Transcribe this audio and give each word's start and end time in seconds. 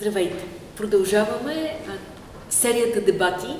Здравейте! 0.00 0.44
Продължаваме 0.76 1.76
серията 2.50 3.00
дебати, 3.00 3.56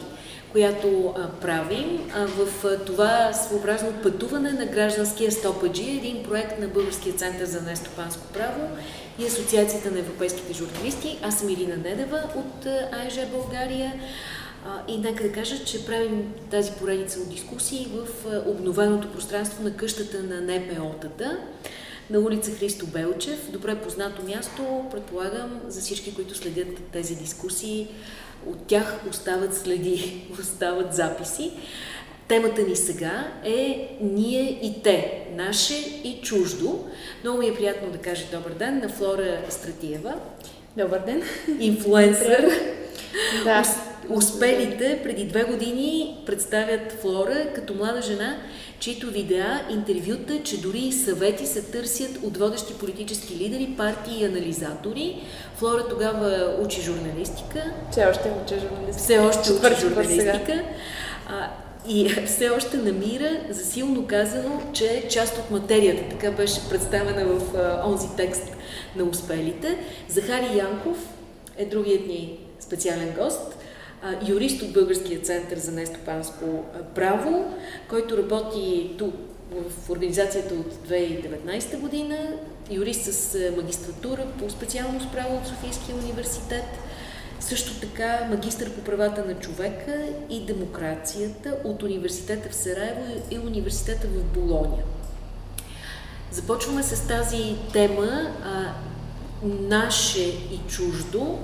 която 0.53 1.15
правим 1.41 2.11
в 2.15 2.77
това 2.87 3.33
своеобразно 3.33 3.93
пътуване 4.03 4.53
на 4.53 4.67
гражданския 4.67 5.33
стопаджи, 5.33 5.91
един 5.91 6.23
проект 6.23 6.61
на 6.61 6.69
Българския 6.69 7.15
център 7.15 7.45
за 7.45 7.63
нестопанско 7.63 8.27
право 8.35 8.69
и 9.19 9.27
Асоциацията 9.27 9.91
на 9.91 9.99
европейските 9.99 10.53
журналисти. 10.53 11.19
Аз 11.23 11.39
съм 11.39 11.49
Ирина 11.49 11.77
Недева 11.77 12.23
от 12.37 12.67
АЕЖ 12.67 13.27
България. 13.33 13.93
И 14.89 14.99
нека 14.99 15.23
да 15.23 15.33
кажа, 15.33 15.65
че 15.65 15.87
правим 15.87 16.35
тази 16.51 16.73
поредица 16.73 17.21
от 17.21 17.29
дискусии 17.29 17.89
в 17.95 18.27
обновеното 18.47 19.13
пространство 19.13 19.63
на 19.63 19.77
къщата 19.77 20.23
на 20.23 20.43
НПО-тата 20.43 21.37
на 22.11 22.19
улица 22.21 22.51
Христо 22.51 22.87
Белчев. 22.87 23.51
Добре 23.51 23.75
познато 23.75 24.23
място, 24.23 24.85
предполагам, 24.91 25.61
за 25.69 25.81
всички, 25.81 26.15
които 26.15 26.35
следят 26.35 26.69
тези 26.93 27.17
дискусии. 27.17 27.89
От 28.47 28.67
тях 28.67 29.01
остават 29.11 29.57
следи, 29.57 30.23
остават 30.41 30.95
записи. 30.95 31.53
Темата 32.29 32.63
ни 32.63 32.77
сега 32.77 33.33
е 33.45 33.89
ние 34.01 34.61
и 34.63 34.83
те, 34.83 35.27
наше 35.37 35.75
и 36.05 36.21
чуждо. 36.23 36.85
Много 37.23 37.39
ми 37.39 37.47
е 37.47 37.55
приятно 37.55 37.91
да 37.91 37.99
кажа 37.99 38.25
добър 38.33 38.51
ден 38.51 38.79
на 38.79 38.89
Флора 38.89 39.39
Стратиева. 39.49 40.15
Добър 40.77 40.99
ден. 40.99 41.23
Инфлуенсър. 41.61 42.51
да. 43.45 43.63
Успелите 44.09 45.01
преди 45.03 45.25
две 45.25 45.45
години 45.45 46.17
представят 46.27 46.93
Флора 46.93 47.53
като 47.55 47.75
млада 47.75 48.03
жена, 48.03 48.37
чието 48.79 49.11
видеа, 49.11 49.61
интервюта, 49.71 50.43
че 50.43 50.61
дори 50.61 50.79
и 50.79 50.93
съвети 50.93 51.47
се 51.47 51.63
търсят 51.63 52.19
от 52.23 52.37
водещи 52.37 52.75
политически 52.75 53.37
лидери, 53.37 53.75
партии 53.77 54.21
и 54.21 54.25
анализатори. 54.25 55.23
Флора 55.57 55.89
тогава 55.89 56.57
учи 56.65 56.81
журналистика. 56.81 57.73
Все 57.91 58.07
още 58.07 58.33
учи 58.45 58.55
журналистика. 58.61 58.99
Все 58.99 59.19
още 59.19 59.53
учи 59.53 59.81
журналистика. 59.81 60.63
А, 61.29 61.51
и 61.89 62.09
все 62.27 62.51
още 62.51 62.77
намира 62.77 63.31
за 63.51 63.65
силно 63.65 64.07
казано, 64.07 64.63
че 64.73 64.85
е 64.87 65.09
част 65.09 65.39
от 65.39 65.51
материята. 65.51 66.09
Така 66.11 66.31
беше 66.31 66.69
представена 66.69 67.25
в 67.25 67.57
а, 67.57 67.89
онзи 67.89 68.09
текст 68.17 68.57
на 68.97 69.05
успелите. 69.05 69.79
Захари 70.09 70.59
Янков 70.59 70.99
е 71.57 71.67
другият 71.67 72.07
ни 72.07 72.39
специален 72.61 73.15
гост 73.19 73.57
юрист 74.29 74.63
от 74.63 74.73
Българския 74.73 75.21
център 75.21 75.59
за 75.59 75.73
нестопанско 75.73 76.65
право, 76.95 77.55
който 77.89 78.17
работи 78.17 78.91
тук 78.99 79.15
в 79.51 79.91
организацията 79.91 80.55
от 80.55 80.75
2019 80.89 81.79
година, 81.81 82.17
юрист 82.71 83.13
с 83.13 83.39
магистратура 83.57 84.27
по 84.39 84.51
специалност 84.51 85.13
право 85.13 85.37
от 85.37 85.47
Софийския 85.47 85.97
университет, 85.97 86.65
също 87.41 87.81
така 87.81 88.27
магистър 88.31 88.71
по 88.71 88.81
правата 88.81 89.25
на 89.25 89.35
човека 89.35 90.07
и 90.31 90.47
демокрацията 90.47 91.57
от 91.65 91.83
университета 91.83 92.49
в 92.49 92.55
Сараево 92.55 93.23
и 93.31 93.39
университета 93.39 94.07
в 94.09 94.25
Болония. 94.25 94.85
Започваме 96.31 96.83
с 96.83 97.07
тази 97.07 97.57
тема 97.73 98.31
а, 98.45 98.73
наше 99.43 100.23
и 100.29 100.61
чуждо 100.69 101.39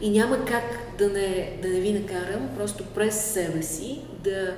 и 0.00 0.10
няма 0.10 0.44
как 0.44 0.64
да 0.98 1.08
не, 1.08 1.58
да 1.62 1.68
не 1.68 1.80
ви 1.80 1.92
накарам 1.92 2.48
просто 2.56 2.84
през 2.84 3.20
себе 3.20 3.62
си 3.62 4.00
да 4.24 4.54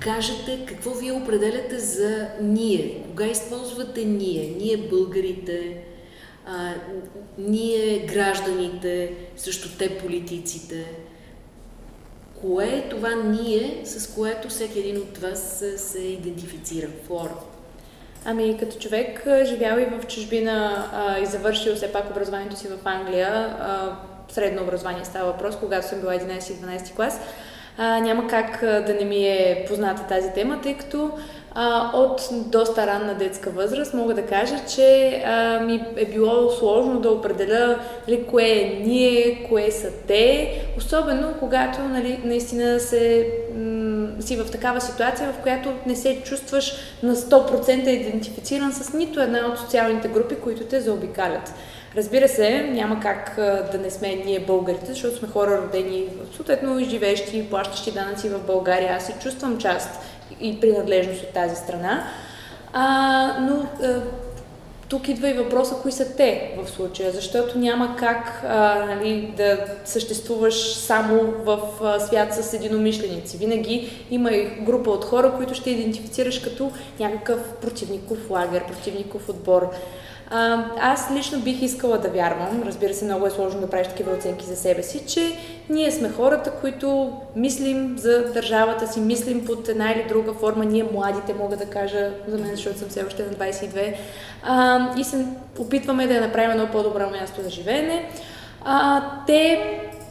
кажете 0.00 0.64
какво 0.66 0.90
вие 0.90 1.12
определяте 1.12 1.78
за 1.78 2.28
ние. 2.40 3.02
Кога 3.08 3.26
използвате 3.26 4.04
ние? 4.04 4.54
Ние 4.60 4.76
българите, 4.76 5.76
а, 6.46 6.74
ние 7.38 7.98
гражданите, 7.98 9.14
също 9.36 9.78
те 9.78 9.98
политиците. 9.98 10.84
Кое 12.40 12.66
е 12.66 12.88
това 12.88 13.14
ние, 13.14 13.80
с 13.84 14.14
което 14.14 14.48
всеки 14.48 14.78
един 14.78 14.96
от 14.96 15.18
вас 15.18 15.64
се 15.76 16.00
идентифицира? 16.00 16.88
Флора. 17.06 17.34
Ами, 18.24 18.56
като 18.58 18.78
човек, 18.78 19.26
живял 19.44 19.78
и 19.78 19.84
в 19.84 20.06
чужбина 20.06 20.88
а, 20.92 21.18
и 21.18 21.26
завършил 21.26 21.74
все 21.74 21.92
пак 21.92 22.10
образованието 22.10 22.58
си 22.58 22.68
в 22.68 22.78
Англия, 22.84 23.56
а, 23.60 23.96
средно 24.32 24.62
образование 24.62 25.04
става 25.04 25.32
въпрос, 25.32 25.56
когато 25.60 25.88
съм 25.88 26.00
била 26.00 26.12
11-12 26.14 26.94
клас, 26.96 27.20
а, 27.78 27.98
няма 28.00 28.26
как 28.26 28.60
да 28.60 28.94
не 29.00 29.04
ми 29.04 29.28
е 29.28 29.64
позната 29.68 30.02
тази 30.02 30.32
тема, 30.32 30.60
тъй 30.62 30.76
като 30.76 31.10
а, 31.54 31.90
от 31.94 32.28
доста 32.32 32.86
ранна 32.86 33.14
детска 33.14 33.50
възраст 33.50 33.94
мога 33.94 34.14
да 34.14 34.26
кажа, 34.26 34.54
че 34.74 35.22
а, 35.26 35.60
ми 35.60 35.84
е 35.96 36.04
било 36.04 36.50
сложно 36.50 37.00
да 37.00 37.10
определя 37.10 37.78
нали, 38.08 38.24
кое 38.26 38.44
е 38.44 38.80
ние, 38.84 39.46
кое 39.48 39.70
са 39.70 39.90
те, 40.08 40.54
особено 40.78 41.34
когато 41.38 41.82
нали, 41.82 42.20
наистина 42.24 42.80
се, 42.80 43.28
м- 43.54 44.22
си 44.22 44.36
в 44.36 44.50
такава 44.50 44.80
ситуация, 44.80 45.32
в 45.32 45.42
която 45.42 45.72
не 45.86 45.96
се 45.96 46.20
чувстваш 46.24 46.74
на 47.02 47.16
100% 47.16 47.88
идентифициран 47.88 48.72
с 48.72 48.92
нито 48.92 49.20
една 49.20 49.46
от 49.46 49.58
социалните 49.58 50.08
групи, 50.08 50.34
които 50.34 50.64
те 50.64 50.80
заобикалят. 50.80 51.54
Разбира 51.96 52.28
се, 52.28 52.62
няма 52.62 53.00
как 53.00 53.32
да 53.72 53.78
не 53.82 53.90
сме 53.90 54.14
ние 54.14 54.40
българите, 54.40 54.86
защото 54.86 55.16
сме 55.16 55.28
хора 55.28 55.62
родени, 55.62 56.04
съответно 56.36 56.78
и 56.78 56.84
живещи, 56.84 57.38
и 57.38 57.50
плащащи 57.50 57.92
данъци 57.92 58.28
в 58.28 58.46
България. 58.46 58.96
Аз 58.96 59.06
се 59.06 59.14
чувствам 59.22 59.58
част 59.58 60.00
и 60.40 60.60
принадлежност 60.60 61.22
от 61.22 61.28
тази 61.28 61.56
страна. 61.56 62.04
А, 62.72 63.36
но 63.40 63.66
а, 63.82 64.02
тук 64.88 65.08
идва 65.08 65.30
и 65.30 65.32
въпроса, 65.32 65.74
кои 65.82 65.92
са 65.92 66.16
те 66.16 66.54
в 66.58 66.70
случая, 66.70 67.12
защото 67.12 67.58
няма 67.58 67.96
как 67.98 68.42
а, 68.48 68.84
нали, 68.84 69.34
да 69.36 69.64
съществуваш 69.84 70.74
само 70.74 71.20
в 71.44 71.60
а, 71.82 72.00
свят 72.00 72.34
с 72.34 72.54
единомишленици. 72.54 73.36
Винаги 73.36 74.06
има 74.10 74.30
и 74.30 74.44
група 74.44 74.90
от 74.90 75.04
хора, 75.04 75.32
които 75.36 75.54
ще 75.54 75.70
идентифицираш 75.70 76.38
като 76.38 76.72
някакъв 77.00 77.54
противников 77.60 78.30
лагер, 78.30 78.66
противников 78.66 79.28
отбор. 79.28 79.70
Аз 80.80 81.10
лично 81.10 81.40
бих 81.40 81.62
искала 81.62 81.98
да 81.98 82.08
вярвам, 82.08 82.62
разбира 82.66 82.94
се, 82.94 83.04
много 83.04 83.26
е 83.26 83.30
сложно 83.30 83.60
да 83.60 83.70
правиш 83.70 83.86
такива 83.86 84.12
оценки 84.12 84.46
за 84.46 84.56
себе 84.56 84.82
си, 84.82 85.06
че 85.06 85.32
ние 85.70 85.90
сме 85.90 86.08
хората, 86.08 86.50
които 86.50 87.12
мислим 87.36 87.98
за 87.98 88.24
държавата 88.32 88.86
си, 88.86 89.00
мислим 89.00 89.46
под 89.46 89.68
една 89.68 89.92
или 89.92 90.04
друга 90.08 90.32
форма, 90.32 90.64
ние 90.64 90.84
младите, 90.92 91.34
мога 91.34 91.56
да 91.56 91.66
кажа, 91.66 92.10
за 92.28 92.38
мен, 92.38 92.50
защото 92.50 92.78
съм 92.78 92.88
все 92.88 93.04
още 93.04 93.22
на 93.22 93.32
22, 93.32 93.94
а, 94.42 94.88
и 94.98 95.04
се 95.04 95.26
опитваме 95.58 96.06
да 96.06 96.14
я 96.14 96.20
направим 96.20 96.50
едно 96.50 96.66
по-добро 96.72 97.10
място 97.10 97.42
за 97.42 97.50
живеене. 97.50 98.08
А, 98.64 99.02
те 99.26 99.60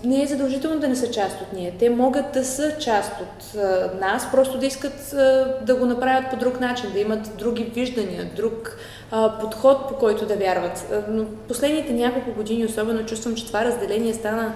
не 0.03 0.23
е 0.23 0.27
задължително 0.27 0.79
да 0.79 0.87
не 0.87 0.95
са 0.95 1.11
част 1.11 1.41
от 1.41 1.53
ние. 1.53 1.73
Те 1.79 1.89
могат 1.89 2.31
да 2.33 2.45
са 2.45 2.77
част 2.79 3.11
от 3.21 3.59
а, 3.59 3.91
нас, 3.99 4.31
просто 4.31 4.57
да 4.57 4.65
искат 4.65 5.13
а, 5.13 5.57
да 5.61 5.75
го 5.75 5.85
направят 5.85 6.29
по 6.29 6.35
друг 6.35 6.59
начин, 6.59 6.91
да 6.93 6.99
имат 6.99 7.37
други 7.37 7.63
виждания, 7.63 8.31
друг 8.35 8.77
а, 9.11 9.39
подход, 9.39 9.87
по 9.89 9.95
който 9.95 10.25
да 10.25 10.35
вярват. 10.35 10.93
Но 11.09 11.25
последните 11.47 11.93
няколко 11.93 12.31
години 12.31 12.65
особено 12.65 13.05
чувствам, 13.05 13.35
че 13.35 13.47
това 13.47 13.65
разделение 13.65 14.13
стана 14.13 14.53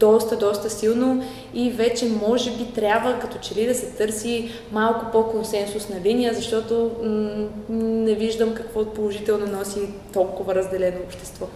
доста, 0.00 0.36
доста 0.36 0.70
силно 0.70 1.24
и 1.54 1.70
вече 1.70 2.06
може 2.26 2.50
би 2.50 2.72
трябва 2.74 3.18
като 3.18 3.38
че 3.38 3.54
ли 3.54 3.66
да 3.66 3.74
се 3.74 3.86
търси 3.86 4.50
малко 4.72 5.06
по-консенсусна 5.12 5.96
линия, 6.04 6.34
защото 6.34 6.90
м- 7.02 7.48
не 7.78 8.14
виждам 8.14 8.54
какво 8.54 8.84
положително 8.84 9.46
носи 9.46 9.80
толкова 10.12 10.54
разделено 10.54 10.98
общество. 11.06 11.46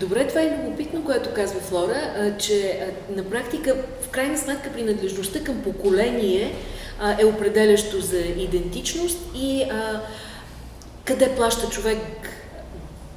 Добре, 0.00 0.26
това 0.28 0.40
е 0.40 0.58
любопитно, 0.58 1.04
което 1.04 1.34
казва 1.34 1.60
Флора, 1.60 2.34
че 2.38 2.86
на 3.16 3.24
практика, 3.24 3.76
в 4.02 4.08
крайна 4.08 4.38
сметка, 4.38 4.72
принадлежността 4.72 5.44
към 5.44 5.62
поколение 5.62 6.54
е 7.18 7.24
определящо 7.24 8.00
за 8.00 8.18
идентичност 8.18 9.18
и 9.36 9.64
къде 11.08 11.34
плаща 11.36 11.68
човек 11.68 11.98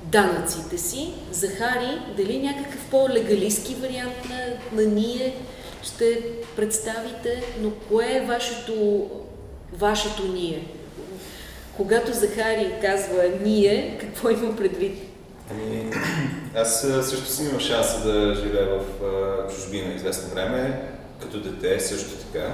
данъците 0.03 0.77
си. 0.77 1.13
Захари, 1.31 2.01
дали 2.17 2.39
някакъв 2.39 2.85
по-легалистски 2.91 3.75
вариант 3.75 4.29
на, 4.29 4.81
на 4.81 4.89
ние 4.89 5.35
ще 5.83 6.21
представите, 6.55 7.43
но 7.61 7.71
кое 7.71 8.05
е 8.05 8.25
вашето, 8.25 9.07
вашето 9.73 10.23
ние? 10.23 10.67
Когато 11.77 12.13
Захари 12.13 12.73
казва 12.81 13.23
ние, 13.43 13.97
какво 14.01 14.29
има 14.29 14.55
предвид? 14.55 14.97
Ами, 15.51 15.91
аз 16.55 16.81
също 16.81 17.25
съм 17.25 17.47
имал 17.47 17.59
шанса 17.59 18.03
да 18.07 18.35
живея 18.35 18.67
в 18.67 18.83
чужбина 19.55 19.93
известно 19.93 20.33
време, 20.33 20.81
като 21.21 21.39
дете 21.39 21.79
също 21.79 22.09
така. 22.09 22.47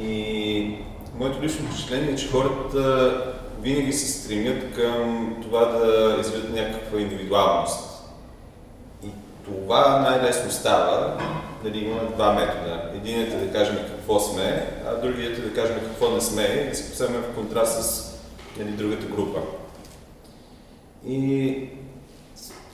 И 0.00 0.74
моето 1.14 1.42
лично 1.42 1.66
впечатление 1.66 2.12
е, 2.12 2.16
че 2.16 2.28
хората 2.28 3.22
винаги 3.60 3.92
се 3.92 4.12
стремят 4.12 4.74
към 4.74 5.36
това 5.42 5.64
да 5.64 6.16
изведат 6.20 6.54
някаква 6.54 7.00
индивидуалност. 7.00 8.04
И 9.06 9.08
това 9.44 9.98
най-лесно 9.98 10.50
става, 10.50 11.20
нали, 11.64 11.78
имаме 11.78 12.10
два 12.14 12.32
метода. 12.32 12.90
Единият 12.94 13.32
е 13.32 13.36
да 13.36 13.52
кажем 13.52 13.76
какво 13.76 14.20
сме, 14.20 14.66
а 14.86 14.94
другият 14.94 15.38
е 15.38 15.42
да 15.42 15.54
кажем 15.54 15.76
какво 15.80 16.10
не 16.10 16.20
сме 16.20 16.42
и 16.42 16.68
да 16.68 16.76
се 16.76 16.90
поставим 16.90 17.20
в 17.20 17.34
контраст 17.34 17.82
с 17.82 18.12
нали, 18.58 18.70
другата 18.70 19.06
група. 19.06 19.40
И 21.06 21.54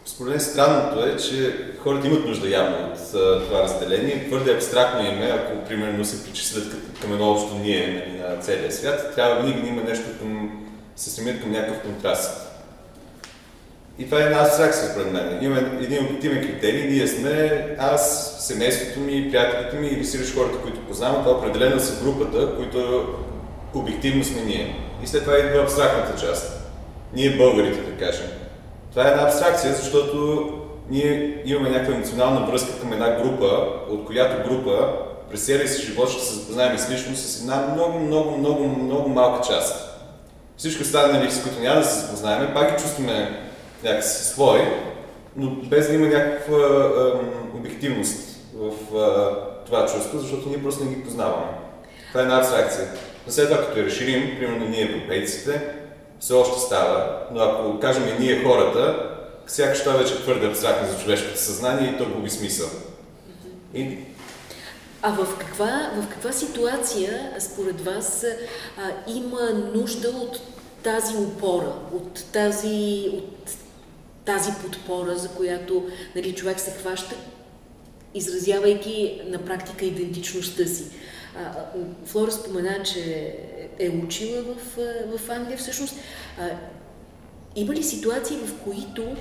според 0.05 0.31
мен 0.31 0.41
странното 0.41 1.05
е, 1.05 1.17
че 1.17 1.57
хората 1.79 2.07
имат 2.07 2.27
нужда 2.27 2.49
явно 2.49 2.77
от 2.77 3.11
това 3.47 3.63
разделение. 3.63 4.29
Твърде 4.29 4.55
абстрактно 4.55 5.07
им 5.07 5.23
е, 5.23 5.31
ако 5.31 5.65
примерно 5.65 6.05
се 6.05 6.25
причислят 6.25 6.77
към 7.01 7.13
едно 7.13 7.31
общо 7.31 7.55
ние 7.55 7.87
нали, 7.87 8.35
на 8.35 8.43
целия 8.43 8.73
свят, 8.73 9.13
трябва 9.15 9.43
винаги 9.43 9.63
да 9.63 9.69
има 9.69 9.83
нещо 9.83 10.05
към, 10.19 10.64
се 10.97 11.11
стремят 11.11 11.41
към 11.41 11.53
някакъв 11.53 11.83
контраст. 11.83 12.51
И 13.99 14.05
това 14.05 14.19
е 14.19 14.25
една 14.25 14.41
абстракция 14.41 14.89
според 14.91 15.13
мен. 15.13 15.39
Имаме 15.43 15.79
един 15.83 16.05
обективен 16.05 16.43
критерий. 16.43 16.91
Ние 16.91 17.09
сме 17.09 17.67
аз, 17.79 18.35
семейството 18.47 19.01
ми, 19.01 19.31
приятелите 19.31 19.77
ми 19.77 19.87
или 19.87 20.05
сириш 20.05 20.35
хората, 20.35 20.59
които 20.59 20.87
познавам. 20.87 21.25
Това 21.25 21.39
определено 21.39 21.81
са 21.81 22.05
групата, 22.05 22.57
които 22.57 23.09
обективно 23.75 24.25
сме 24.25 24.41
ние. 24.41 24.77
И 25.03 25.07
след 25.07 25.23
това 25.23 25.39
идва 25.39 25.63
абстрактната 25.63 26.27
част. 26.27 26.61
Ние 27.15 27.37
българите, 27.37 27.81
да 27.81 28.07
кажем. 28.07 28.27
Това 28.91 29.09
е 29.09 29.11
една 29.11 29.23
абстракция, 29.23 29.75
защото 29.75 30.49
ние 30.91 31.43
имаме 31.45 31.71
някаква 31.71 31.95
емоционална 31.95 32.47
връзка 32.47 32.81
към 32.81 32.93
една 32.93 33.23
група, 33.23 33.69
от 33.89 34.05
която 34.07 34.51
група 34.51 34.93
през 35.31 35.47
целия 35.47 35.69
си 35.69 35.87
живот 35.87 36.11
ще 36.11 36.25
се 36.25 36.35
запознаем 36.35 36.79
с 36.79 36.91
лично 36.91 37.17
с 37.17 37.41
една 37.41 37.67
много, 37.73 37.99
много, 37.99 38.39
много, 38.39 38.69
много 38.69 39.09
малка 39.09 39.49
част. 39.49 39.94
Всички 40.57 40.83
останали, 40.83 41.31
с 41.31 41.43
които 41.43 41.61
няма 41.61 41.81
да 41.81 41.87
се 41.87 42.01
запознаем, 42.01 42.55
пак 42.55 42.71
ги 42.71 42.83
чувстваме 42.83 43.41
някакси 43.85 44.25
свои, 44.25 44.61
но 45.37 45.51
без 45.51 45.89
да 45.89 45.95
има 45.95 46.07
някаква 46.07 46.59
ем, 46.59 47.59
обективност 47.61 48.39
в 48.55 48.71
е, 48.71 49.67
това 49.67 49.87
чувство, 49.87 50.19
защото 50.19 50.49
ние 50.49 50.63
просто 50.63 50.85
не 50.85 50.95
ги 50.95 51.05
познаваме. 51.05 51.47
Това 52.09 52.21
е 52.21 52.23
една 52.23 52.39
абстракция. 52.39 52.89
Но 53.27 53.33
след 53.33 53.49
това, 53.49 53.61
като 53.61 53.79
я 53.79 53.87
разширим, 53.87 54.37
примерно 54.39 54.69
ние 54.69 54.83
европейците, 54.83 55.61
все 56.21 56.33
още 56.33 56.61
става, 56.61 57.19
но 57.33 57.41
ако 57.41 57.81
кажем 57.81 58.03
и 58.09 58.23
ние 58.23 58.45
хората, 58.45 59.11
сякаш 59.47 59.83
това 59.83 59.97
вече 59.97 60.15
е 60.15 60.17
твърде 60.17 60.47
абстрактно 60.47 60.89
за 60.89 61.03
човешкото 61.03 61.39
съзнание 61.39 61.91
и 61.91 61.99
то 61.99 62.05
губи 62.05 62.31
смисъл. 62.31 62.69
И... 63.75 63.99
А 65.07 65.11
в 65.11 65.39
каква, 65.39 65.91
в 65.97 66.09
каква 66.09 66.33
ситуация, 66.33 67.33
според 67.39 67.81
вас, 67.81 68.25
а, 68.79 69.11
има 69.13 69.51
нужда 69.75 70.09
от 70.09 70.41
тази 70.83 71.17
опора, 71.17 71.75
от 71.93 72.25
тази, 72.33 73.11
от 73.15 73.51
тази 74.25 74.51
подпора, 74.63 75.17
за 75.17 75.29
която 75.29 75.87
нали, 76.17 76.35
човек 76.35 76.61
се 76.61 76.71
хваща, 76.71 77.15
изразявайки 78.15 79.21
на 79.27 79.39
практика 79.39 79.85
идентичността 79.85 80.67
си? 80.67 80.85
Флора 82.07 82.33
спомена, 82.33 82.83
че 82.83 83.37
е 83.79 83.89
учила 83.89 84.43
в, 84.43 84.79
в 85.17 85.31
Англия. 85.31 85.59
Всъщност, 85.59 85.95
има 87.57 87.75
ли 87.75 87.83
ситуации, 87.83 88.37
в 88.37 88.65
които 88.65 89.17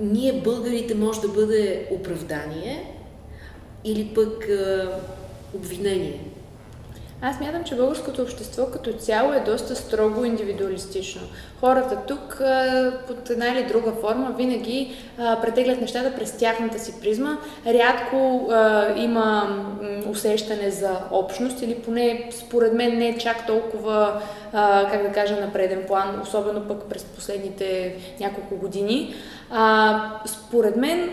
ние, 0.00 0.32
българите, 0.32 0.94
може 0.94 1.20
да 1.20 1.28
бъде 1.28 1.88
оправдание 1.90 2.91
или 3.84 4.14
пък 4.14 4.48
обвинение? 5.54 6.20
Аз 7.24 7.40
мятам, 7.40 7.64
че 7.64 7.76
българското 7.76 8.22
общество 8.22 8.66
като 8.66 8.92
цяло 8.92 9.32
е 9.32 9.40
доста 9.40 9.76
строго 9.76 10.24
индивидуалистично. 10.24 11.22
Хората 11.60 11.98
тук 12.06 12.42
под 13.06 13.30
една 13.30 13.48
или 13.48 13.66
друга 13.68 13.92
форма 14.00 14.34
винаги 14.38 14.94
претеглят 15.16 15.80
нещата 15.80 16.14
през 16.16 16.36
тяхната 16.36 16.78
си 16.78 16.94
призма. 17.00 17.38
Рядко 17.66 18.48
има 18.96 19.58
усещане 20.10 20.70
за 20.70 20.98
общност 21.10 21.62
или 21.62 21.74
поне 21.74 22.30
според 22.32 22.72
мен 22.72 22.98
не 22.98 23.08
е 23.08 23.18
чак 23.18 23.46
толкова, 23.46 24.22
как 24.90 25.02
да 25.02 25.12
кажа, 25.12 25.40
на 25.40 25.52
преден 25.52 25.84
план, 25.86 26.20
особено 26.22 26.68
пък 26.68 26.84
през 26.88 27.04
последните 27.04 27.96
няколко 28.20 28.56
години. 28.56 29.14
А, 29.54 30.20
според 30.26 30.76
мен 30.76 31.10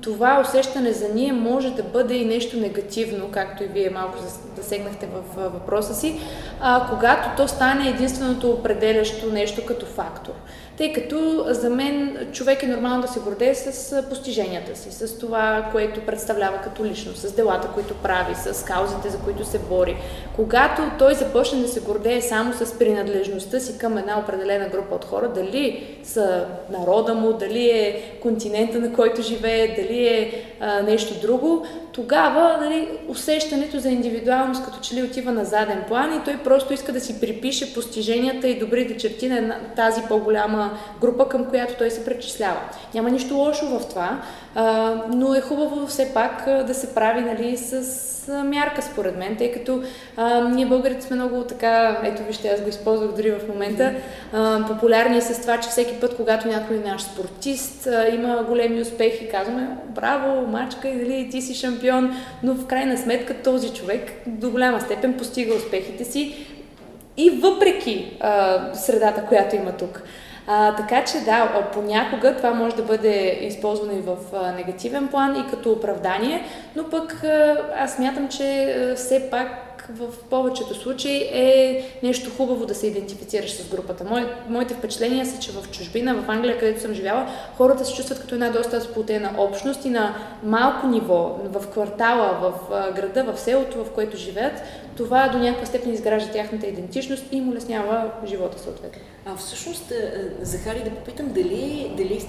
това 0.00 0.40
усещане 0.40 0.92
за 0.92 1.08
ние 1.14 1.32
може 1.32 1.70
да 1.70 1.82
бъде 1.82 2.14
и 2.14 2.24
нещо 2.24 2.56
негативно, 2.56 3.28
както 3.30 3.64
и 3.64 3.66
вие 3.66 3.90
малко 3.90 4.18
засегнахте 4.56 5.06
в 5.06 5.50
въпроса 5.50 5.94
си, 5.94 6.20
а, 6.60 6.86
когато 6.90 7.28
то 7.36 7.48
стане 7.48 7.88
единственото 7.88 8.50
определящо 8.50 9.32
нещо 9.32 9.66
като 9.66 9.86
фактор 9.86 10.32
тъй 10.76 10.92
като 10.92 11.44
за 11.48 11.70
мен 11.70 12.16
човек 12.32 12.62
е 12.62 12.66
нормално 12.66 13.02
да 13.02 13.08
се 13.08 13.20
гордее 13.20 13.54
с 13.54 14.02
постиженията 14.08 14.76
си, 14.76 14.90
с 14.90 15.18
това, 15.18 15.68
което 15.72 16.00
представлява 16.00 16.58
като 16.58 16.84
личност, 16.84 17.18
с 17.18 17.32
делата, 17.32 17.68
които 17.74 17.94
прави, 17.94 18.34
с 18.34 18.64
каузите, 18.64 19.10
за 19.10 19.18
които 19.18 19.44
се 19.44 19.58
бори. 19.58 19.96
Когато 20.36 20.82
той 20.98 21.14
започне 21.14 21.60
да 21.60 21.68
се 21.68 21.80
гордее 21.80 22.22
само 22.22 22.52
с 22.52 22.78
принадлежността 22.78 23.60
си 23.60 23.78
към 23.78 23.98
една 23.98 24.18
определена 24.18 24.68
група 24.68 24.94
от 24.94 25.04
хора, 25.04 25.28
дали 25.28 25.96
са 26.02 26.46
народа 26.70 27.14
му, 27.14 27.32
дали 27.32 27.70
е 27.70 28.02
континента, 28.22 28.78
на 28.78 28.92
който 28.92 29.22
живее, 29.22 29.74
дали 29.76 30.08
е 30.08 30.44
а, 30.60 30.82
нещо 30.82 31.20
друго, 31.20 31.66
тогава 31.92 32.56
нали, 32.60 32.88
усещането 33.08 33.78
за 33.78 33.88
индивидуалност 33.88 34.64
като 34.64 34.78
че 34.80 34.94
ли 34.94 35.02
отива 35.02 35.32
на 35.32 35.44
заден 35.44 35.84
план 35.88 36.16
и 36.16 36.24
той 36.24 36.36
просто 36.36 36.72
иска 36.72 36.92
да 36.92 37.00
си 37.00 37.20
припише 37.20 37.74
постиженията 37.74 38.48
и 38.48 38.58
добрите 38.58 38.96
черти 38.96 39.28
на 39.28 39.56
тази 39.76 40.02
по-голяма 40.08 40.65
група, 41.00 41.28
към 41.28 41.44
която 41.44 41.74
той 41.78 41.90
се 41.90 42.04
причислява. 42.04 42.60
Няма 42.94 43.10
нищо 43.10 43.34
лошо 43.34 43.66
в 43.66 43.88
това, 43.88 44.20
а, 44.54 44.94
но 45.08 45.34
е 45.34 45.40
хубаво 45.40 45.86
все 45.86 46.14
пак 46.14 46.44
да 46.66 46.74
се 46.74 46.94
прави 46.94 47.20
нали, 47.20 47.56
с 47.56 48.06
мярка, 48.28 48.82
според 48.82 49.18
мен, 49.18 49.36
тъй 49.36 49.52
като 49.52 49.82
а, 50.16 50.48
ние 50.48 50.66
българите 50.66 51.06
сме 51.06 51.16
много 51.16 51.42
така, 51.42 52.00
ето 52.04 52.22
вижте, 52.22 52.48
аз 52.48 52.60
го 52.60 52.68
използвах 52.68 53.12
дори 53.12 53.30
в 53.30 53.48
момента, 53.48 53.94
а, 54.32 54.66
популярни 54.68 55.20
с 55.20 55.40
това, 55.40 55.60
че 55.60 55.68
всеки 55.68 56.00
път, 56.00 56.16
когато 56.16 56.48
някой 56.48 56.76
наш 56.76 57.02
спортист 57.02 57.86
а, 57.86 58.08
има 58.08 58.44
големи 58.48 58.80
успехи, 58.80 59.28
казваме, 59.28 59.68
браво, 59.88 60.46
мачка, 60.46 60.88
нали, 60.88 61.28
ти 61.30 61.42
си 61.42 61.54
шампион, 61.54 62.16
но 62.42 62.54
в 62.54 62.66
крайна 62.66 62.98
сметка 62.98 63.34
този 63.34 63.72
човек 63.72 64.12
до 64.26 64.50
голяма 64.50 64.80
степен 64.80 65.14
постига 65.14 65.54
успехите 65.54 66.04
си 66.04 66.46
и 67.16 67.30
въпреки 67.30 68.16
а, 68.20 68.74
средата, 68.74 69.22
която 69.22 69.56
има 69.56 69.72
тук. 69.72 70.02
А, 70.46 70.76
така 70.76 71.04
че 71.04 71.20
да, 71.20 71.70
понякога 71.72 72.36
това 72.36 72.50
може 72.50 72.76
да 72.76 72.82
бъде 72.82 73.38
използвано 73.42 73.92
и 73.92 74.00
в 74.00 74.16
а, 74.34 74.52
негативен 74.52 75.08
план 75.08 75.36
и 75.36 75.50
като 75.50 75.72
оправдание, 75.72 76.44
но 76.76 76.84
пък 76.84 77.24
а, 77.24 77.56
аз 77.78 77.98
мятам, 77.98 78.28
че 78.28 78.64
а, 78.64 78.96
все 78.96 79.30
пак 79.30 79.65
в 79.90 80.24
повечето 80.30 80.74
случаи 80.74 81.16
е 81.32 81.84
нещо 82.02 82.30
хубаво 82.36 82.66
да 82.66 82.74
се 82.74 82.86
идентифицираш 82.86 83.52
с 83.52 83.70
групата. 83.70 84.04
Мой, 84.04 84.26
моите 84.48 84.74
впечатления 84.74 85.26
са, 85.26 85.40
че 85.40 85.52
в 85.52 85.70
чужбина, 85.70 86.14
в 86.14 86.30
Англия, 86.30 86.58
където 86.58 86.80
съм 86.80 86.94
живяла, 86.94 87.28
хората 87.56 87.84
се 87.84 87.94
чувстват 87.94 88.20
като 88.20 88.34
една 88.34 88.50
доста 88.50 88.80
сплотена 88.80 89.34
общност 89.38 89.84
и 89.84 89.90
на 89.90 90.14
малко 90.42 90.86
ниво, 90.86 91.38
в 91.44 91.66
квартала, 91.66 92.38
в 92.42 92.52
града, 92.96 93.32
в 93.32 93.40
селото, 93.40 93.84
в 93.84 93.90
което 93.90 94.16
живеят, 94.16 94.62
това 94.96 95.28
до 95.28 95.38
някаква 95.38 95.66
степен 95.66 95.92
изгражда 95.92 96.32
тяхната 96.32 96.66
идентичност 96.66 97.24
и 97.32 97.36
им 97.36 97.48
улеснява 97.48 98.10
живота 98.26 98.58
съответно. 98.58 99.02
А 99.26 99.36
всъщност, 99.36 99.92
Захари, 100.42 100.84
да 100.84 100.90
попитам 100.90 101.28
дали, 101.28 101.92
дали 101.96 102.26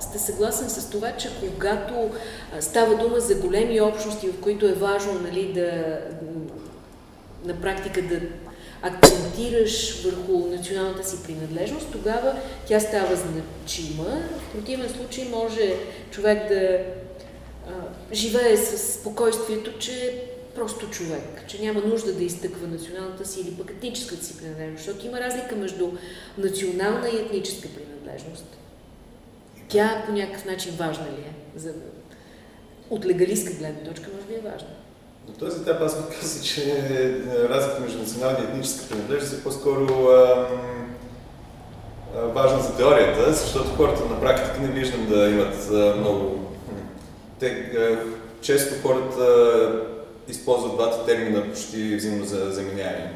сте 0.00 0.18
съгласен 0.18 0.70
с 0.70 0.90
това, 0.90 1.12
че 1.12 1.30
когато 1.40 2.10
става 2.60 2.96
дума 2.96 3.20
за 3.20 3.34
големи 3.34 3.80
общности, 3.80 4.28
в 4.28 4.40
които 4.40 4.66
е 4.66 4.72
важно 4.72 5.20
нали, 5.20 5.52
да 5.52 5.98
на 7.44 7.60
практика 7.60 8.02
да 8.02 8.20
акцентираш 8.82 10.02
върху 10.04 10.46
националната 10.46 11.08
си 11.08 11.22
принадлежност, 11.22 11.86
тогава 11.92 12.34
тя 12.66 12.80
става 12.80 13.16
значима. 13.16 14.04
В 14.38 14.52
противен 14.52 14.88
случай 14.88 15.28
може 15.30 15.74
човек 16.10 16.48
да 16.48 16.78
а, 17.68 17.72
живее 18.12 18.56
с 18.56 18.92
спокойствието, 18.92 19.78
че 19.78 19.92
е 19.92 20.14
просто 20.54 20.90
човек, 20.90 21.44
че 21.48 21.62
няма 21.62 21.80
нужда 21.80 22.12
да 22.12 22.24
изтъква 22.24 22.66
националната 22.66 23.26
си 23.28 23.40
или 23.40 23.50
пък 23.50 23.70
етническата 23.70 24.24
си 24.24 24.38
принадлежност, 24.38 24.84
защото 24.84 25.06
има 25.06 25.20
разлика 25.20 25.56
между 25.56 25.90
национална 26.38 27.08
и 27.08 27.16
етническа 27.16 27.68
принадлежност. 27.68 28.46
Тя 29.68 30.02
по 30.06 30.12
някакъв 30.12 30.44
начин 30.44 30.74
важна 30.78 31.04
ли 31.04 31.20
е? 31.20 31.58
За... 31.58 31.72
От 32.90 33.06
легалистка 33.06 33.54
гледна 33.54 33.90
точка 33.90 34.06
може 34.14 34.26
би 34.26 34.34
е 34.34 34.50
важна. 34.50 34.68
На 35.28 35.34
този 35.34 35.60
етап 35.62 35.82
аз 35.82 36.08
бих 36.08 36.42
че 36.42 36.70
е, 36.70 37.48
разликата 37.48 37.80
между 37.80 37.98
национална 37.98 38.38
и 38.40 38.42
етническа 38.42 38.88
принадлежност 38.88 39.32
е 39.32 39.42
по-скоро 39.42 40.08
важна 42.14 42.60
за 42.60 42.76
теорията, 42.76 43.32
защото 43.32 43.74
хората 43.76 44.04
на 44.04 44.20
практика 44.20 44.60
не 44.60 44.68
виждам 44.68 45.06
да 45.06 45.28
имат 45.28 45.70
много... 45.98 46.44
Те, 47.40 47.70
често 48.40 48.74
хората 48.82 49.72
използват 50.28 50.76
двата 50.76 51.06
термина 51.06 51.48
почти 51.48 51.96
взаимно 51.96 52.24
за 52.24 52.50
заменяеми. 52.50 53.10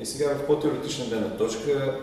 И 0.00 0.06
сега 0.06 0.34
в 0.34 0.46
по-теоретична 0.46 1.04
гледна 1.04 1.36
точка 1.36 1.94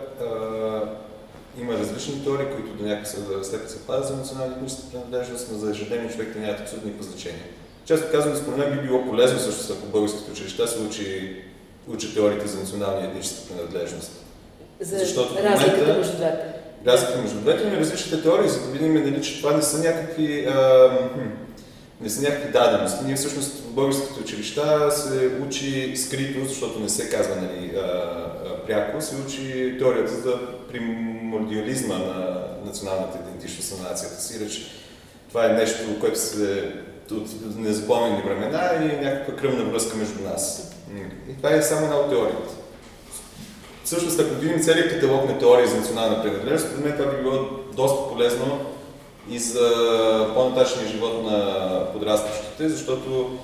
има 1.60 1.78
различни 1.78 2.24
теории, 2.24 2.46
които 2.54 2.70
до 2.70 2.84
някаква 2.84 3.44
степен 3.44 3.68
се 3.68 3.86
пазят 3.86 4.06
за 4.06 4.16
национална 4.16 4.54
етническа 4.54 4.82
принадлежност, 4.90 5.48
но 5.52 5.58
за 5.58 5.70
ежедневния 5.70 6.12
човек 6.12 6.28
те 6.32 6.38
нямат 6.38 6.60
абсолютно 6.60 6.88
никакво 6.88 7.10
значение. 7.10 7.42
Често 7.84 8.06
казвам, 8.12 8.36
според 8.36 8.58
мен 8.58 8.76
би 8.76 8.86
било 8.86 9.06
полезно 9.06 9.38
също, 9.38 9.72
ако 9.72 9.86
българските 9.86 10.30
училища 10.30 10.68
се 10.68 10.78
учи, 10.78 11.36
учи 11.88 12.14
теориите 12.14 12.46
за 12.46 12.58
национална 12.60 13.00
и 13.02 13.04
етническа 13.08 13.40
принадлежност. 13.48 14.10
За 14.80 14.98
Защото 14.98 15.42
разликата 15.42 15.94
между 15.98 16.16
двете. 16.16 16.44
разлика 16.86 17.18
между 17.22 17.40
двете, 17.40 17.68
и 17.68 17.80
различните 17.80 18.22
теории, 18.22 18.48
за 18.48 18.60
да 18.60 18.72
видим, 18.72 18.94
нали, 18.94 19.22
че 19.22 19.38
това 19.38 19.56
не 19.56 19.62
са 19.62 19.78
някакви, 19.78 20.46
а, 20.46 20.90
не 22.00 22.10
са 22.10 22.22
някакви 22.22 22.52
дадености. 22.52 23.04
Ние 23.04 23.16
всъщност 23.16 23.50
в 23.50 23.72
българските 23.72 24.20
училища 24.20 24.90
се 24.90 25.30
учи 25.46 25.96
скрито, 25.96 26.44
защото 26.48 26.80
не 26.80 26.88
се 26.88 27.10
казва 27.10 27.36
нали, 27.36 27.76
а, 27.76 27.80
а, 27.80 28.66
пряко, 28.66 29.00
се 29.00 29.16
учи 29.26 29.76
теорията 29.78 30.12
за 30.12 30.38
примордиализма 30.68 31.98
на 31.98 32.44
националната 32.64 33.18
идентичност 33.18 33.78
на 33.78 33.88
нацията 33.88 34.22
си. 34.22 34.44
Реч, 34.44 34.70
това 35.28 35.46
е 35.46 35.52
нещо, 35.52 36.00
което 36.00 36.18
се 36.18 36.72
от 37.12 37.56
незапомнени 37.56 38.22
времена 38.22 38.70
и 38.82 39.04
някаква 39.04 39.36
кръвна 39.36 39.64
връзка 39.64 39.96
между 39.96 40.22
нас. 40.22 40.72
И 41.30 41.36
това 41.36 41.50
е 41.50 41.62
само 41.62 41.84
една 41.84 41.96
от 41.96 42.10
теориите. 42.10 42.54
Всъщност, 43.84 44.20
ако 44.20 44.34
видим 44.34 44.60
целият 44.60 44.90
каталог 44.90 45.28
на 45.28 45.38
теории 45.38 45.66
за 45.66 45.76
национална 45.76 46.22
принадлежност, 46.22 46.66
според 46.66 46.84
мен 46.84 46.96
това 46.98 47.12
би 47.12 47.22
било 47.22 47.48
доста 47.76 48.08
полезно 48.08 48.60
и 49.30 49.38
за 49.38 49.70
по-нататъчния 50.34 50.88
живот 50.88 51.24
на 51.24 51.92
подрастващите, 51.92 52.68
защото 52.68 53.38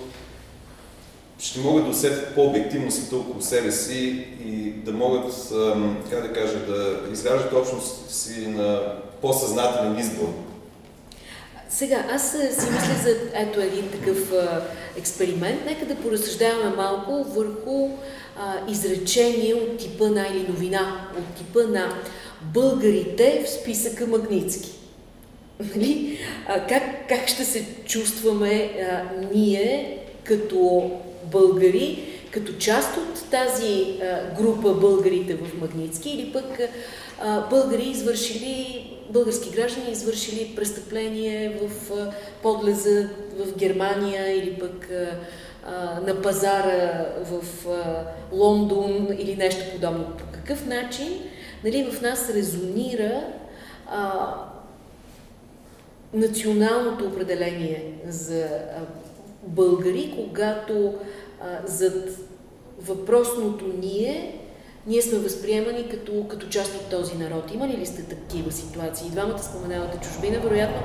ще 1.38 1.60
могат 1.60 1.84
да 1.84 1.90
усетят 1.90 2.34
по-обективно 2.34 2.90
света 2.90 3.16
около 3.16 3.42
себе 3.42 3.72
си 3.72 4.26
и 4.46 4.72
да 4.72 4.92
могат, 4.92 5.52
как 6.10 6.22
да 6.22 6.32
кажа, 6.32 6.58
да 6.58 7.00
изграждат 7.12 7.52
общност 7.52 8.10
си 8.10 8.46
на 8.46 8.94
по-съзнателен 9.20 9.98
избор. 9.98 10.28
Сега, 11.68 12.04
аз 12.10 12.32
си 12.32 12.38
мисля 12.72 12.94
за 13.02 13.16
ето 13.34 13.60
един 13.60 13.90
такъв 13.90 14.32
експеримент. 14.96 15.60
Нека 15.66 15.86
да 15.86 15.94
поразсъждаваме 15.94 16.76
малко 16.76 17.24
върху 17.24 17.88
а, 18.38 18.70
изречение 18.70 19.54
от 19.54 19.78
типа 19.78 20.08
на 20.08 20.26
или 20.28 20.46
новина, 20.48 21.08
от 21.18 21.34
типа 21.36 21.60
на 21.62 21.94
българите 22.42 23.44
в 23.46 23.50
списъка 23.50 24.06
Магницки. 24.06 24.70
Нали? 25.76 26.18
А, 26.48 26.66
как, 26.66 27.08
как 27.08 27.28
ще 27.28 27.44
се 27.44 27.64
чувстваме 27.84 28.70
а, 28.80 29.02
ние 29.34 29.98
като 30.24 30.90
българи, 31.34 32.04
като 32.30 32.52
част 32.58 32.96
от 32.96 33.30
тази 33.30 34.00
група 34.36 34.74
българите 34.74 35.34
в 35.34 35.60
Магницки 35.60 36.10
или 36.10 36.32
пък 36.32 36.58
българи 37.50 37.82
извършили, 37.82 38.90
български 39.10 39.50
граждани 39.50 39.92
извършили 39.92 40.52
престъпление 40.56 41.58
в 41.62 41.90
подлеза 42.42 43.08
в 43.38 43.56
Германия 43.56 44.36
или 44.38 44.58
пък 44.58 44.88
на 46.06 46.22
пазара 46.22 47.06
в 47.24 47.66
Лондон 48.32 49.08
или 49.18 49.36
нещо 49.36 49.64
подобно. 49.72 50.04
По 50.18 50.24
какъв 50.32 50.66
начин 50.66 51.08
нали, 51.64 51.90
в 51.90 52.02
нас 52.02 52.30
резонира 52.34 53.24
а, 53.86 54.34
националното 56.14 57.04
определение 57.04 57.92
за 58.08 58.48
българи, 59.46 60.14
когато 60.16 60.94
а, 61.44 61.66
зад 61.66 62.08
въпросното 62.78 63.64
ние, 63.78 64.40
ние 64.86 65.02
сме 65.02 65.18
възприемани 65.18 65.88
като, 65.88 66.28
като 66.28 66.48
част 66.48 66.74
от 66.74 66.90
този 66.90 67.14
народ. 67.14 67.54
Има 67.54 67.68
ли 67.68 67.86
сте 67.86 68.02
такива 68.02 68.52
ситуации? 68.52 69.10
Двамата 69.10 69.42
споменавате 69.42 70.08
чужбина, 70.08 70.40
вероятно 70.40 70.82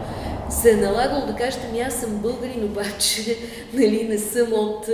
се 0.50 0.72
е 0.72 0.76
налагало 0.76 1.26
да 1.26 1.36
кажете, 1.36 1.72
ми 1.72 1.82
аз 1.82 1.94
съм 1.94 2.18
българин, 2.18 2.64
обаче 2.64 3.38
нали, 3.74 4.08
не 4.10 4.18
съм 4.18 4.54
от 4.54 4.86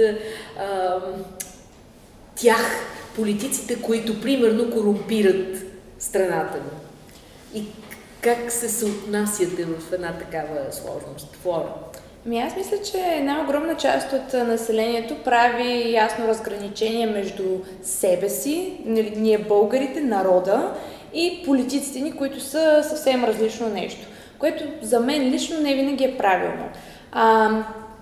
а, 0.60 1.00
тях, 2.36 2.66
политиците, 3.16 3.82
които 3.82 4.22
примерно 4.22 4.72
корумпират 4.72 5.58
страната 6.00 6.58
ми. 6.58 6.80
И 7.62 7.66
как 8.22 8.52
се 8.52 8.70
съотнасяте 8.70 9.66
в 9.66 9.94
една 9.94 10.14
такава 10.14 10.72
сложност, 10.72 11.36
флора? 11.42 11.74
Ми 12.26 12.40
аз 12.40 12.56
мисля, 12.56 12.78
че 12.92 12.98
една 12.98 13.42
огромна 13.42 13.76
част 13.76 14.14
от 14.14 14.34
населението 14.34 15.16
прави 15.24 15.94
ясно 15.94 16.28
разграничение 16.28 17.06
между 17.06 17.44
себе 17.82 18.30
си, 18.30 18.74
нали, 18.86 19.14
ние 19.18 19.38
българите, 19.38 20.02
народа 20.02 20.74
и 21.14 21.42
политиците 21.46 22.00
ни, 22.00 22.12
които 22.12 22.40
са 22.40 22.84
съвсем 22.84 23.24
различно 23.24 23.70
нещо, 23.70 24.08
което 24.40 24.64
за 24.82 25.00
мен 25.00 25.30
лично 25.30 25.62
не 25.62 25.76
винаги 25.76 26.04
е 26.04 26.18
правилно. 26.18 26.66
А, 27.12 27.50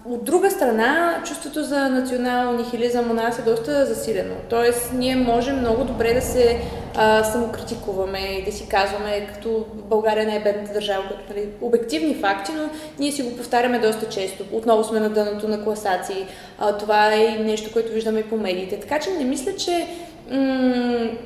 от 0.09 0.23
друга 0.23 0.51
страна, 0.51 1.21
чувството 1.25 1.63
за 1.63 1.89
национал 1.89 2.53
нихилизъм 2.53 3.11
у 3.11 3.13
нас 3.13 3.39
е 3.39 3.41
доста 3.41 3.85
засилено. 3.85 4.35
Тоест, 4.49 4.91
ние 4.93 5.15
можем 5.15 5.59
много 5.59 5.83
добре 5.83 6.13
да 6.13 6.21
се 6.21 6.61
а, 6.95 7.23
самокритикуваме 7.23 8.19
и 8.19 8.45
да 8.45 8.51
си 8.51 8.67
казваме, 8.69 9.27
като 9.33 9.65
България 9.73 10.25
не 10.25 10.35
е 10.35 10.43
бедната 10.43 10.73
държава, 10.73 11.03
като 11.09 11.33
нали, 11.33 11.49
обективни 11.61 12.15
факти, 12.15 12.51
но 12.57 12.69
ние 12.99 13.11
си 13.11 13.23
го 13.23 13.37
повтаряме 13.37 13.79
доста 13.79 14.09
често. 14.09 14.43
Отново 14.51 14.83
сме 14.83 14.99
на 14.99 15.09
дъното 15.09 15.47
на 15.47 15.63
класации. 15.63 16.25
А, 16.59 16.77
това 16.77 17.13
е 17.13 17.37
нещо, 17.39 17.73
което 17.73 17.91
виждаме 17.91 18.19
и 18.19 18.29
по 18.29 18.37
медиите. 18.37 18.79
Така 18.79 18.99
че 18.99 19.09
не 19.09 19.23
мисля, 19.23 19.55
че 19.55 19.87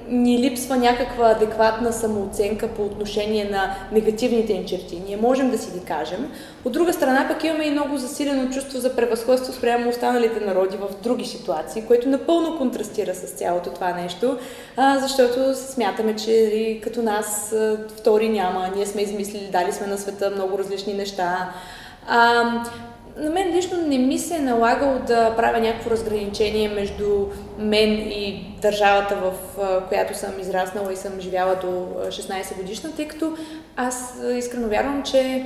ни 0.10 0.40
липсва 0.40 0.78
някаква 0.78 1.32
адекватна 1.32 1.94
самооценка 1.94 2.68
по 2.68 2.86
отношение 2.86 3.46
на 3.46 3.76
негативните 3.92 4.54
им 4.54 4.66
черти. 4.66 5.02
Ние 5.08 5.18
можем 5.18 5.52
да 5.52 5.58
си 5.58 5.80
ги 5.80 5.86
кажем. 5.86 6.32
От 6.66 6.74
друга 6.74 6.94
страна 6.94 7.26
пък 7.28 7.44
имаме 7.44 7.64
и 7.64 7.72
много 7.72 7.98
засилено 7.98 8.50
чувство 8.50 8.80
за 8.80 8.96
превъзходство 8.96 9.54
спрямо 9.54 9.90
останалите 9.90 10.46
народи 10.46 10.78
в 10.78 11.04
други 11.04 11.26
ситуации, 11.26 11.84
което 11.88 12.10
напълно 12.10 12.58
контрастира 12.58 13.16
с 13.16 13.30
цялото 13.30 13.70
това 13.70 13.94
нещо, 13.94 14.38
а, 14.78 15.00
защото 15.00 15.56
смятаме, 15.56 16.16
че 16.16 16.32
нали, 16.32 16.82
като 16.84 17.02
нас 17.02 17.56
втори 17.98 18.30
няма, 18.30 18.70
ние 18.76 18.86
сме 18.86 19.02
измислили, 19.02 19.50
дали 19.52 19.72
сме 19.72 19.88
на 19.88 19.98
света 19.98 20.32
много 20.36 20.58
различни 20.58 20.94
неща. 20.94 21.50
На 23.18 23.30
мен 23.30 23.56
лично 23.56 23.78
не 23.88 23.98
ми 23.98 24.20
се 24.20 24.36
е 24.36 24.40
налагало 24.40 25.00
да 25.08 25.36
правя 25.36 25.60
някакво 25.60 25.90
разграничение 25.90 26.70
между 26.70 27.26
мен 27.60 27.92
и 27.94 28.56
държавата, 28.62 29.16
в 29.16 29.34
която 29.88 30.18
съм 30.18 30.40
израснала 30.40 30.94
и 30.94 30.96
съм 30.96 31.20
живяла 31.20 31.56
до 31.56 31.68
16 31.68 32.56
годишна, 32.56 32.92
тъй 32.96 33.08
като 33.08 33.34
аз 33.76 34.22
искрено 34.36 34.68
вярвам, 34.68 35.04
че 35.04 35.46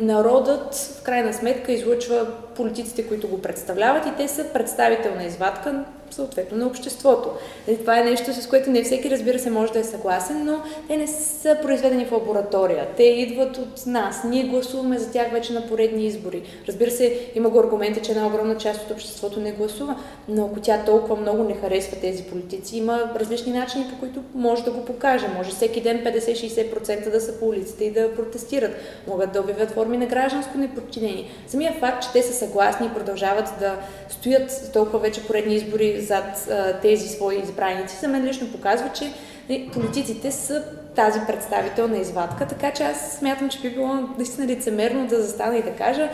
народът 0.00 0.74
в 0.74 1.02
крайна 1.02 1.32
сметка 1.32 1.72
излъчва 1.72 2.26
политиците, 2.56 3.08
които 3.08 3.28
го 3.28 3.42
представляват 3.42 4.06
и 4.06 4.16
те 4.16 4.28
са 4.28 4.44
представителна 4.44 5.24
извадка 5.24 5.84
съответно 6.14 6.58
на 6.58 6.66
обществото. 6.66 7.30
Нали, 7.68 7.78
това 7.78 7.98
е 7.98 8.04
нещо, 8.04 8.32
с 8.32 8.46
което 8.46 8.70
не 8.70 8.82
всеки, 8.82 9.10
разбира 9.10 9.38
се, 9.38 9.50
може 9.50 9.72
да 9.72 9.78
е 9.78 9.84
съгласен, 9.84 10.44
но 10.44 10.62
те 10.88 10.96
не 10.96 11.06
са 11.06 11.56
произведени 11.62 12.04
в 12.04 12.12
лаборатория. 12.12 12.88
Те 12.96 13.02
идват 13.02 13.58
от 13.58 13.86
нас. 13.86 14.24
Ние 14.24 14.42
гласуваме 14.42 14.98
за 14.98 15.10
тях 15.12 15.32
вече 15.32 15.52
на 15.52 15.66
поредни 15.66 16.06
избори. 16.06 16.42
Разбира 16.68 16.90
се, 16.90 17.30
има 17.34 17.50
го 17.50 17.60
аргумента, 17.60 18.00
че 18.00 18.12
една 18.12 18.26
огромна 18.26 18.56
част 18.56 18.84
от 18.84 18.90
обществото 18.90 19.40
не 19.40 19.52
гласува, 19.52 19.96
но 20.28 20.44
ако 20.44 20.60
тя 20.60 20.84
толкова 20.84 21.16
много 21.16 21.44
не 21.44 21.54
харесва 21.54 21.96
тези 21.96 22.22
политици, 22.22 22.76
има 22.76 23.10
различни 23.16 23.52
начини, 23.52 23.86
по 23.90 23.98
които 23.98 24.22
може 24.34 24.64
да 24.64 24.70
го 24.70 24.84
покаже. 24.84 25.28
Може 25.36 25.50
всеки 25.50 25.80
ден 25.80 26.04
50-60% 26.04 27.10
да 27.10 27.20
са 27.20 27.38
по 27.38 27.46
улиците 27.46 27.84
и 27.84 27.90
да 27.90 28.14
протестират. 28.14 28.70
Могат 29.06 29.32
да 29.32 29.40
обявят 29.40 29.70
форми 29.70 29.96
на 29.96 30.06
гражданско 30.06 30.58
неподчинение. 30.58 31.30
Самия 31.46 31.72
факт, 31.72 32.02
че 32.02 32.12
те 32.12 32.22
са 32.22 32.34
съгласни 32.34 32.86
и 32.86 32.94
продължават 32.94 33.44
да 33.60 33.76
стоят 34.08 34.70
толкова 34.72 34.98
вече 34.98 35.26
поредни 35.26 35.54
избори 35.54 35.97
зад 36.00 36.48
а, 36.50 36.80
тези 36.80 37.08
свои 37.08 37.36
избраници, 37.36 37.96
за 38.00 38.08
мен 38.08 38.24
лично 38.24 38.52
показва, 38.52 38.90
че 38.94 39.12
нали, 39.48 39.70
политиците 39.72 40.32
са 40.32 40.64
тази 40.96 41.20
представителна 41.26 41.98
извадка, 41.98 42.46
така 42.46 42.70
че 42.70 42.82
аз 42.82 43.16
смятам, 43.18 43.48
че 43.48 43.60
би 43.60 43.70
било 43.70 43.94
наистина 44.16 44.46
лицемерно 44.46 45.06
да 45.06 45.22
застана 45.22 45.56
и 45.56 45.62
да 45.62 45.70
кажа 45.70 46.10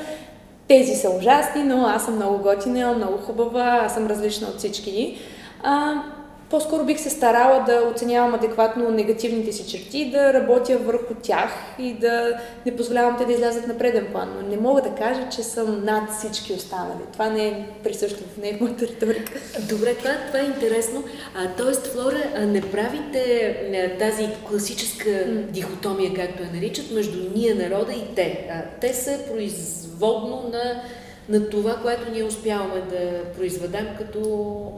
тези 0.69 0.95
са 0.95 1.11
ужасни, 1.11 1.65
но 1.65 1.87
аз 1.87 2.05
съм 2.05 2.15
много 2.15 2.39
готина, 2.39 2.93
много 2.93 3.19
хубава, 3.19 3.81
аз 3.85 3.95
съм 3.95 4.07
различна 4.07 4.49
от 4.49 4.59
всички. 4.59 5.19
А, 5.63 6.03
по-скоро 6.51 6.85
бих 6.85 7.01
се 7.01 7.11
старала 7.11 7.65
да 7.67 7.91
оценявам 7.93 8.35
адекватно 8.35 8.91
негативните 8.91 9.53
си 9.53 9.71
черти, 9.71 10.11
да 10.11 10.35
работя 10.35 10.79
върху 10.79 11.15
тях 11.23 11.51
и 11.79 11.93
да 11.93 12.41
не 12.67 12.77
позволявам 12.77 13.17
те 13.19 13.25
да 13.25 13.33
излязат 13.33 13.67
на 13.67 13.79
преден 13.79 14.07
план. 14.13 14.33
Но 14.37 14.49
не 14.49 14.57
мога 14.57 14.83
да 14.83 14.95
кажа, 14.95 15.29
че 15.31 15.43
съм 15.43 15.85
над 15.85 16.11
всички 16.19 16.53
останали. 16.53 17.03
Това 17.13 17.31
не 17.31 17.49
е 17.49 17.67
присъщо, 17.85 18.25
не 18.43 18.49
е 18.49 18.57
в 18.57 18.61
моята 18.61 18.87
риторика. 18.87 19.33
Добре, 19.69 19.95
това, 19.95 20.11
това 20.27 20.39
е 20.39 20.45
интересно. 20.45 21.05
А, 21.35 21.49
тоест, 21.57 21.87
Флора, 21.87 22.47
не 22.47 22.61
правите 22.61 23.97
тази 23.99 24.29
класическа 24.49 25.09
mm. 25.09 25.43
дихотомия, 25.43 26.15
както 26.15 26.43
я 26.43 26.51
наричат, 26.53 26.91
между 26.91 27.31
ние, 27.35 27.55
народа 27.55 27.93
и 27.93 28.15
те. 28.15 28.49
А, 28.51 28.63
те 28.81 28.95
са 28.95 29.19
производно 29.33 30.51
на 30.53 30.83
на 31.29 31.51
това, 31.51 31.77
което 31.83 32.11
ние 32.11 32.25
успяваме 32.25 32.81
да 32.91 33.25
произведем 33.37 33.87
като 33.99 34.21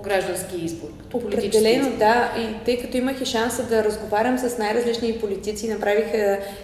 граждански 0.05 0.57
избор. 0.57 0.89
Като 1.03 1.17
Определено, 1.17 1.87
избор. 1.87 1.99
да. 1.99 2.33
И 2.39 2.65
тъй 2.65 2.83
като 2.83 2.97
имах 2.97 3.21
и 3.21 3.25
шанса 3.25 3.63
да 3.63 3.85
разговарям 3.85 4.39
с 4.39 4.59
най-различни 4.59 5.19
политици, 5.19 5.69
направих 5.69 6.07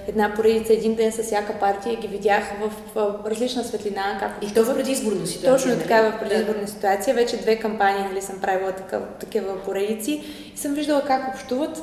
една 0.08 0.34
поредица 0.34 0.72
един 0.72 0.94
ден 0.94 1.12
с 1.12 1.22
всяка 1.22 1.58
партия 1.58 1.92
и 1.92 1.96
ги 1.96 2.08
видях 2.08 2.44
в, 2.60 2.72
в 2.94 3.30
различна 3.30 3.64
светлина. 3.64 4.16
Как 4.20 4.50
и 4.50 4.54
то 4.54 4.64
в 4.64 4.74
предизборна 4.74 5.26
ситуация. 5.26 5.52
Точно 5.52 5.70
нали? 5.70 5.82
така, 5.82 6.10
в 6.10 6.20
предизборна 6.20 6.62
да. 6.62 6.68
ситуация. 6.68 7.14
Вече 7.14 7.36
две 7.36 7.56
кампании 7.56 8.04
нали, 8.04 8.22
съм 8.22 8.40
правила 8.40 8.72
такъв, 8.72 9.02
такива 9.20 9.62
поредици 9.62 10.22
и 10.54 10.58
съм 10.58 10.74
виждала 10.74 11.02
как 11.02 11.34
общуват 11.34 11.82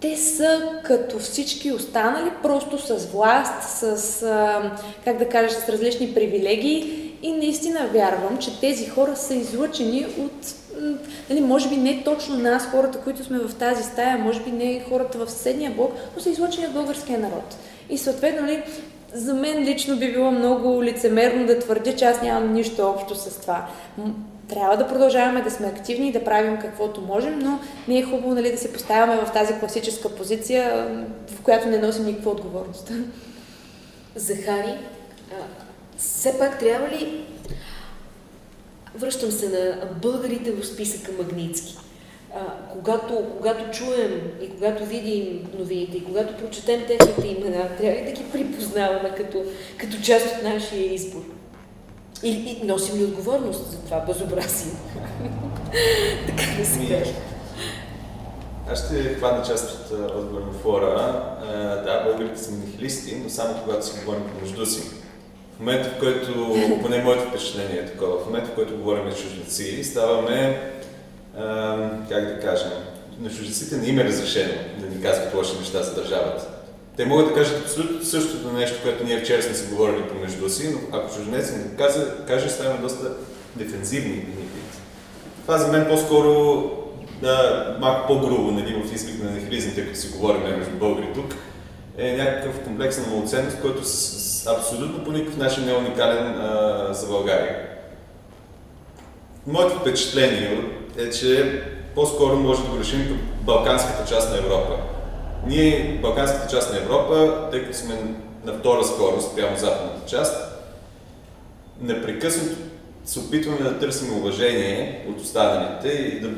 те 0.00 0.16
са 0.16 0.62
като 0.84 1.18
всички 1.18 1.72
останали, 1.72 2.30
просто 2.42 2.78
с 2.78 3.06
власт, 3.06 3.62
с, 3.62 4.20
как 5.04 5.18
да 5.18 5.28
кажа, 5.28 5.50
с 5.50 5.68
различни 5.68 6.14
привилегии 6.14 7.12
и 7.22 7.32
наистина 7.32 7.86
вярвам, 7.92 8.38
че 8.38 8.60
тези 8.60 8.88
хора 8.88 9.16
са 9.16 9.34
излъчени 9.34 10.06
от, 10.18 10.54
нали, 11.30 11.40
може 11.40 11.68
би 11.68 11.76
не 11.76 12.02
точно 12.04 12.36
нас, 12.36 12.66
хората, 12.66 13.00
които 13.00 13.24
сме 13.24 13.38
в 13.38 13.54
тази 13.54 13.82
стая, 13.82 14.18
може 14.18 14.40
би 14.40 14.50
не 14.50 14.84
хората 14.88 15.18
в 15.18 15.30
съседния 15.30 15.70
блок, 15.70 15.92
но 16.16 16.22
са 16.22 16.30
излъчени 16.30 16.66
от 16.66 16.72
българския 16.72 17.18
народ. 17.18 17.56
И 17.90 17.98
съответно, 17.98 18.42
нали, 18.42 18.62
за 19.12 19.34
мен 19.34 19.64
лично 19.64 19.96
би 19.96 20.12
било 20.12 20.30
много 20.30 20.82
лицемерно 20.82 21.46
да 21.46 21.58
твърдя, 21.58 21.96
че 21.96 22.04
аз 22.04 22.22
нямам 22.22 22.52
нищо 22.52 22.86
общо 22.86 23.14
с 23.14 23.40
това. 23.40 23.66
Трябва 24.48 24.76
да 24.76 24.88
продължаваме 24.88 25.42
да 25.42 25.50
сме 25.50 25.66
активни 25.66 26.08
и 26.08 26.12
да 26.12 26.24
правим 26.24 26.58
каквото 26.58 27.00
можем, 27.00 27.38
но 27.38 27.60
не 27.88 27.98
е 27.98 28.02
хубаво 28.02 28.34
нали, 28.34 28.52
да 28.52 28.58
се 28.58 28.72
поставяме 28.72 29.16
в 29.16 29.32
тази 29.32 29.58
класическа 29.58 30.14
позиция, 30.14 30.88
в 31.28 31.42
която 31.42 31.68
не 31.68 31.78
носим 31.78 32.06
никаква 32.06 32.30
отговорност. 32.30 32.92
Захари, 34.16 34.74
все 35.96 36.38
пак 36.38 36.58
трябва 36.58 36.88
ли... 36.88 37.24
Връщам 38.94 39.30
се 39.30 39.48
на 39.48 39.86
българите 40.02 40.52
в 40.52 40.66
списъка 40.66 41.12
Магницки. 41.12 41.76
А, 42.34 42.40
когато, 42.72 43.26
когато 43.36 43.70
чуем 43.78 44.20
и 44.42 44.50
когато 44.50 44.84
видим 44.84 45.48
новините 45.58 45.96
и 45.96 46.04
когато 46.04 46.36
прочетем 46.36 46.86
техните 46.86 47.28
имена, 47.28 47.68
трябва 47.78 48.00
ли 48.00 48.04
да 48.04 48.12
ги 48.12 48.24
припознаваме 48.32 49.14
като, 49.16 49.44
като 49.78 50.02
част 50.02 50.26
от 50.26 50.42
нашия 50.42 50.94
избор? 50.94 51.37
И, 52.22 52.28
и 52.28 52.66
носим 52.66 52.98
ли 52.98 53.04
отговорност 53.04 53.70
за 53.70 53.78
това 53.78 54.00
безобразие? 54.00 54.72
така 56.26 56.42
да 56.58 56.66
се 56.66 56.78
каже. 56.78 57.14
Аз 58.70 58.84
ще 58.84 59.14
хвана 59.14 59.44
част 59.44 59.70
от 59.70 59.98
отговор 60.16 60.40
на 60.40 60.52
фора. 60.52 61.22
Да, 61.84 62.02
българите 62.04 62.40
са 62.40 62.52
нихилисти, 62.52 63.16
но 63.24 63.30
само 63.30 63.54
когато 63.64 63.86
си 63.86 63.92
говорим 63.98 64.22
помежду 64.34 64.66
си. 64.66 64.82
В 65.56 65.60
момента, 65.60 65.90
в 65.90 65.98
който, 65.98 66.56
поне 66.82 67.02
моето 67.02 67.28
впечатление 67.28 67.76
е 67.76 67.86
такова, 67.86 68.18
в 68.18 68.26
момента, 68.26 68.50
в 68.50 68.54
който 68.54 68.76
говорим 68.76 69.10
за 69.10 69.16
чужденци, 69.16 69.84
ставаме, 69.84 70.70
а, 71.38 71.76
как 72.08 72.24
да 72.26 72.40
кажем, 72.40 72.70
на 73.20 73.30
чужденците 73.30 73.76
не 73.76 73.86
им 73.86 73.98
е 73.98 74.04
разрешено 74.04 74.52
да 74.78 74.86
ни 74.86 75.02
казват 75.02 75.34
лоши 75.34 75.58
неща 75.58 75.82
за 75.82 75.94
държавата. 75.94 76.57
Те 76.98 77.06
могат 77.06 77.28
да 77.28 77.34
кажат 77.34 77.62
абсолютно 77.64 78.04
същото 78.04 78.52
нещо, 78.52 78.78
което 78.82 79.04
ние 79.04 79.20
вчера 79.20 79.42
сме 79.42 79.54
си 79.54 79.66
говорили 79.70 80.08
помежду 80.08 80.48
си, 80.48 80.70
но 80.72 80.98
ако 80.98 81.14
чужденец 81.14 81.52
ни 81.52 81.76
каже, 81.76 82.00
каже 82.26 82.48
ставаме 82.48 82.80
доста 82.80 83.12
дефензивни. 83.56 84.26
Това 85.42 85.58
за 85.58 85.68
мен 85.68 85.86
по-скоро 85.88 86.62
да, 87.22 87.76
малко 87.80 88.06
по-грубо 88.06 88.50
нали, 88.50 88.82
в 88.84 88.94
изпит 88.94 89.22
на 89.22 89.30
нехилизм, 89.30 89.74
тъй 89.74 89.84
като 89.86 89.98
си 89.98 90.08
говорим 90.08 90.40
между 90.58 90.70
българи 90.70 91.08
тук, 91.14 91.34
е 91.98 92.16
някакъв 92.16 92.60
комплекс 92.64 92.98
на 92.98 93.06
малоценност, 93.06 93.60
който 93.60 93.84
с, 93.84 93.92
с, 93.92 94.46
абсолютно 94.46 95.04
по 95.04 95.12
никакъв 95.12 95.36
начин 95.36 95.64
не 95.64 95.72
е 95.72 95.76
уникален 95.76 96.26
а, 96.26 96.88
за 96.94 97.06
България. 97.06 97.56
Моето 99.46 99.78
впечатление 99.78 100.64
е, 100.98 101.10
че 101.10 101.62
по-скоро 101.94 102.36
може 102.36 102.62
да 102.62 102.68
го 102.68 102.80
решим 102.80 103.02
като 103.02 103.44
балканската 103.44 104.14
част 104.14 104.30
на 104.30 104.38
Европа. 104.38 104.97
Ние, 105.46 105.98
балканската 106.02 106.56
част 106.56 106.72
на 106.72 106.78
Европа, 106.78 107.48
тъй 107.50 107.64
като 107.64 107.76
сме 107.76 107.94
на 108.44 108.52
втора 108.52 108.84
скорост 108.84 109.36
прямо 109.36 109.56
западната 109.56 110.06
част, 110.06 110.34
непрекъснато 111.80 112.56
се 113.04 113.18
опитваме 113.18 113.58
да 113.58 113.78
търсим 113.78 114.16
уважение 114.16 115.06
от 115.08 115.20
останалите 115.20 115.88
и 115.88 116.20
да 116.20 116.28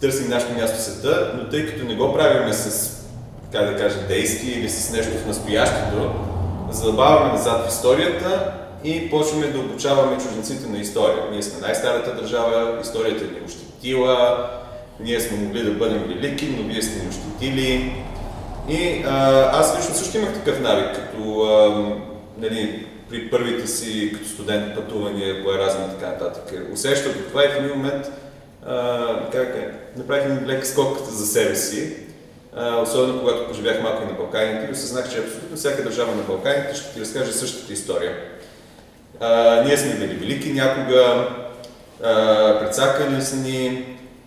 търсим 0.00 0.30
нашето 0.30 0.52
място 0.52 0.78
в 0.78 0.82
света, 0.82 1.32
но 1.36 1.48
тъй 1.48 1.66
като 1.66 1.84
не 1.84 1.94
го 1.94 2.14
правиме 2.14 2.52
с, 2.52 2.96
как 3.52 3.70
да 3.70 3.76
кажа, 3.76 4.06
действие 4.08 4.54
или 4.54 4.68
с 4.68 4.92
нещо 4.92 5.12
в 5.18 5.26
настоящето, 5.26 6.12
задълбаваме 6.70 7.32
назад 7.32 7.64
в 7.64 7.68
историята 7.68 8.52
и 8.84 9.10
почваме 9.10 9.46
да 9.46 9.58
обучаваме 9.58 10.18
чужденците 10.18 10.68
на 10.68 10.78
история. 10.78 11.30
Ние 11.30 11.42
сме 11.42 11.60
най-старата 11.60 12.14
държава, 12.14 12.78
историята 12.82 13.24
ни 13.24 13.38
е 13.38 13.44
ощетила, 13.44 14.50
ние 15.00 15.20
сме 15.20 15.38
могли 15.38 15.62
да 15.62 15.70
бъдем 15.70 16.04
велики, 16.08 16.56
но 16.58 16.68
вие 16.68 16.82
сте 16.82 17.02
ни 17.02 17.08
ощетили. 17.08 17.92
И 18.68 19.04
а, 19.06 19.50
аз 19.52 19.78
лично 19.78 19.94
също 19.94 20.18
имах 20.18 20.34
такъв 20.34 20.60
навик, 20.60 20.94
като 20.94 21.42
а, 21.42 21.84
нали, 22.38 22.86
при 23.10 23.30
първите 23.30 23.66
си 23.66 24.12
като 24.14 24.28
студент 24.28 24.74
пътувания 24.74 25.44
по 25.44 25.52
Еразъм 25.52 25.82
и 25.82 25.98
така 25.98 26.06
нататък. 26.06 26.54
Усещах 26.72 27.12
това 27.28 27.44
и 27.44 27.48
в 27.48 27.56
един 27.56 27.76
момент 27.76 28.06
а, 28.66 29.30
как 29.32 29.48
е, 29.48 29.70
направих 29.96 30.24
един 30.24 30.46
лек 30.46 30.66
скок 30.66 30.98
за 31.10 31.26
себе 31.26 31.56
си, 31.56 31.96
а, 32.56 32.76
особено 32.76 33.20
когато 33.20 33.48
поживях 33.48 33.82
малко 33.82 34.02
и 34.02 34.06
на 34.06 34.12
Балканите 34.12 34.66
и 34.68 34.72
осъзнах, 34.72 35.10
че 35.10 35.18
абсолютно 35.18 35.56
всяка 35.56 35.82
държава 35.82 36.14
на 36.14 36.22
Балканите 36.22 36.74
ще 36.74 36.94
ти 36.94 37.00
разкаже 37.00 37.32
същата 37.32 37.72
история. 37.72 38.16
А, 39.20 39.62
ние 39.64 39.76
сме 39.76 39.94
били 39.94 40.14
велики 40.14 40.52
някога, 40.52 41.28
предсакали 42.60 43.22
са 43.22 43.36
ни, 43.36 43.84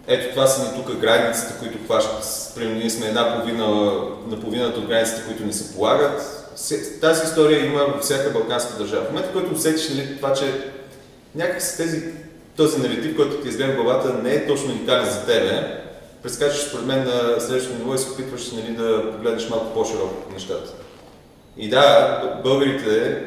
ето 0.07 0.29
това 0.29 0.47
са 0.47 0.63
ни 0.63 0.83
тук 0.83 0.95
границите, 0.95 1.53
които 1.59 1.77
хващат. 1.85 2.55
Примерно 2.55 2.79
ние 2.79 2.89
сме 2.89 3.07
една 3.07 3.33
половина, 3.33 3.67
на 4.27 4.39
половината 4.41 4.79
от 4.79 4.87
границите, 4.87 5.23
които 5.27 5.45
ни 5.45 5.53
се 5.53 5.73
полагат. 5.73 6.21
Тази 7.01 7.23
история 7.23 7.65
има 7.65 7.79
във 7.79 8.01
всяка 8.01 8.29
балканска 8.29 8.77
държава. 8.77 9.05
В 9.05 9.09
момента, 9.09 9.33
който 9.33 9.53
усетиш 9.53 9.89
нали, 9.89 10.15
това, 10.15 10.33
че 10.33 10.71
някак 11.35 11.61
с 11.61 11.77
тези, 11.77 12.03
този 12.55 12.81
наратив, 12.81 13.15
който 13.15 13.41
ти 13.41 13.47
изгледа 13.47 13.73
в 13.73 13.75
главата, 13.75 14.13
не 14.13 14.33
е 14.33 14.47
точно 14.47 14.71
уникален 14.71 15.05
за 15.05 15.25
тебе, 15.25 15.81
прескачаш 16.23 16.61
според 16.61 16.85
мен 16.85 17.03
на 17.03 17.41
следващото 17.41 17.77
ниво 17.77 17.95
и 17.95 17.97
се 17.97 18.11
опитваш 18.11 18.51
нали, 18.51 18.75
да 18.75 19.11
погледнеш 19.11 19.49
малко 19.49 19.73
по-широко 19.73 20.23
по 20.23 20.33
нещата. 20.33 20.73
И 21.57 21.69
да, 21.69 22.39
българите, 22.43 23.23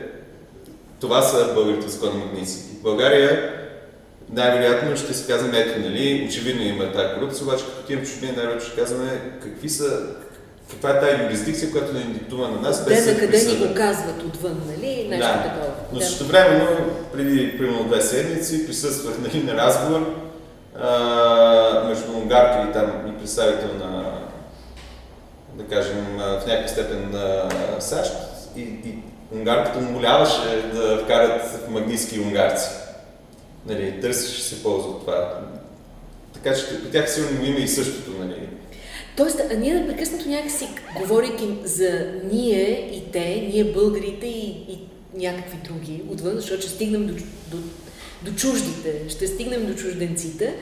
това 1.01 1.23
са 1.23 1.55
българите 1.55 1.89
законни 1.89 2.25
магници. 2.25 2.59
В 2.81 2.83
България 2.83 3.60
най-вероятно 4.33 4.97
ще 4.97 5.15
си 5.15 5.27
казваме, 5.27 5.59
ето, 5.59 5.81
нали, 5.81 6.27
очевидно 6.29 6.63
има 6.63 6.93
тази 6.93 7.15
корупция, 7.15 7.45
обаче 7.45 7.65
като 7.65 7.81
отивам 7.81 8.05
в 8.05 8.09
чужбина, 8.09 8.33
най-вероятно 8.33 8.67
ще 8.67 8.81
казваме 8.81 9.21
какви 9.43 9.69
са, 9.69 10.01
каква 10.71 10.91
е 10.91 11.01
тази 11.01 11.23
юрисдикция, 11.23 11.71
която 11.71 11.95
ни 11.95 12.05
диктува 12.05 12.49
на 12.49 12.61
нас. 12.61 12.85
Без 12.85 13.05
Те 13.05 13.13
на 13.13 13.19
къде 13.19 13.45
ни 13.45 13.57
го 13.57 13.75
казват 13.75 14.23
отвън, 14.23 14.63
нали? 14.67 15.07
Нещо 15.09 15.27
да. 15.27 15.43
такова. 15.43 15.73
Но 15.93 15.99
да. 15.99 16.05
също 16.05 16.25
времено, 16.25 16.67
преди 17.13 17.59
примерно 17.59 17.85
две 17.85 18.01
седмици, 18.01 18.67
присъствах 18.67 19.15
нали, 19.19 19.43
на 19.43 19.55
разговор 19.57 20.15
а, 20.81 21.85
между 21.89 22.13
унгарка 22.13 22.69
и 22.71 22.73
там 22.73 22.93
и 23.09 23.19
представител 23.19 23.69
на, 23.79 24.13
да 25.55 25.65
кажем, 25.65 26.07
в 26.19 26.47
някаква 26.47 26.69
степен 26.69 27.11
на 27.13 27.49
САЩ 27.79 28.13
и, 28.57 28.61
и 28.61 28.99
унгарката 29.35 29.81
му 29.81 29.91
моляваше 29.91 30.71
да 30.75 30.99
вкарат 30.99 31.69
магнитски 31.71 32.21
унгарци. 32.21 32.71
Нали, 33.67 34.01
търсиш 34.01 34.39
се 34.39 34.63
полза 34.63 34.89
от 34.89 35.01
това. 35.01 35.41
Така 36.35 36.55
че 36.55 36.83
при 36.83 36.91
тях 36.91 37.15
сигурно 37.15 37.45
има 37.45 37.59
и 37.59 37.69
същото, 37.69 38.11
нали, 38.11 38.49
Тоест, 39.17 39.41
а 39.51 39.55
ние 39.55 39.75
непрекъснато 39.75 40.29
някакси, 40.29 40.69
говорейки 41.01 41.49
за 41.65 42.13
ние 42.33 42.91
и 42.93 43.13
те, 43.13 43.49
ние 43.53 43.73
българите 43.73 44.27
и, 44.27 44.49
и 44.69 44.79
някакви 45.15 45.59
други 45.65 46.03
отвън, 46.13 46.35
защото 46.35 46.63
ще 46.63 46.71
стигнем 46.71 47.07
до, 47.07 47.15
до, 47.51 47.57
до 48.23 48.37
чуждите, 48.37 49.03
ще 49.09 49.27
стигнем 49.27 49.67
до 49.67 49.75
чужденците, 49.75 50.55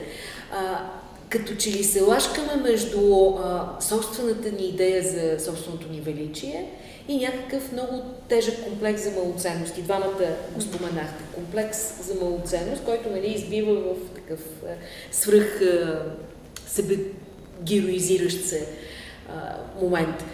а, 0.52 0.90
като 1.28 1.54
че 1.54 1.70
ли 1.70 1.84
се 1.84 2.00
лашкаме 2.00 2.56
между 2.62 3.28
а, 3.28 3.76
собствената 3.80 4.52
ни 4.52 4.68
идея 4.68 5.02
за 5.02 5.44
собственото 5.44 5.92
ни 5.92 6.00
величие 6.00 6.66
и 7.08 7.16
някакъв 7.16 7.72
много 7.72 8.02
тежък 8.28 8.64
комплекс 8.64 9.02
за 9.02 9.10
малоценност. 9.10 9.78
И 9.78 9.82
двамата 9.82 10.36
го 10.54 10.60
споменахте. 10.60 11.24
Комплекс 11.34 12.06
за 12.06 12.14
малоценност, 12.14 12.84
който 12.84 13.10
нали, 13.10 13.26
избива 13.26 13.74
в 13.74 14.14
такъв 14.14 14.40
а, 14.64 14.66
свръх 15.12 15.62
а, 15.62 16.02
себе 16.66 16.96
героизиращ 17.62 18.44
се 18.44 18.68
а, 19.28 19.56
момент. 19.80 20.24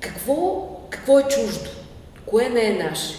Какво, 0.00 0.68
какво 0.90 1.18
е 1.18 1.28
чуждо? 1.28 1.70
Кое 2.26 2.48
не 2.48 2.66
е 2.66 2.82
наше? 2.84 3.14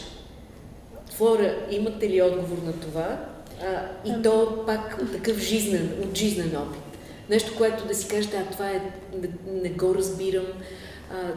Флора, 1.11 1.55
имате 1.71 2.09
ли 2.09 2.21
отговор 2.21 2.57
на 2.65 2.73
това? 2.73 3.19
А, 3.61 4.09
и 4.09 4.21
то 4.23 4.63
пак 4.65 5.11
такъв 5.11 5.37
жизнен, 5.37 5.91
от 6.03 6.17
жизнен 6.17 6.57
опит. 6.57 6.81
Нещо, 7.29 7.57
което 7.57 7.87
да 7.87 7.95
си 7.95 8.07
кажете, 8.07 8.37
а 8.37 8.51
това 8.51 8.69
е, 8.69 8.81
не, 9.21 9.29
не 9.61 9.69
го 9.69 9.95
разбирам, 9.95 10.45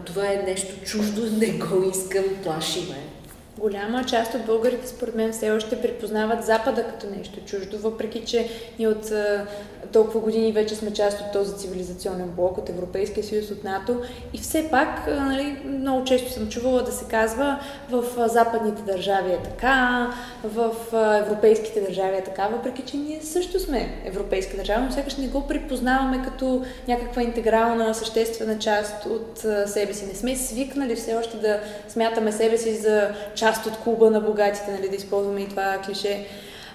това 0.04 0.32
е 0.32 0.42
нещо 0.46 0.84
чуждо, 0.84 1.22
не 1.38 1.46
го 1.46 1.90
искам, 1.90 2.24
плаши 2.42 2.80
ме. 2.80 3.21
Голяма 3.58 4.04
част 4.04 4.34
от 4.34 4.46
българите, 4.46 4.88
според 4.88 5.14
мен, 5.14 5.32
все 5.32 5.50
още 5.50 5.82
припознават 5.82 6.44
Запада 6.44 6.84
като 6.84 7.06
нещо 7.16 7.40
чуждо, 7.46 7.78
въпреки 7.78 8.24
че 8.24 8.48
ние 8.78 8.88
от 8.88 9.12
толкова 9.92 10.20
години 10.20 10.52
вече 10.52 10.74
сме 10.74 10.92
част 10.92 11.20
от 11.20 11.32
този 11.32 11.56
цивилизационен 11.56 12.28
блок, 12.28 12.58
от 12.58 12.68
Европейския 12.68 13.24
съюз, 13.24 13.50
от 13.50 13.64
НАТО. 13.64 14.00
И 14.32 14.38
все 14.38 14.68
пак, 14.70 15.06
нали, 15.06 15.56
много 15.64 16.04
често 16.04 16.32
съм 16.32 16.48
чувала 16.48 16.82
да 16.82 16.92
се 16.92 17.04
казва 17.04 17.58
в 17.90 18.28
западните 18.28 18.82
държави 18.82 19.32
е 19.32 19.38
така, 19.42 20.10
в 20.44 20.74
европейските 21.26 21.80
държави 21.80 22.16
е 22.16 22.24
така, 22.24 22.48
въпреки 22.48 22.82
че 22.82 22.96
ние 22.96 23.20
също 23.22 23.60
сме 23.60 24.02
европейска 24.04 24.56
държава, 24.56 24.80
но 24.80 24.92
сякаш 24.92 25.16
не 25.16 25.28
го 25.28 25.46
припознаваме 25.46 26.24
като 26.24 26.64
някаква 26.88 27.22
интегрална, 27.22 27.94
съществена 27.94 28.58
част 28.58 29.06
от 29.06 29.38
себе 29.66 29.94
си. 29.94 30.06
Не 30.06 30.14
сме 30.14 30.36
свикнали 30.36 30.96
все 30.96 31.14
още 31.14 31.36
да 31.36 31.60
смятаме 31.88 32.32
себе 32.32 32.58
си 32.58 32.76
за 32.76 33.10
част 33.42 33.66
от 33.66 33.76
клуба 33.76 34.10
на 34.10 34.20
богатите, 34.20 34.70
нали, 34.70 34.88
да 34.88 34.96
използваме 34.96 35.40
и 35.40 35.48
това 35.48 35.78
клише. 35.86 36.26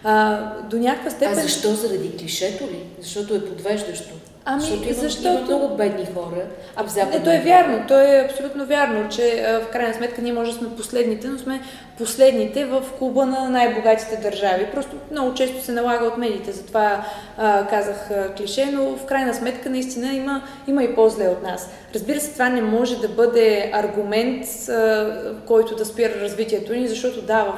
А, 0.03 0.39
до 0.63 0.77
някаква 0.77 1.10
степен... 1.10 1.39
А 1.39 1.41
защо? 1.41 1.73
Заради 1.75 2.17
клишето 2.17 2.63
ли? 2.63 2.84
Защото 3.01 3.36
е 3.36 3.45
подвеждащо? 3.45 4.13
Ами, 4.50 4.62
защото 4.62 4.84
има, 4.84 4.94
защото... 4.94 5.28
има 5.28 5.42
много 5.42 5.76
бедни 5.76 6.06
хора 6.14 6.42
а, 6.76 6.84
в 6.84 6.96
Не, 6.96 7.24
то 7.24 7.32
е 7.32 7.40
вярно, 7.40 7.84
то 7.88 8.00
е 8.02 8.28
абсолютно 8.30 8.66
вярно, 8.66 9.10
че 9.10 9.60
в 9.68 9.72
крайна 9.72 9.94
сметка 9.94 10.22
ние 10.22 10.34
може 10.34 10.52
да 10.52 10.58
сме 10.58 10.76
последните, 10.76 11.28
но 11.28 11.38
сме 11.38 11.62
последните 11.98 12.66
в 12.66 12.84
клуба 13.00 13.26
на 13.26 13.50
най-богатите 13.50 14.18
държави. 14.18 14.68
Просто 14.74 14.96
много 15.12 15.34
често 15.34 15.64
се 15.64 15.72
налага 15.72 16.06
от 16.06 16.18
медиите, 16.18 16.52
затова 16.52 17.06
а, 17.38 17.68
казах 17.68 18.12
а, 18.12 18.34
клише, 18.34 18.66
но 18.74 18.96
в 18.96 19.06
крайна 19.06 19.34
сметка 19.34 19.70
наистина 19.70 20.14
има, 20.14 20.42
има 20.68 20.84
и 20.84 20.96
по-зле 20.96 21.28
от 21.28 21.44
нас. 21.44 21.70
Разбира 21.96 22.20
се, 22.20 22.34
това 22.34 22.50
не 22.50 22.62
може 22.62 23.00
да 23.00 23.08
бъде 23.08 23.72
аргумент, 23.74 24.46
а, 24.70 25.14
който 25.48 25.76
да 25.76 25.86
спира 25.86 26.22
развитието 26.22 26.74
ни, 26.74 26.88
защото 26.88 27.22
да, 27.22 27.44
в 27.44 27.54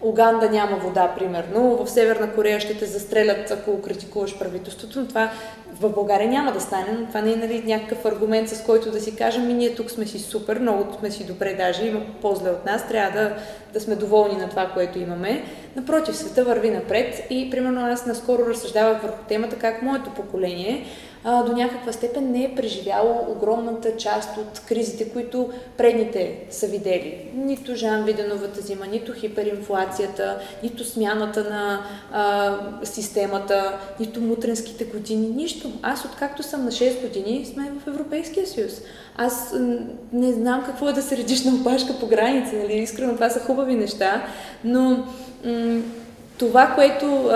Уганда 0.00 0.50
няма 0.50 0.76
вода, 0.76 1.14
примерно, 1.18 1.84
в 1.84 1.90
Северна 1.90 2.32
Корея 2.34 2.60
ще 2.60 2.78
те 2.78 2.86
застрелят, 2.86 3.50
ако 3.50 3.82
критикуваш 3.82 4.38
правителството, 4.38 5.00
но 5.00 5.06
това 5.06 5.30
в 5.72 5.90
България 5.90 6.28
няма 6.28 6.52
да 6.52 6.60
стане, 6.60 6.92
но 6.98 7.06
това 7.06 7.20
не 7.20 7.32
е 7.32 7.36
нали, 7.36 7.62
някакъв 7.66 8.04
аргумент, 8.04 8.48
с 8.48 8.62
който 8.62 8.90
да 8.90 9.00
си 9.00 9.16
кажем, 9.16 9.46
ми 9.46 9.54
ние 9.54 9.74
тук 9.74 9.90
сме 9.90 10.06
си 10.06 10.18
супер, 10.18 10.58
много 10.58 10.98
сме 10.98 11.10
си 11.10 11.26
добре 11.26 11.54
даже, 11.54 11.86
има 11.86 12.00
по-зле 12.22 12.50
от 12.50 12.66
нас, 12.66 12.88
трябва 12.88 13.20
да, 13.20 13.36
да 13.72 13.80
сме 13.80 13.94
доволни 13.94 14.36
на 14.36 14.48
това, 14.48 14.66
което 14.74 14.98
имаме. 14.98 15.44
Напротив, 15.76 16.16
света 16.16 16.44
върви 16.44 16.70
напред 16.70 17.26
и 17.30 17.50
примерно 17.50 17.86
аз 17.86 18.06
наскоро 18.06 18.46
разсъждавах 18.46 19.02
върху 19.02 19.18
темата 19.28 19.56
как 19.56 19.82
моето 19.82 20.10
поколение 20.10 20.86
а, 21.30 21.42
до 21.42 21.52
някаква 21.52 21.92
степен 21.92 22.30
не 22.32 22.44
е 22.44 22.54
преживяло 22.54 23.26
огромната 23.28 23.96
част 23.96 24.36
от 24.36 24.62
кризите, 24.68 25.08
които 25.08 25.50
предните 25.76 26.38
са 26.50 26.66
видели. 26.66 27.30
Нито 27.34 27.74
Жан 27.74 28.04
Виденовата 28.04 28.60
зима, 28.60 28.86
нито 28.86 29.12
хиперинфлацията, 29.12 30.38
нито 30.62 30.84
смяната 30.84 31.44
на 31.44 31.80
а, 32.12 32.56
системата, 32.84 33.78
нито 34.00 34.20
мутренските 34.20 34.84
години, 34.84 35.28
нищо. 35.28 35.72
Аз 35.82 36.04
откакто 36.04 36.42
съм 36.42 36.64
на 36.64 36.70
6 36.70 37.00
години 37.00 37.46
сме 37.52 37.72
в 37.84 37.86
Европейския 37.86 38.46
съюз. 38.46 38.72
Аз 39.16 39.54
не 40.12 40.32
знам 40.32 40.64
какво 40.66 40.88
е 40.88 40.92
да 40.92 41.02
се 41.02 41.16
редиш 41.16 41.44
на 41.44 41.54
опашка 41.54 41.92
по 42.00 42.06
граница, 42.06 42.56
нали? 42.56 42.72
Искрено 42.72 43.14
това 43.14 43.30
са 43.30 43.40
хубави 43.40 43.74
неща, 43.74 44.22
но 44.64 45.04
м- 45.44 45.82
това, 46.38 46.72
което, 46.74 47.30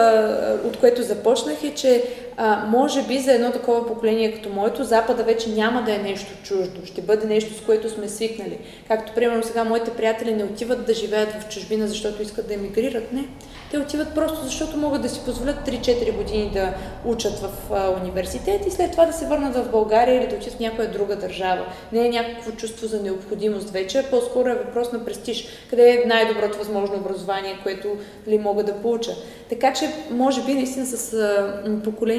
от 0.65 0.77
което 0.77 1.03
започнах 1.03 1.65
е, 1.65 1.75
че 1.75 2.05
а, 2.37 2.67
може 2.67 3.03
би 3.03 3.19
за 3.19 3.33
едно 3.33 3.53
такова 3.53 3.87
поколение 3.87 4.33
като 4.33 4.49
моето, 4.49 4.85
Запада 4.85 5.23
вече 5.25 5.51
няма 5.51 5.83
да 5.83 5.95
е 5.95 5.99
нещо 5.99 6.33
чуждо, 6.43 6.87
ще 6.87 7.03
бъде 7.03 7.27
нещо, 7.27 7.55
с 7.55 7.61
което 7.61 7.91
сме 7.91 8.09
свикнали. 8.09 8.59
Както, 8.89 9.13
примерно, 9.15 9.43
сега 9.43 9.65
моите 9.65 9.91
приятели 9.91 10.35
не 10.35 10.45
отиват 10.45 10.87
да 10.87 10.95
живеят 10.95 11.33
в 11.33 11.49
чужбина, 11.49 11.89
защото 11.89 12.23
искат 12.23 12.49
да 12.49 12.55
емигрират. 12.55 13.13
Не. 13.13 13.25
Те 13.71 13.79
отиват 13.79 14.15
просто 14.15 14.45
защото 14.45 14.77
могат 14.77 15.03
да 15.03 15.09
си 15.09 15.21
позволят 15.25 15.57
3-4 15.69 16.17
години 16.17 16.51
да 16.53 16.75
учат 17.05 17.39
в 17.39 17.51
а, 17.73 17.91
университет 18.03 18.67
и 18.67 18.71
след 18.71 18.91
това 18.91 19.05
да 19.05 19.13
се 19.13 19.27
върнат 19.27 19.57
в 19.57 19.71
България 19.71 20.17
или 20.17 20.27
да 20.27 20.37
отидат 20.37 20.55
в 20.55 20.61
някоя 20.61 20.91
друга 20.91 21.17
държава. 21.17 21.67
Не 21.93 22.07
е 22.07 22.11
някакво 22.11 22.53
чувство 22.53 22.87
за 22.87 23.03
необходимост 23.03 23.71
вече, 23.71 24.07
по-скоро 24.11 24.49
е 24.49 24.55
въпрос 24.55 24.93
на 24.93 25.05
престиж. 25.05 25.47
Къде 25.71 25.91
е 25.91 26.09
най-доброто 26.09 26.59
възможно 26.59 26.97
образование, 26.97 27.61
което 27.63 27.89
ли 28.29 28.39
мога 28.39 28.65
да 28.65 28.75
получа. 28.75 29.13
Така 29.49 29.73
че, 29.73 29.93
може 30.11 30.43
би, 30.43 30.55
наистина 30.55 30.87
с 30.87 31.13
а, 31.13 31.63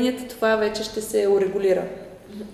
поколенията 0.04 0.36
това 0.36 0.56
вече 0.56 0.84
ще 0.84 1.02
се 1.02 1.28
урегулира. 1.28 1.84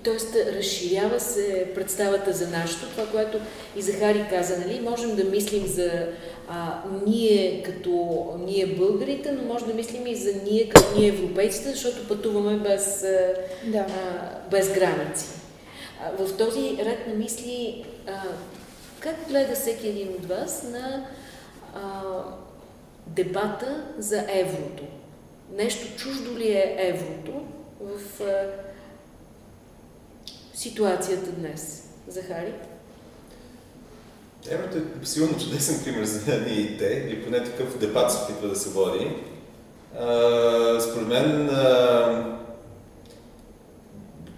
Тоест, 0.03 0.35
разширява 0.35 1.19
се 1.19 1.71
представата 1.75 2.33
за 2.33 2.47
нашето, 2.47 2.89
това, 2.89 3.07
което 3.07 3.37
и 3.75 3.81
Захари 3.81 4.25
каза, 4.29 4.57
нали? 4.59 4.79
Можем 4.79 5.15
да 5.15 5.23
мислим 5.23 5.67
за 5.67 6.07
а, 6.49 6.81
ние 7.07 7.63
като 7.63 8.23
ние 8.45 8.67
българите, 8.67 9.31
но 9.31 9.53
може 9.53 9.65
да 9.65 9.73
мислим 9.73 10.07
и 10.07 10.15
за 10.15 10.31
ние 10.51 10.69
като 10.69 10.99
ние 10.99 11.07
европейците, 11.07 11.69
защото 11.69 12.07
пътуваме 12.07 12.57
без, 12.57 13.05
да. 13.63 13.77
а, 13.77 13.85
без 14.51 14.73
граници. 14.73 15.25
А, 16.03 16.23
в 16.23 16.37
този 16.37 16.77
ред 16.85 17.07
на 17.07 17.13
мисли, 17.13 17.85
а, 18.07 18.11
как 18.99 19.15
гледа 19.29 19.55
всеки 19.55 19.87
един 19.87 20.07
от 20.07 20.25
вас 20.25 20.63
на 20.71 21.05
а, 21.75 22.01
дебата 23.07 23.83
за 23.97 24.25
еврото? 24.29 24.83
Нещо 25.53 25.97
чуждо 25.97 26.39
ли 26.39 26.51
е 26.51 26.75
еврото 26.79 27.41
в 27.81 27.99
ситуацията 30.53 31.31
днес? 31.31 31.83
Захари? 32.07 32.53
Еврото 34.49 34.77
е 34.77 35.05
силно 35.05 35.39
чудесен 35.39 35.83
пример 35.83 36.03
за 36.03 36.39
ние 36.39 36.59
и 36.59 36.77
те, 36.77 37.05
или 37.07 37.23
поне 37.23 37.43
такъв 37.43 37.77
дебат 37.77 38.11
се 38.11 38.23
опитва 38.23 38.47
да 38.47 38.55
се 38.55 38.69
води. 38.69 39.15
Според 40.79 41.07
мен 41.07 41.49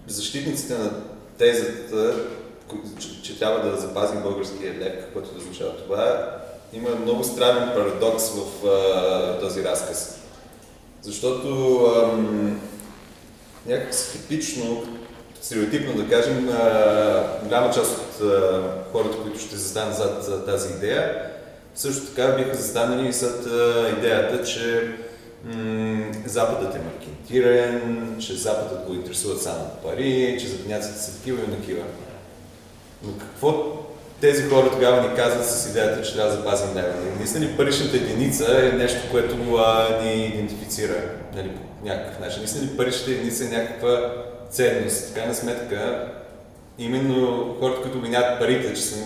защитниците 0.06 0.78
на 0.78 0.90
тезата, 1.38 2.14
че, 3.22 3.38
трябва 3.38 3.70
да 3.70 3.76
запазим 3.76 4.22
българския 4.22 4.74
лев, 4.78 5.04
каквото 5.04 5.32
да 5.32 5.38
означава 5.38 5.76
това, 5.76 6.36
има 6.72 6.90
много 6.90 7.24
странен 7.24 7.70
парадокс 7.74 8.30
в 8.30 8.44
този 9.40 9.64
разказ. 9.64 10.21
Защото 11.02 11.48
някак 13.66 13.90
типично, 14.12 14.82
стереотипно 15.40 16.02
да 16.02 16.08
кажем, 16.08 16.46
голяма 17.44 17.70
част 17.74 17.98
от 17.98 18.30
хората, 18.92 19.16
които 19.22 19.38
ще 19.38 19.56
застанат 19.56 20.24
зад 20.24 20.46
тази 20.46 20.74
идея, 20.74 21.30
също 21.74 22.06
така 22.06 22.32
биха 22.32 22.54
застанали 22.54 23.08
и 23.08 23.12
зад 23.12 23.46
идеята, 23.98 24.44
че 24.44 24.94
Западът 26.26 26.74
е 26.74 26.78
маркетиран, 26.78 28.16
че 28.20 28.34
Западът 28.34 28.86
го 28.86 28.94
интересуват 28.94 29.42
само 29.42 29.70
пари, 29.82 30.36
че 30.40 30.48
западняците 30.48 30.98
са 30.98 31.18
такива 31.18 31.42
и 31.42 31.56
такива. 31.60 31.82
Но 33.02 33.18
какво 33.18 33.82
тези 34.22 34.42
хора 34.42 34.70
тогава 34.70 35.02
ни 35.02 35.16
казват 35.16 35.46
с 35.46 35.70
идеята, 35.70 36.02
че 36.02 36.14
трябва 36.14 36.30
да 36.30 36.36
запазим 36.36 36.76
лева? 36.76 36.92
Наистина 37.18 37.46
ли 37.46 37.56
паричната 37.56 37.96
единица 37.96 38.46
е 38.58 38.76
нещо, 38.76 39.00
което 39.10 39.54
а, 39.54 39.98
ни 40.02 40.26
идентифицира 40.26 40.94
нали, 41.34 41.48
по 41.50 41.86
някакъв 41.88 42.20
начин? 42.20 42.38
Наистина 42.38 42.64
ли 42.64 42.76
паричната 42.76 43.10
единица 43.10 43.44
е 43.44 43.48
някаква 43.48 44.12
ценност. 44.50 45.10
В 45.10 45.14
крайна 45.14 45.34
сметка, 45.34 46.08
именно 46.78 47.56
хората, 47.60 47.82
които 47.82 47.98
обвиняват 47.98 48.38
парите, 48.38 48.74
че 48.74 48.82
са 48.82 48.96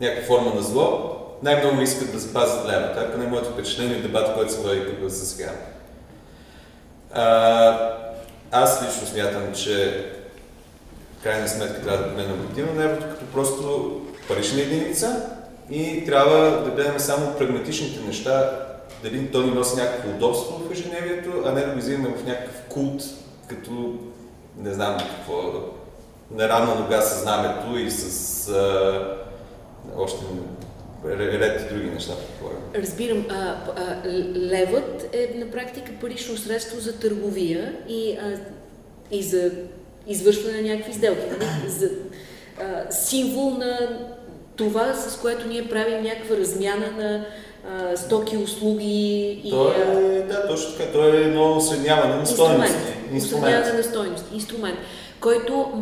някаква 0.00 0.26
форма 0.26 0.54
на 0.54 0.62
зло, 0.62 1.16
най-много 1.42 1.82
искат 1.82 2.12
да 2.12 2.18
запазят 2.18 2.66
лева. 2.66 2.92
Това 2.92 3.24
е 3.24 3.26
моето 3.26 3.50
впечатление 3.50 3.96
и 3.96 4.02
дебата, 4.02 4.34
който 4.34 4.52
се 4.52 4.60
води 4.60 4.86
тук 4.86 5.08
за 5.08 5.26
сега. 5.26 5.50
А, 7.12 7.90
аз 8.50 8.82
лично 8.82 9.06
смятам, 9.06 9.42
че 9.54 10.04
крайна 11.22 11.48
сметка 11.48 11.82
трябва 11.82 11.98
да 11.98 12.08
погледнем 12.08 12.40
обективно 12.40 12.74
на 12.74 12.84
еврото 12.84 13.06
като 13.10 13.26
просто 13.26 13.90
парична 14.28 14.60
единица 14.60 15.30
и 15.70 16.04
трябва 16.06 16.62
да 16.64 16.70
гледаме 16.70 17.00
само 17.00 17.34
прагматичните 17.38 18.00
неща, 18.06 18.66
дали 19.02 19.30
то 19.30 19.42
ни 19.42 19.50
носи 19.50 19.76
някакво 19.76 20.10
удобство 20.10 20.58
в 20.58 20.72
ежедневието, 20.72 21.30
а 21.44 21.52
не 21.52 21.60
да 21.60 21.72
го 21.72 21.78
взимаме 21.78 22.14
в 22.16 22.26
някакъв 22.26 22.62
култ, 22.68 23.02
като 23.46 23.94
не 24.58 24.74
знам 24.74 24.98
какво, 24.98 25.52
на 26.30 26.48
равна 26.48 26.74
нога 26.74 27.00
с 27.00 27.22
знамето 27.22 27.78
и 27.78 27.90
с 27.90 28.48
а, 28.48 29.16
още 29.96 30.24
ред 31.04 31.60
и 31.60 31.74
други 31.74 31.90
неща, 31.90 32.12
предполагам. 32.16 32.62
Разбирам. 32.74 33.26
А, 33.28 33.56
а, 33.76 34.08
левът 34.34 35.14
е 35.14 35.34
на 35.38 35.50
практика 35.50 35.92
парично 36.00 36.36
средство 36.36 36.80
за 36.80 36.98
търговия 36.98 37.76
и, 37.88 38.18
а, 38.22 38.38
и 39.10 39.22
за 39.22 39.50
извършване 40.06 40.62
на 40.62 40.68
някакви 40.68 40.92
сделки. 40.92 41.26
Нали? 41.30 41.70
За, 41.70 41.90
а, 42.60 42.92
символ 42.92 43.50
на 43.50 43.98
това, 44.56 44.94
с 44.94 45.20
което 45.20 45.48
ние 45.48 45.68
правим 45.68 46.02
някаква 46.02 46.36
размяна 46.36 46.90
на 46.98 47.24
а, 47.70 47.96
стоки, 47.96 48.36
услуги 48.36 49.40
и... 49.44 49.50
То 49.50 49.72
е, 49.72 50.22
да, 50.28 50.48
точно 50.48 50.76
така. 50.76 50.92
То 50.92 51.04
е 51.04 51.16
едно 51.16 51.56
осредняване 51.56 52.14
на 52.14 52.26
стоености. 52.26 52.76
Инструмент. 53.12 53.74
на 53.74 53.82
стоености. 53.82 54.34
Инструмент, 54.34 54.78
който 55.20 55.72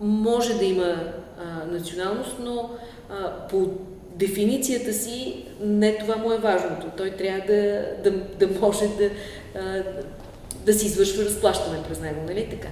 може 0.00 0.54
да 0.54 0.64
има 0.64 0.96
а, 1.38 1.72
националност, 1.72 2.36
но 2.40 2.70
а, 3.10 3.48
по 3.48 3.68
дефиницията 4.14 4.92
си 4.92 5.44
не 5.60 5.98
това 5.98 6.16
му 6.16 6.32
е 6.32 6.38
важното. 6.38 6.86
Той 6.96 7.10
трябва 7.10 7.40
да, 7.46 7.86
да, 8.04 8.10
да 8.46 8.60
може 8.60 8.88
да, 8.88 9.10
да 10.66 10.72
си 10.72 10.86
извършва 10.86 11.24
разплащане 11.24 11.82
през 11.88 12.00
него, 12.00 12.20
нали 12.26 12.48
така? 12.50 12.68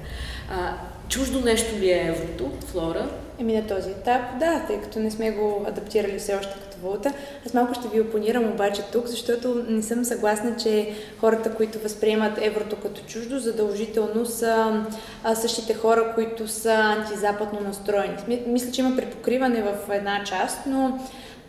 А, 0.51 0.75
чуждо 1.09 1.41
нещо 1.41 1.77
ли 1.81 1.91
е 1.91 2.07
еврото, 2.07 2.51
Флора? 2.67 3.09
Еми 3.39 3.57
на 3.57 3.67
този 3.67 3.91
етап, 3.91 4.23
да, 4.41 4.65
тъй 4.67 4.81
като 4.81 4.99
не 4.99 5.11
сме 5.11 5.31
го 5.31 5.65
адаптирали 5.69 6.19
все 6.19 6.35
още 6.35 6.53
като 6.53 6.77
валута. 6.83 7.13
Аз 7.47 7.55
малко 7.55 7.75
ще 7.75 7.89
ви 7.89 8.01
опонирам 8.01 8.45
обаче 8.45 8.83
тук, 8.93 9.07
защото 9.07 9.65
не 9.69 9.83
съм 9.83 10.05
съгласна, 10.05 10.57
че 10.57 10.95
хората, 11.21 11.55
които 11.55 11.79
възприемат 11.79 12.39
еврото 12.43 12.77
като 12.77 13.01
чуждо, 13.07 13.39
задължително 13.39 14.27
са 14.27 14.85
а, 15.25 15.35
същите 15.35 15.75
хора, 15.75 16.13
които 16.15 16.49
са 16.49 16.73
антизападно 16.73 17.61
настроени. 17.61 18.17
Мисля, 18.47 18.73
че 18.73 18.81
има 18.81 18.97
препокриване 18.97 19.63
в 19.63 19.95
една 19.95 20.25
част, 20.25 20.59
но 20.67 20.99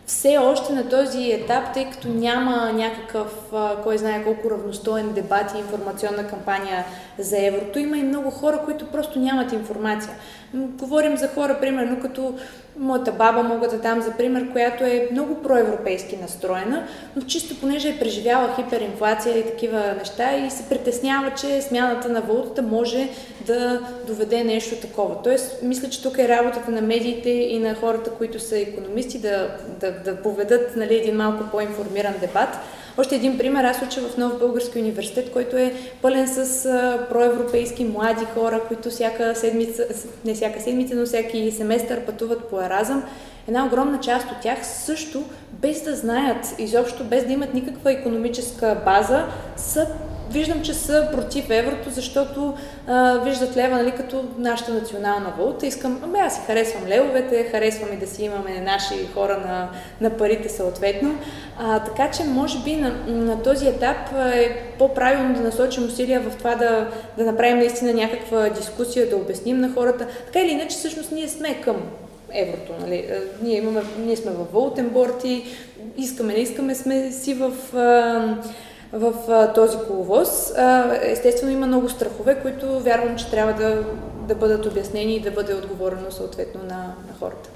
все 0.06 0.38
още 0.38 0.72
на 0.72 0.88
този 0.88 1.32
етап, 1.32 1.74
тъй 1.74 1.90
като 1.90 2.08
няма 2.08 2.72
някакъв, 2.72 3.52
кой 3.82 3.98
знае 3.98 4.24
колко 4.24 4.50
равностоен 4.50 5.12
дебат 5.12 5.54
и 5.54 5.58
информационна 5.58 6.26
кампания 6.26 6.84
за 7.18 7.46
еврото, 7.46 7.78
има 7.78 7.98
и 7.98 8.02
много 8.02 8.30
хора, 8.30 8.60
които 8.64 8.86
просто 8.86 9.18
нямат 9.18 9.52
информация. 9.52 10.12
Говорим 10.54 11.16
за 11.16 11.28
хора, 11.28 11.56
примерно, 11.60 12.00
като 12.00 12.34
моята 12.78 13.12
баба, 13.12 13.42
мога 13.42 13.68
да 13.68 13.78
дам 13.78 14.02
за 14.02 14.10
пример, 14.10 14.52
която 14.52 14.84
е 14.84 15.08
много 15.12 15.42
проевропейски 15.42 16.16
настроена, 16.16 16.86
но 17.16 17.22
чисто 17.22 17.60
понеже 17.60 17.88
е 17.88 17.98
преживяла 17.98 18.54
хиперинфлация 18.56 19.38
и 19.38 19.46
такива 19.46 19.94
неща 19.98 20.36
и 20.36 20.50
се 20.50 20.68
притеснява, 20.68 21.30
че 21.30 21.62
смяната 21.62 22.08
на 22.08 22.20
валутата 22.20 22.62
може 22.62 23.08
да 23.46 23.80
доведе 24.06 24.44
нещо 24.44 24.76
такова. 24.76 25.22
Тоест, 25.22 25.62
мисля, 25.62 25.90
че 25.90 26.02
тук 26.02 26.18
е 26.18 26.28
работата 26.28 26.70
на 26.70 26.80
медиите 26.80 27.30
и 27.30 27.58
на 27.58 27.74
хората, 27.74 28.10
които 28.10 28.40
са 28.40 28.58
економисти, 28.58 29.18
да, 29.18 29.48
да, 29.80 29.92
да 29.92 30.16
поведат 30.16 30.76
нали, 30.76 30.94
един 30.94 31.16
малко 31.16 31.44
по-информиран 31.50 32.14
дебат. 32.20 32.58
Още 32.98 33.14
един 33.16 33.38
пример, 33.38 33.64
аз 33.64 33.82
уча 33.82 34.00
в 34.00 34.16
Нов 34.16 34.38
Български 34.38 34.78
университет, 34.78 35.32
който 35.32 35.56
е 35.56 35.74
пълен 36.02 36.28
с 36.28 36.62
проевропейски 37.10 37.84
млади 37.84 38.24
хора, 38.24 38.60
които 38.68 38.90
всяка 38.90 39.34
седмица, 39.34 39.86
не 40.24 40.34
всяка 40.34 40.60
седмица, 40.60 40.94
но 40.94 41.06
всеки 41.06 41.50
семестър 41.50 42.00
пътуват 42.00 42.44
по 42.44 42.60
Еразъм. 42.60 43.02
Една 43.48 43.66
огромна 43.66 44.00
част 44.00 44.26
от 44.30 44.40
тях 44.42 44.66
също, 44.66 45.24
без 45.52 45.82
да 45.82 45.96
знаят, 45.96 46.54
изобщо 46.58 47.04
без 47.04 47.24
да 47.26 47.32
имат 47.32 47.54
никаква 47.54 47.92
економическа 47.92 48.82
база, 48.84 49.24
са 49.56 49.86
виждам, 50.30 50.62
че 50.62 50.74
са 50.74 51.08
против 51.12 51.50
еврото, 51.50 51.90
защото 51.90 52.54
а, 52.86 53.18
виждат 53.18 53.56
лева 53.56 53.76
нали, 53.76 53.90
като 53.90 54.24
нашата 54.38 54.72
национална 54.72 55.32
валута. 55.38 55.66
Искам, 55.66 56.00
ами 56.04 56.18
аз 56.18 56.34
си 56.34 56.40
харесвам 56.46 56.86
левовете, 56.86 57.48
харесвам 57.50 57.92
и 57.92 57.96
да 57.96 58.06
си 58.06 58.24
имаме 58.24 58.60
наши 58.60 59.06
хора 59.14 59.42
на, 59.46 59.68
на 60.00 60.16
парите 60.16 60.48
съответно. 60.48 61.14
А, 61.58 61.80
така 61.80 62.10
че, 62.10 62.24
може 62.24 62.58
би 62.58 62.76
на, 62.76 62.92
на 63.06 63.42
този 63.42 63.68
етап 63.68 63.96
е 64.34 64.74
по-правилно 64.78 65.34
да 65.34 65.40
насочим 65.40 65.84
усилия 65.84 66.20
в 66.20 66.36
това 66.36 66.54
да, 66.54 66.88
да 67.18 67.24
направим 67.24 67.58
наистина 67.58 67.92
някаква 67.92 68.48
дискусия, 68.48 69.10
да 69.10 69.16
обясним 69.16 69.60
на 69.60 69.72
хората. 69.72 70.06
Така 70.26 70.40
или 70.40 70.50
иначе, 70.50 70.76
всъщност 70.76 71.12
ние 71.12 71.28
сме 71.28 71.60
към 71.60 71.76
еврото. 72.32 72.72
Нали? 72.80 73.08
Ние, 73.42 73.56
имаме, 73.56 73.82
ние 73.98 74.16
сме 74.16 74.30
в 74.30 74.52
валутен 74.52 74.88
борт 74.88 75.24
и 75.24 75.44
искаме, 75.96 76.32
не 76.32 76.38
искаме, 76.38 76.74
сме 76.74 77.12
си 77.12 77.34
в... 77.34 77.52
А, 77.76 78.36
в 78.94 79.14
а, 79.28 79.52
този 79.52 79.76
коловоз. 79.78 80.52
А, 80.56 80.98
естествено 81.02 81.52
има 81.52 81.66
много 81.66 81.88
страхове, 81.88 82.40
които 82.42 82.80
вярвам, 82.80 83.16
че 83.16 83.30
трябва 83.30 83.52
да, 83.52 83.84
да 84.28 84.34
бъдат 84.34 84.66
обяснени 84.66 85.16
и 85.16 85.20
да 85.20 85.30
бъде 85.30 85.54
отговорено 85.54 86.10
съответно 86.10 86.60
на, 86.62 86.76
на 86.76 87.14
хората. 87.18 87.50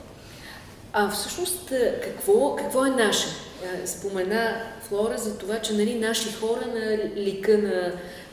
А 0.93 1.11
всъщност 1.11 1.73
какво, 2.03 2.57
какво 2.57 2.85
е 2.85 2.91
наше? 2.91 3.29
Спомена 3.85 4.55
Флора 4.81 5.19
за 5.19 5.39
това, 5.39 5.59
че 5.59 5.73
нали, 5.73 5.99
наши 5.99 6.33
хора 6.33 6.61
на 6.75 6.99
лика 7.17 7.59
на 7.59 7.93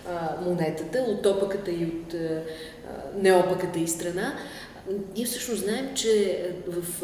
а, 0.10 0.42
монетата, 0.42 1.00
от 1.00 1.26
опаката 1.26 1.72
и 1.72 1.86
от 1.86 2.14
а, 2.14 2.42
неопаката 3.18 3.80
и 3.80 3.88
страна, 3.88 4.34
ние 5.16 5.26
всъщност 5.26 5.62
знаем, 5.62 5.90
че 5.96 6.46
в 6.68 7.04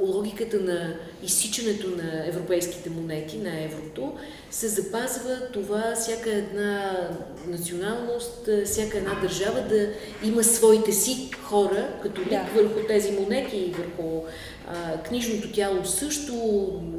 логиката 0.00 0.60
на 0.60 0.94
изсичането 1.22 1.88
на 1.88 2.28
европейските 2.28 2.90
монети, 2.90 3.38
на 3.38 3.64
еврото, 3.64 4.12
се 4.50 4.68
запазва 4.68 5.40
това 5.52 5.94
всяка 5.94 6.30
една 6.30 7.08
националност, 7.46 8.48
всяка 8.64 8.98
една 8.98 9.14
държава 9.22 9.60
да 9.60 9.88
има 10.24 10.44
своите 10.44 10.92
си 10.92 11.30
хора, 11.42 11.88
като 12.02 12.20
лик 12.20 12.30
да. 12.30 12.48
върху 12.54 12.86
тези 12.88 13.12
монети 13.12 13.56
и 13.56 13.72
върху 13.72 14.22
а, 14.68 15.02
книжното 15.02 15.52
тяло 15.52 15.84
също, 15.84 16.34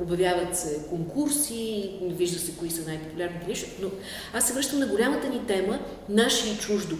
обявяват 0.02 0.58
се 0.58 0.80
конкурси, 0.90 1.92
вижда 2.02 2.40
се 2.40 2.52
кои 2.52 2.70
са 2.70 2.88
най-популярните 2.88 3.48
неща, 3.48 3.68
но 3.82 3.90
аз 4.34 4.48
се 4.48 4.54
връщам 4.54 4.80
на 4.80 4.88
голямата 4.88 5.30
ни 5.30 5.42
тема, 5.48 5.80
наше 6.10 6.50
и 6.50 6.58
чуждо. 6.58 6.98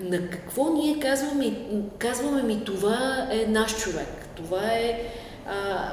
На 0.00 0.30
какво 0.30 0.74
ние 0.74 0.98
казваме, 0.98 1.56
казваме 1.98 2.42
ми 2.42 2.64
това 2.64 3.28
е 3.30 3.46
наш 3.46 3.78
човек, 3.82 4.08
това 4.36 4.66
е 4.66 5.10
а, 5.46 5.92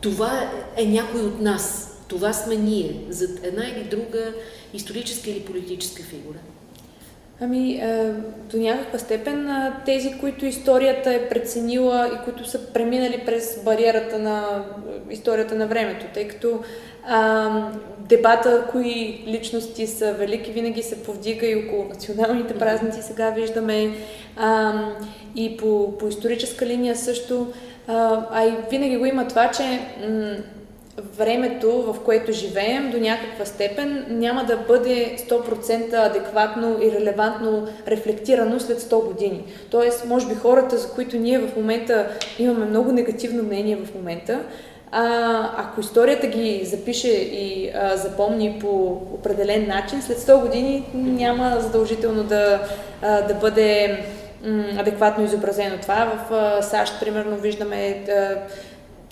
това 0.00 0.50
е 0.76 0.84
някой 0.86 1.20
от 1.20 1.40
нас. 1.40 1.96
Това 2.08 2.32
сме 2.32 2.56
ние, 2.56 3.04
за 3.08 3.24
една 3.42 3.68
или 3.68 3.84
друга 3.84 4.34
историческа 4.74 5.30
или 5.30 5.44
политическа 5.44 6.02
фигура. 6.02 6.38
Ами, 7.42 7.72
е, 7.72 8.12
до 8.50 8.58
някаква 8.58 8.98
степен 8.98 9.72
тези, 9.86 10.18
които 10.20 10.46
историята 10.46 11.14
е 11.14 11.28
преценила 11.28 12.10
и 12.14 12.24
които 12.24 12.44
са 12.44 12.72
преминали 12.72 13.22
през 13.26 13.60
бариерата 13.64 14.18
на 14.18 14.64
е, 15.10 15.12
историята 15.12 15.54
на 15.54 15.66
времето, 15.66 16.06
тъй 16.14 16.28
като 16.28 16.60
а, 17.06 17.50
дебата 17.98 18.66
кои 18.70 19.24
личности 19.26 19.86
са 19.86 20.12
велики 20.12 20.52
винаги 20.52 20.82
се 20.82 21.02
повдига 21.02 21.46
и 21.46 21.56
около 21.56 21.84
националните 21.84 22.58
празници. 22.58 23.02
Сега 23.02 23.30
виждаме 23.30 23.90
а, 24.36 24.72
и 25.36 25.56
по, 25.56 25.98
по 25.98 26.08
историческа 26.08 26.66
линия 26.66 26.96
също, 26.96 27.52
а, 27.86 28.26
а 28.30 28.46
и 28.46 28.52
винаги 28.70 28.96
го 28.96 29.06
има 29.06 29.28
това, 29.28 29.50
че 29.50 29.62
м- 30.08 30.36
времето, 31.16 31.82
в 31.82 32.00
което 32.04 32.32
живеем, 32.32 32.90
до 32.90 32.98
някаква 32.98 33.44
степен 33.44 34.06
няма 34.08 34.44
да 34.44 34.56
бъде 34.56 35.16
100% 35.18 35.92
адекватно 35.94 36.78
и 36.82 36.92
релевантно 36.92 37.68
рефлектирано 37.88 38.60
след 38.60 38.80
100 38.80 39.06
години. 39.06 39.44
Тоест, 39.70 40.04
може 40.04 40.28
би 40.28 40.34
хората, 40.34 40.78
за 40.78 40.90
които 40.90 41.16
ние 41.16 41.38
в 41.38 41.56
момента 41.56 42.06
имаме 42.38 42.66
много 42.66 42.92
негативно 42.92 43.42
мнение 43.42 43.76
в 43.76 43.94
момента, 43.94 44.40
а, 44.92 45.50
ако 45.56 45.80
историята 45.80 46.26
ги 46.26 46.64
запише 46.64 47.08
и 47.08 47.70
а, 47.74 47.96
запомни 47.96 48.58
по 48.60 48.68
определен 49.14 49.68
начин, 49.68 50.02
след 50.02 50.18
100 50.18 50.40
години 50.40 50.84
няма 50.94 51.56
задължително 51.60 52.24
да, 52.24 52.60
а, 53.02 53.22
да 53.22 53.34
бъде 53.34 53.98
адекватно 54.78 55.24
изобразено 55.24 55.78
това. 55.82 56.12
В 56.28 56.62
САЩ, 56.62 57.00
примерно, 57.00 57.36
виждаме 57.36 58.04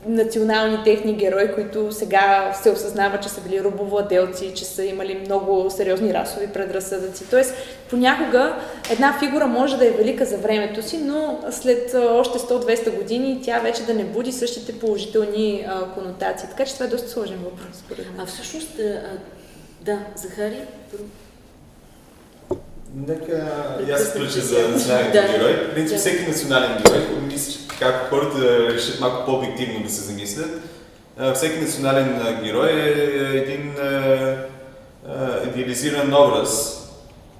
национални 0.06 0.84
техни 0.84 1.14
герои, 1.14 1.52
които 1.54 1.92
сега 1.92 2.52
се 2.62 2.70
осъзнават, 2.70 3.22
че 3.22 3.28
са 3.28 3.40
били 3.40 3.64
робовладелци, 3.64 4.54
че 4.54 4.64
са 4.64 4.84
имали 4.84 5.14
много 5.24 5.70
сериозни 5.70 6.14
расови 6.14 6.46
предразсъдъци. 6.46 7.30
Тоест, 7.30 7.54
понякога 7.90 8.56
една 8.90 9.18
фигура 9.18 9.46
може 9.46 9.76
да 9.76 9.86
е 9.86 9.90
велика 9.90 10.24
за 10.24 10.38
времето 10.38 10.82
си, 10.82 10.98
но 10.98 11.40
след 11.50 11.94
още 11.94 12.38
100-200 12.38 12.96
години 12.96 13.40
тя 13.44 13.58
вече 13.58 13.82
да 13.82 13.94
не 13.94 14.04
буди 14.04 14.32
същите 14.32 14.78
положителни 14.78 15.66
а, 15.68 15.84
конотации. 15.94 16.48
Така 16.48 16.64
че 16.64 16.74
това 16.74 16.86
е 16.86 16.88
доста 16.88 17.08
сложен 17.08 17.38
въпрос, 17.38 17.76
според 17.78 18.06
мен. 18.06 18.20
А 18.20 18.26
всъщност, 18.26 18.78
а, 18.78 19.18
да, 19.80 19.98
Захари, 20.16 20.60
Нека 22.94 23.46
и 23.88 23.90
аз 23.90 24.04
включа 24.04 24.40
за 24.40 24.68
националните 24.68 25.20
да. 25.20 25.32
герои. 25.32 25.52
В 25.52 25.74
принцип, 25.74 25.98
всеки 25.98 26.26
национален 26.26 26.82
герой, 26.86 27.06
мисля, 27.26 27.52
че 27.52 27.67
как 27.78 28.10
хората 28.10 28.68
решат 28.74 29.00
малко 29.00 29.26
по-обективно 29.26 29.80
да 29.84 29.90
се 29.90 30.02
замислят, 30.02 30.50
всеки 31.34 31.60
национален 31.60 32.38
герой 32.44 32.70
е 32.70 33.38
един 33.38 33.74
идеализиран 35.46 36.14
образ. 36.14 36.74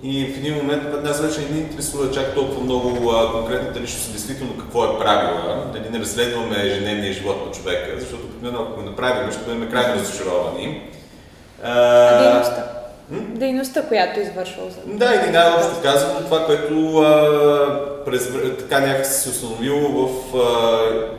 И 0.02 0.26
в 0.26 0.38
един 0.38 0.54
момент 0.54 0.82
нас 1.02 1.20
вече 1.20 1.40
не 1.50 1.58
интересува 1.58 2.10
чак 2.10 2.34
толкова 2.34 2.64
много 2.64 3.12
конкретната 3.32 3.80
личност, 3.80 4.10
действително 4.10 4.58
какво 4.58 4.84
е 4.84 4.98
правила, 4.98 5.66
дали 5.72 5.90
не 5.90 5.98
разследваме 5.98 6.56
ежедневния 6.62 7.12
живот 7.12 7.46
на 7.46 7.52
човека, 7.52 8.00
защото 8.00 8.24
обикновено 8.24 8.62
ако 8.62 8.80
го 8.80 8.82
направим, 8.82 9.32
ще 9.32 9.44
бъдем 9.44 9.70
крайно 9.70 10.00
разочаровани. 10.00 10.82
А, 11.62 12.77
Дейността, 13.10 13.82
която 13.82 14.20
е 14.20 14.22
извършвал. 14.22 14.68
Да, 14.86 15.14
или 15.14 15.32
най-общо 15.32 15.82
казано 15.82 16.20
това, 16.20 16.46
което 16.46 16.98
а, 16.98 18.04
през, 18.04 18.28
така 18.58 18.80
някакси 18.80 19.20
се 19.20 19.28
установило 19.28 19.88
в, 19.88 20.36
а, 20.36 20.40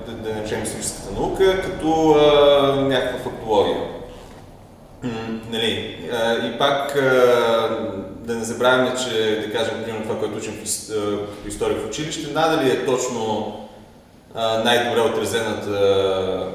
да, 0.08 0.12
да 0.12 0.42
речем, 0.42 0.64
историческата 0.64 1.14
наука, 1.20 1.62
като 1.62 2.12
а, 2.12 2.76
някаква 2.82 3.32
фактология. 3.32 3.78
Нали, 5.52 5.98
а, 6.14 6.48
и 6.48 6.58
пак 6.58 6.96
а, 6.96 7.02
да 8.06 8.36
не 8.36 8.44
забравяме, 8.44 8.94
че, 8.96 9.42
да 9.48 9.54
кажем, 9.54 9.84
примерно 9.84 10.04
това, 10.04 10.20
което 10.20 10.38
учим 10.38 10.54
като 10.54 11.20
история 11.48 11.78
в 11.78 11.88
училище, 11.88 12.34
надали 12.34 12.70
е 12.70 12.86
точно 12.86 13.56
най-добре 14.64 15.02
отразената, 15.02 16.48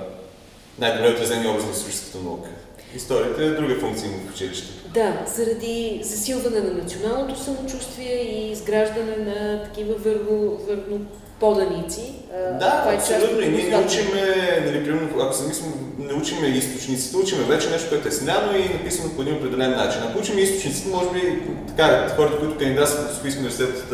най-добре 0.79 1.11
отразени 1.11 1.49
образ 1.49 1.65
на 1.65 1.71
историческата 1.71 2.19
наука. 2.25 2.49
Историята 2.97 3.45
е 3.45 3.51
друга 3.51 3.75
функция 3.81 4.11
в 4.11 4.35
училището. 4.35 4.89
Да, 4.95 5.13
заради 5.37 6.01
засилване 6.03 6.61
на 6.61 6.73
националното 6.73 7.41
самочувствие 7.41 8.15
и 8.15 8.53
изграждане 8.53 9.17
на 9.17 9.63
такива 9.65 9.95
върно, 9.95 10.59
върно 10.69 11.07
поданици. 11.41 12.13
Да, 12.61 12.81
това 12.81 12.93
е 12.93 12.97
абсолютно. 12.97 13.41
И 13.41 13.49
ние 13.49 13.69
не 13.69 13.79
учиме, 13.79 14.37
нали, 14.67 14.85
примерно, 14.85 15.09
ако 15.21 15.35
се 15.35 15.49
мислим, 15.49 15.73
не 15.99 16.13
учиме 16.13 16.47
източниците, 16.47 17.17
учиме 17.17 17.45
вече 17.45 17.71
нещо, 17.71 17.89
което 17.89 18.09
е 18.09 18.11
сняно 18.11 18.57
и 18.57 18.73
написано 18.73 19.15
по 19.17 19.23
един 19.23 19.35
определен 19.35 19.71
начин. 19.71 20.03
Ако 20.03 20.19
учим 20.19 20.39
източниците, 20.39 20.89
може 20.89 21.11
би 21.11 21.43
така, 21.69 22.09
хората, 22.17 22.39
които 22.39 22.59
кандидатстват 22.59 23.11
в 23.11 23.15
Софийски 23.15 23.39
университет 23.39 23.85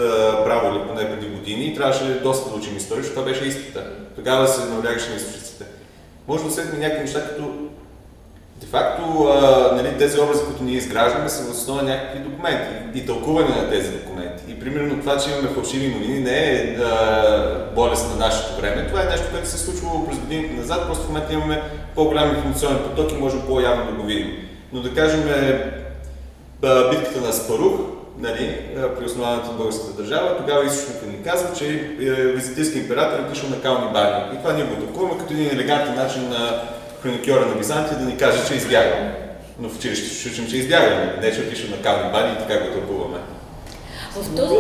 право 0.45 0.77
или 0.77 0.89
поне 0.89 1.11
преди 1.11 1.27
години, 1.27 1.75
трябваше 1.75 2.21
доста 2.23 2.51
да 2.51 2.57
учим 2.57 2.77
история, 2.77 3.03
защото 3.03 3.21
това 3.21 3.33
беше 3.33 3.45
изпита. 3.45 3.87
Тогава 4.17 4.49
се 4.49 4.65
наблягаше 4.65 5.11
на 5.11 5.17
източниците. 5.17 5.65
Може 6.29 6.43
да 6.43 6.49
усетим 6.49 6.81
някакви 6.81 7.03
неща, 7.03 7.29
като 7.29 7.53
Де-факто, 8.61 9.03
нали, 9.77 9.99
тези 9.99 10.21
образи, 10.21 10.45
които 10.45 10.63
ние 10.63 10.77
изграждаме, 10.77 11.29
са 11.29 11.45
в 11.45 11.51
основа 11.51 11.83
някакви 11.83 12.19
документи 12.19 12.99
и 12.99 13.07
тълкуване 13.07 13.49
на 13.49 13.71
тези 13.71 13.91
документи. 13.91 14.43
И 14.49 14.61
примерно 14.61 15.01
това, 15.01 15.19
че 15.19 15.31
имаме 15.31 15.49
фалшиви 15.49 15.89
новини, 15.89 16.21
не 16.21 16.53
е 16.53 16.77
а, 16.77 17.75
болест 17.75 18.11
на 18.11 18.17
нашето 18.17 18.61
време. 18.61 18.87
Това 18.87 19.03
е 19.03 19.05
нещо, 19.05 19.27
което 19.33 19.49
се 19.49 19.57
е 19.57 19.59
случвало 19.59 20.07
през 20.07 20.19
годините 20.19 20.55
назад, 20.55 20.87
просто 20.87 21.05
в 21.05 21.09
момента 21.09 21.33
имаме 21.33 21.63
по-голям 21.95 22.29
информационен 22.29 22.79
поток 22.79 23.13
и 23.13 23.15
можем 23.15 23.41
по-явно 23.47 23.87
да 23.87 23.93
го 23.93 24.07
видим. 24.07 24.33
Но 24.73 24.81
да 24.81 24.95
кажем, 24.95 25.23
битката 26.91 27.21
на 27.21 27.33
Спарух, 27.33 27.81
нали, 28.19 28.61
при 28.99 29.05
основаната 29.05 29.47
на 29.47 29.53
българската 29.53 30.03
държава, 30.03 30.37
тогава 30.37 30.67
източника 30.67 31.07
ни 31.07 31.23
казва, 31.25 31.49
че 31.59 31.67
е, 32.01 32.11
визитирски 32.11 32.79
император 32.79 33.19
е 33.19 33.23
отишъл 33.23 33.51
на 33.51 33.61
кални 33.61 33.93
бани. 33.93 34.35
И 34.35 34.39
това 34.39 34.53
ние 34.53 34.65
го 34.65 34.75
тълкуваме 34.75 35.19
като 35.19 35.33
един 35.33 35.51
елегантен 35.51 35.95
начин 35.95 36.29
на 36.29 36.63
хроникьора 37.03 37.47
на 37.47 37.55
Византия 37.55 37.99
да 37.99 38.05
ни 38.05 38.17
каже, 38.17 38.47
че 38.49 38.55
е 38.55 38.57
избягал. 38.57 38.99
Но 39.59 39.69
в 39.69 39.77
училище 39.77 40.15
ще 40.15 40.29
учим, 40.29 40.49
че 40.49 40.57
е 40.57 40.59
избягал, 40.59 40.99
не 41.23 41.33
че 41.33 41.41
отишъл 41.41 41.71
на 41.71 41.83
кални 41.83 42.13
бани 42.13 42.33
и 42.33 42.39
така 42.39 42.65
го 42.65 42.73
тълкуваме. 42.73 43.19
В 44.13 44.37
този, 44.37 44.55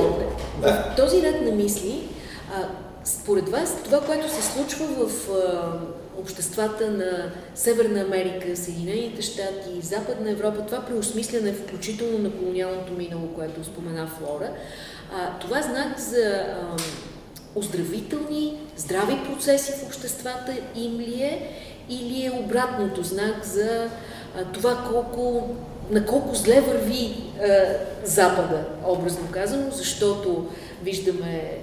да. 0.63 0.73
в 0.73 0.97
този 0.97 1.23
ред 1.23 1.43
на 1.43 1.51
мисли, 1.51 2.09
а, 2.55 2.69
според 3.05 3.49
вас, 3.49 3.77
това, 3.85 4.01
което 4.01 4.29
се 4.29 4.43
случва 4.43 4.87
в 4.87 5.29
а, 5.31 5.73
обществата 6.21 6.91
на 6.91 7.33
Северна 7.55 8.01
Америка, 8.01 8.57
Съединените 8.57 9.23
щати 9.23 9.71
и 9.79 9.87
Западна 9.87 10.31
Европа, 10.31 10.67
това 10.67 10.81
преосмисляне, 10.81 11.53
включително 11.53 12.19
на 12.19 12.33
колониалното 12.33 12.93
минало, 12.93 13.29
което 13.35 13.65
спомена 13.65 14.07
Флора, 14.07 14.51
а, 15.13 15.39
това 15.39 15.59
е 15.59 15.63
знак 15.63 15.99
за 15.99 16.27
а, 16.27 16.77
оздравителни, 17.55 18.59
здрави 18.77 19.19
процеси 19.25 19.73
в 19.73 19.87
обществата 19.87 20.53
им 20.77 20.99
ли 20.99 21.23
е 21.23 21.49
или 21.91 22.27
е 22.27 22.41
обратното 22.45 23.03
знак 23.03 23.45
за 23.45 23.89
това 24.53 24.85
колко, 24.93 25.49
на 25.91 26.07
колко 26.07 26.35
зле 26.35 26.61
върви 26.61 27.17
Запада, 28.05 28.65
образно 28.87 29.29
казано, 29.31 29.67
защото 29.71 30.47
виждаме 30.83 31.59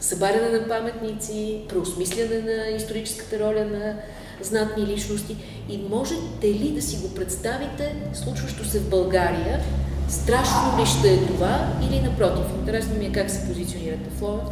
събаряне 0.00 0.48
на 0.48 0.68
паметници, 0.68 1.60
преосмисляне 1.68 2.38
на 2.38 2.76
историческата 2.76 3.38
роля 3.38 3.64
на 3.64 3.94
знатни 4.40 4.86
личности. 4.86 5.36
И 5.68 5.78
можете 5.90 6.46
ли 6.46 6.72
да 6.74 6.82
си 6.82 6.96
го 6.96 7.14
представите 7.14 7.94
случващо 8.12 8.64
се 8.64 8.78
в 8.78 8.90
България? 8.90 9.60
Страшно 10.08 10.80
ли 10.80 10.86
ще 10.86 11.14
е 11.14 11.26
това 11.26 11.68
или 11.82 12.00
напротив? 12.00 12.44
Интересно 12.60 12.98
ми 12.98 13.04
е 13.04 13.12
как 13.12 13.30
се 13.30 13.46
позиционирате, 13.46 14.10
Флора. 14.18 14.42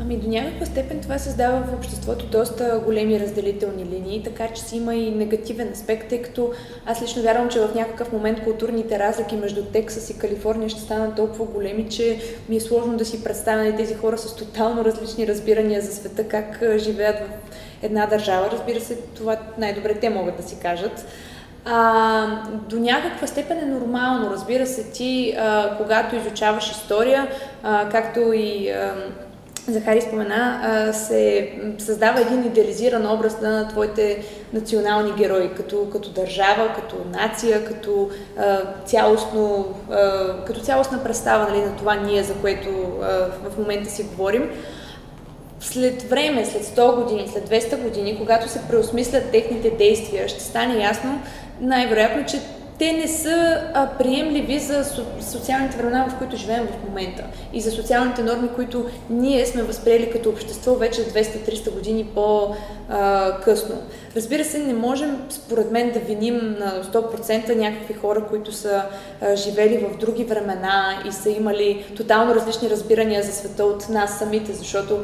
Ами 0.00 0.16
до 0.16 0.28
някаква 0.28 0.66
степен 0.66 1.00
това 1.00 1.18
създава 1.18 1.60
в 1.60 1.74
обществото 1.74 2.26
доста 2.26 2.80
големи 2.84 3.20
разделителни 3.20 3.84
линии, 3.84 4.22
така 4.22 4.48
че 4.48 4.62
си 4.62 4.76
има 4.76 4.94
и 4.94 5.10
негативен 5.10 5.72
аспект, 5.72 6.08
тъй 6.08 6.22
като 6.22 6.50
аз 6.86 7.02
лично 7.02 7.22
вярвам, 7.22 7.48
че 7.48 7.60
в 7.60 7.74
някакъв 7.74 8.12
момент 8.12 8.44
културните 8.44 8.98
разлики 8.98 9.36
между 9.36 9.64
Тексас 9.64 10.10
и 10.10 10.18
Калифорния 10.18 10.68
ще 10.68 10.80
станат 10.80 11.16
толкова 11.16 11.44
големи, 11.44 11.88
че 11.90 12.20
ми 12.48 12.56
е 12.56 12.60
сложно 12.60 12.96
да 12.96 13.04
си 13.04 13.24
представя 13.24 13.76
тези 13.76 13.94
хора 13.94 14.18
с 14.18 14.36
тотално 14.36 14.84
различни 14.84 15.26
разбирания 15.26 15.80
за 15.80 15.92
света, 15.92 16.28
как 16.28 16.62
живеят 16.76 17.18
в 17.18 17.28
една 17.82 18.06
държава. 18.06 18.48
Разбира 18.52 18.80
се, 18.80 18.96
това 18.96 19.36
най-добре 19.58 19.94
те 19.94 20.10
могат 20.10 20.36
да 20.36 20.42
си 20.42 20.56
кажат. 20.62 21.06
А, 21.64 22.26
до 22.68 22.78
някаква 22.78 23.26
степен 23.26 23.58
е 23.58 23.66
нормално. 23.66 24.30
Разбира 24.30 24.66
се, 24.66 24.90
ти, 24.90 25.34
а, 25.38 25.76
когато 25.76 26.16
изучаваш 26.16 26.70
история, 26.70 27.28
а, 27.62 27.88
както 27.88 28.20
и 28.32 28.70
а, 28.70 28.94
Захари 29.68 30.00
спомена, 30.00 30.90
се 30.92 31.52
създава 31.78 32.20
един 32.20 32.44
идеализиран 32.44 33.12
образ 33.12 33.40
на 33.40 33.68
твоите 33.68 34.24
национални 34.52 35.12
герои, 35.12 35.54
като, 35.56 35.88
като 35.92 36.10
държава, 36.10 36.72
като 36.74 36.96
нация, 37.10 37.64
като, 37.64 38.10
цялостно, 38.84 39.74
като 40.46 40.60
цялостна 40.60 41.04
представа 41.04 41.48
нали, 41.48 41.60
на 41.60 41.76
това 41.76 41.94
ние, 41.94 42.22
за 42.22 42.34
което 42.34 42.70
в 43.50 43.58
момента 43.58 43.90
си 43.90 44.02
говорим. 44.02 44.50
След 45.60 46.02
време, 46.02 46.44
след 46.44 46.62
100 46.62 47.02
години, 47.02 47.28
след 47.32 47.48
200 47.50 47.82
години, 47.82 48.18
когато 48.18 48.48
се 48.48 48.62
преосмислят 48.70 49.30
техните 49.30 49.70
действия, 49.70 50.28
ще 50.28 50.40
стане 50.40 50.82
ясно 50.82 51.22
най-вероятно, 51.60 52.26
че 52.26 52.40
те 52.78 52.92
не 52.92 53.08
са 53.08 53.62
а, 53.74 53.86
приемливи 53.98 54.58
за 54.58 54.84
социалните 55.20 55.76
времена, 55.76 56.06
в 56.08 56.18
които 56.18 56.36
живеем 56.36 56.66
в 56.66 56.88
момента 56.88 57.24
и 57.52 57.60
за 57.60 57.70
социалните 57.70 58.22
норми, 58.22 58.48
които 58.54 58.86
ние 59.10 59.46
сме 59.46 59.62
възприели 59.62 60.10
като 60.10 60.28
общество 60.28 60.74
вече 60.74 61.00
200-300 61.00 61.70
години 61.70 62.04
по-късно. 62.14 63.74
Разбира 64.16 64.44
се, 64.44 64.58
не 64.58 64.74
можем, 64.74 65.22
според 65.30 65.70
мен, 65.70 65.90
да 65.90 65.98
виним 65.98 66.56
на 66.58 66.84
100% 66.84 67.54
някакви 67.54 67.94
хора, 67.94 68.26
които 68.28 68.52
са 68.52 68.82
а, 69.20 69.36
живели 69.36 69.76
в 69.76 69.98
други 69.98 70.24
времена 70.24 71.02
и 71.08 71.12
са 71.12 71.30
имали 71.30 71.84
тотално 71.96 72.34
различни 72.34 72.70
разбирания 72.70 73.22
за 73.22 73.32
света 73.32 73.64
от 73.64 73.88
нас 73.88 74.18
самите, 74.18 74.52
защото 74.52 74.98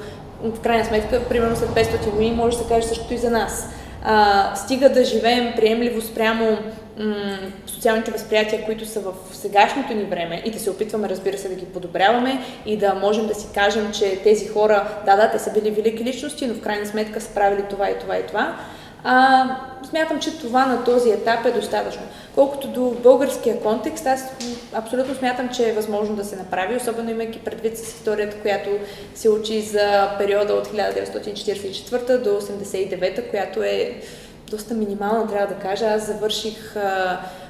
в 0.44 0.60
крайна 0.60 0.84
сметка, 0.84 1.20
примерно 1.28 1.56
след 1.56 1.68
500 1.68 2.10
години 2.10 2.30
може 2.36 2.56
да 2.56 2.62
се 2.62 2.68
каже 2.68 2.86
също 2.86 3.14
и 3.14 3.18
за 3.18 3.30
нас. 3.30 3.68
А, 4.04 4.54
стига 4.56 4.88
да 4.88 5.04
живеем 5.04 5.52
приемливо 5.56 6.00
спрямо 6.00 6.58
социалните 7.66 8.10
възприятия, 8.10 8.64
които 8.64 8.86
са 8.86 9.00
в 9.00 9.12
сегашното 9.32 9.94
ни 9.94 10.04
време 10.04 10.42
и 10.44 10.50
да 10.50 10.58
се 10.58 10.70
опитваме, 10.70 11.08
разбира 11.08 11.38
се, 11.38 11.48
да 11.48 11.54
ги 11.54 11.64
подобряваме 11.64 12.40
и 12.66 12.76
да 12.76 12.94
можем 12.94 13.26
да 13.26 13.34
си 13.34 13.46
кажем, 13.54 13.92
че 13.92 14.22
тези 14.22 14.48
хора, 14.48 14.88
да, 15.06 15.16
да, 15.16 15.30
те 15.30 15.38
са 15.38 15.52
били 15.52 15.70
велики 15.70 16.04
личности, 16.04 16.46
но 16.46 16.54
в 16.54 16.60
крайна 16.60 16.86
сметка 16.86 17.20
са 17.20 17.34
правили 17.34 17.62
това 17.70 17.90
и 17.90 17.98
това 17.98 18.18
и 18.18 18.26
това. 18.26 18.56
А, 19.04 19.44
смятам, 19.88 20.20
че 20.20 20.38
това 20.38 20.66
на 20.66 20.84
този 20.84 21.10
етап 21.10 21.46
е 21.46 21.50
достатъчно. 21.50 22.02
Колкото 22.34 22.68
до 22.68 22.90
българския 22.90 23.60
контекст, 23.60 24.06
аз 24.06 24.32
абсолютно 24.72 25.14
смятам, 25.14 25.48
че 25.48 25.68
е 25.68 25.72
възможно 25.72 26.16
да 26.16 26.24
се 26.24 26.36
направи, 26.36 26.76
особено 26.76 27.10
имайки 27.10 27.38
предвид 27.38 27.78
с 27.78 27.82
историята, 27.82 28.36
която 28.36 28.70
се 29.14 29.30
учи 29.30 29.60
за 29.60 30.10
периода 30.18 30.52
от 30.52 30.68
1944 30.68 32.18
до 32.18 32.30
1989, 32.30 33.30
която 33.30 33.62
е 33.62 34.00
доста 34.50 34.74
минимална, 34.74 35.28
трябва 35.28 35.54
да 35.54 35.60
кажа. 35.60 35.86
Аз 35.86 36.06
завърших 36.06 36.74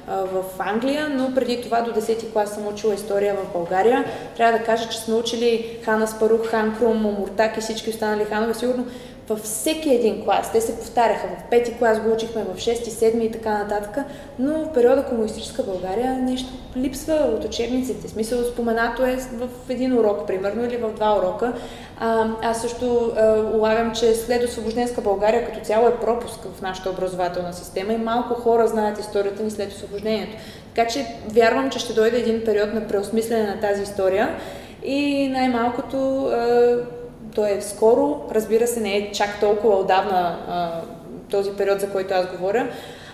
в 0.07 0.43
Англия, 0.59 1.09
но 1.09 1.35
преди 1.35 1.61
това 1.61 1.81
до 1.81 1.91
10-ти 2.01 2.31
клас 2.31 2.53
съм 2.53 2.67
учила 2.67 2.93
история 2.93 3.35
в 3.35 3.53
България. 3.53 4.05
Трябва 4.37 4.59
да 4.59 4.65
кажа, 4.65 4.89
че 4.89 4.99
сме 4.99 5.15
учили 5.15 5.79
Хана 5.85 6.07
Спарух, 6.07 6.47
Хан 6.47 6.75
Крум, 6.77 6.97
Муртак 6.97 7.57
и 7.57 7.61
всички 7.61 7.89
останали 7.89 8.25
ханове. 8.25 8.53
Сигурно 8.53 8.85
във 9.31 9.39
всеки 9.39 9.89
един 9.89 10.23
клас. 10.23 10.51
Те 10.51 10.61
се 10.61 10.77
повтаряха. 10.79 11.27
В 11.27 11.49
пети 11.49 11.77
клас 11.77 11.99
го 11.99 12.11
учихме, 12.11 12.45
в 12.55 12.59
шести, 12.59 12.91
седми 12.91 13.25
и 13.25 13.31
така 13.31 13.57
нататък. 13.57 14.05
Но 14.39 14.53
в 14.53 14.73
периода 14.73 15.05
комунистическа 15.05 15.63
България 15.63 16.17
нещо 16.17 16.49
липсва 16.77 17.13
от 17.13 17.45
учебниците. 17.45 18.07
Смисъл 18.07 18.43
споменато 18.43 19.05
е 19.05 19.15
в 19.15 19.49
един 19.69 19.99
урок, 19.99 20.27
примерно, 20.27 20.65
или 20.65 20.77
в 20.77 20.93
два 20.93 21.17
урока. 21.17 21.53
А, 21.99 22.27
аз 22.43 22.61
също 22.61 23.11
а, 23.17 23.35
улавям, 23.53 23.91
че 23.91 24.13
след 24.13 24.43
освобожденска 24.43 25.01
България 25.01 25.45
като 25.45 25.59
цяло 25.65 25.87
е 25.87 25.99
пропуск 25.99 26.39
в 26.55 26.61
нашата 26.61 26.89
образователна 26.89 27.53
система 27.53 27.93
и 27.93 27.97
малко 27.97 28.33
хора 28.33 28.67
знаят 28.67 28.99
историята 28.99 29.43
ни 29.43 29.51
след 29.51 29.71
освобождението. 29.71 30.37
Така 30.75 30.89
че 30.89 31.05
вярвам, 31.29 31.69
че 31.69 31.79
ще 31.79 31.93
дойде 31.93 32.17
един 32.17 32.41
период 32.45 32.73
на 32.73 32.87
преосмислене 32.87 33.47
на 33.47 33.59
тази 33.59 33.83
история 33.83 34.35
и 34.83 35.27
най-малкото 35.27 36.25
а, 36.25 36.77
то 37.35 37.45
е 37.45 37.61
скоро, 37.61 38.25
разбира 38.31 38.67
се, 38.67 38.79
не 38.79 38.97
е 38.97 39.11
чак 39.11 39.39
толкова 39.39 39.75
отдавна 39.75 40.39
а, 40.47 40.81
този 41.31 41.51
период, 41.51 41.79
за 41.79 41.89
който 41.89 42.13
аз 42.13 42.25
говоря, 42.37 42.69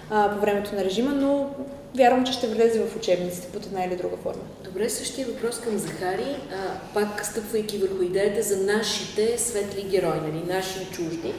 а, 0.09 0.31
по 0.31 0.41
времето 0.41 0.75
на 0.75 0.83
режима, 0.83 1.11
но 1.11 1.49
вярвам, 1.95 2.25
че 2.25 2.33
ще 2.33 2.47
влезе 2.47 2.79
в 2.79 2.95
учебниците 2.95 3.47
под 3.47 3.65
една 3.65 3.85
или 3.85 3.95
друга 3.95 4.17
форма. 4.17 4.41
Добре, 4.63 4.89
същия 4.89 5.27
въпрос 5.27 5.59
към 5.59 5.77
Захари, 5.77 6.35
а, 6.51 6.93
пак 6.93 7.25
стъпвайки 7.25 7.77
върху 7.77 8.03
идеята 8.03 8.43
за 8.43 8.57
нашите 8.57 9.37
светли 9.37 9.83
герои, 9.83 10.19
нали, 10.21 10.43
наши 10.47 10.85
чужди. 10.91 11.33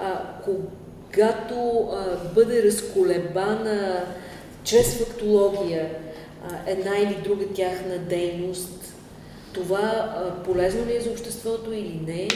А, 0.00 0.20
когато 0.44 1.88
а, 1.92 2.16
бъде 2.34 2.62
разколебана 2.62 4.04
чрез 4.64 4.94
фактология 4.94 5.90
а, 6.44 6.70
една 6.70 6.98
или 6.98 7.18
друга 7.24 7.44
тяхна 7.54 7.98
дейност, 7.98 8.85
това 9.56 9.80
а, 9.82 10.42
полезно 10.44 10.86
ли 10.86 10.96
е 10.96 11.00
за 11.00 11.10
обществото 11.10 11.72
или 11.72 12.00
не? 12.06 12.28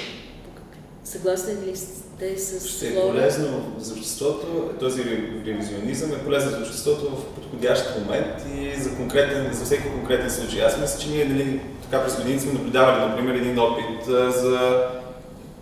Съгласен 1.04 1.58
ли 1.66 1.76
сте 1.76 2.38
с 2.38 2.68
Ще 2.68 2.88
е 2.88 3.00
полезно 3.00 3.74
за 3.78 3.94
обществото, 3.94 4.70
този 4.80 5.04
ревизионизъм 5.46 6.12
е 6.12 6.24
полезен 6.24 6.50
за 6.50 6.58
обществото 6.58 7.16
в 7.16 7.24
подходящ 7.34 7.98
момент 7.98 8.46
и 8.56 8.80
за, 8.80 8.96
конкретен, 8.96 9.52
за 9.52 9.64
всеки 9.64 9.88
конкретен 9.88 10.30
случай. 10.30 10.64
Аз 10.64 10.80
мисля, 10.80 11.00
че 11.00 11.08
ние 11.08 11.24
нали, 11.24 11.60
така 11.82 12.04
през 12.04 12.16
години 12.16 12.40
сме 12.40 12.52
наблюдавали, 12.52 13.10
например, 13.10 13.34
един 13.34 13.58
опит 13.58 14.08
а, 14.08 14.30
за 14.30 14.86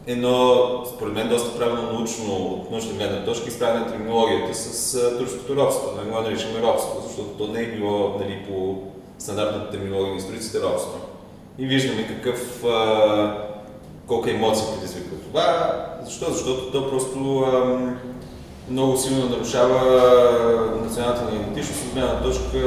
едно, 0.06 0.64
според 0.94 1.14
мен, 1.14 1.28
доста 1.28 1.58
правилно 1.58 1.92
научно, 1.92 2.36
от 2.36 2.70
научна 2.70 2.92
гледна 2.92 3.24
точка, 3.24 3.48
изправяне 3.48 3.80
на 3.80 3.92
терминологията 3.92 4.54
с 4.54 5.00
турското 5.18 5.56
робство. 5.56 5.94
Да 5.96 6.04
не 6.04 6.10
го 6.10 6.20
наричаме 6.20 6.62
робство, 6.62 7.02
защото 7.06 7.28
то 7.28 7.52
не 7.52 7.60
е 7.60 7.72
било 7.72 8.16
нали, 8.18 8.46
по 8.48 8.78
стандартната 9.18 9.70
терминология 9.70 10.12
на 10.12 10.18
историците 10.18 10.60
робство. 10.60 11.07
И 11.58 11.66
виждаме 11.66 12.06
какъв, 12.06 12.64
а, 12.64 13.44
колко 14.06 14.28
емоции 14.28 14.66
предизвиква 14.74 15.16
това. 15.16 15.74
Защо? 16.04 16.32
Защото 16.32 16.72
то 16.72 16.90
просто 16.90 17.38
а, 17.38 17.78
много 18.70 18.96
силно 18.96 19.28
нарушава 19.28 19.80
националната 20.82 21.30
ни 21.30 21.36
идентичност 21.36 21.84
от 21.86 21.92
гледна 21.94 22.22
точка 22.22 22.58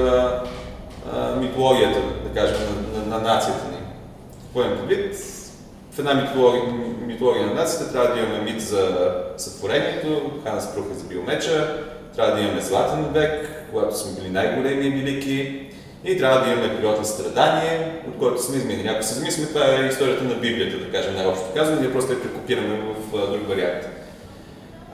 а, 1.14 1.36
митологията, 1.36 2.00
да 2.24 2.42
кажем, 2.42 2.58
на, 2.94 3.00
на, 3.00 3.06
на 3.06 3.34
нацията 3.34 3.68
ни. 3.72 3.78
Какво 4.44 4.62
имам 4.62 4.78
предвид? 4.78 5.16
В 5.92 6.00
една 6.00 6.14
митология, 6.14 6.64
митология 7.06 7.48
на 7.48 7.54
нацията 7.54 7.92
трябва 7.92 8.16
да 8.16 8.22
имаме 8.22 8.42
мит 8.42 8.62
за 8.62 9.14
сътворението, 9.38 10.32
Хана 10.44 10.62
Спруха 10.62 10.94
за 10.94 11.04
биомеча, 11.04 11.84
трябва 12.16 12.36
да 12.36 12.42
имаме 12.42 12.62
златен 12.62 13.06
век, 13.14 13.66
когато 13.72 13.98
сме 13.98 14.22
били 14.22 14.30
най-големи 14.30 14.88
и 14.88 14.92
велики, 14.92 15.71
и 16.06 16.18
трябва 16.18 16.46
да 16.46 16.52
имаме 16.52 16.76
период 16.76 17.00
на 17.00 17.06
страдание, 17.06 18.02
от 18.08 18.18
който 18.20 18.44
сме 18.44 18.58
изменени. 18.58 18.90
Ако 18.90 19.04
се 19.04 19.14
замислим, 19.14 19.48
това 19.48 19.66
е 19.66 19.88
историята 19.88 20.24
на 20.24 20.36
Библията, 20.36 20.78
да 20.78 20.92
кажем 20.92 21.16
най-общо 21.16 21.46
казваме, 21.56 21.82
ние 21.82 21.94
просто 21.94 22.14
я 22.14 22.22
прекопираме 22.22 22.80
в 23.12 23.32
друг 23.32 23.48
вариант. 23.48 23.88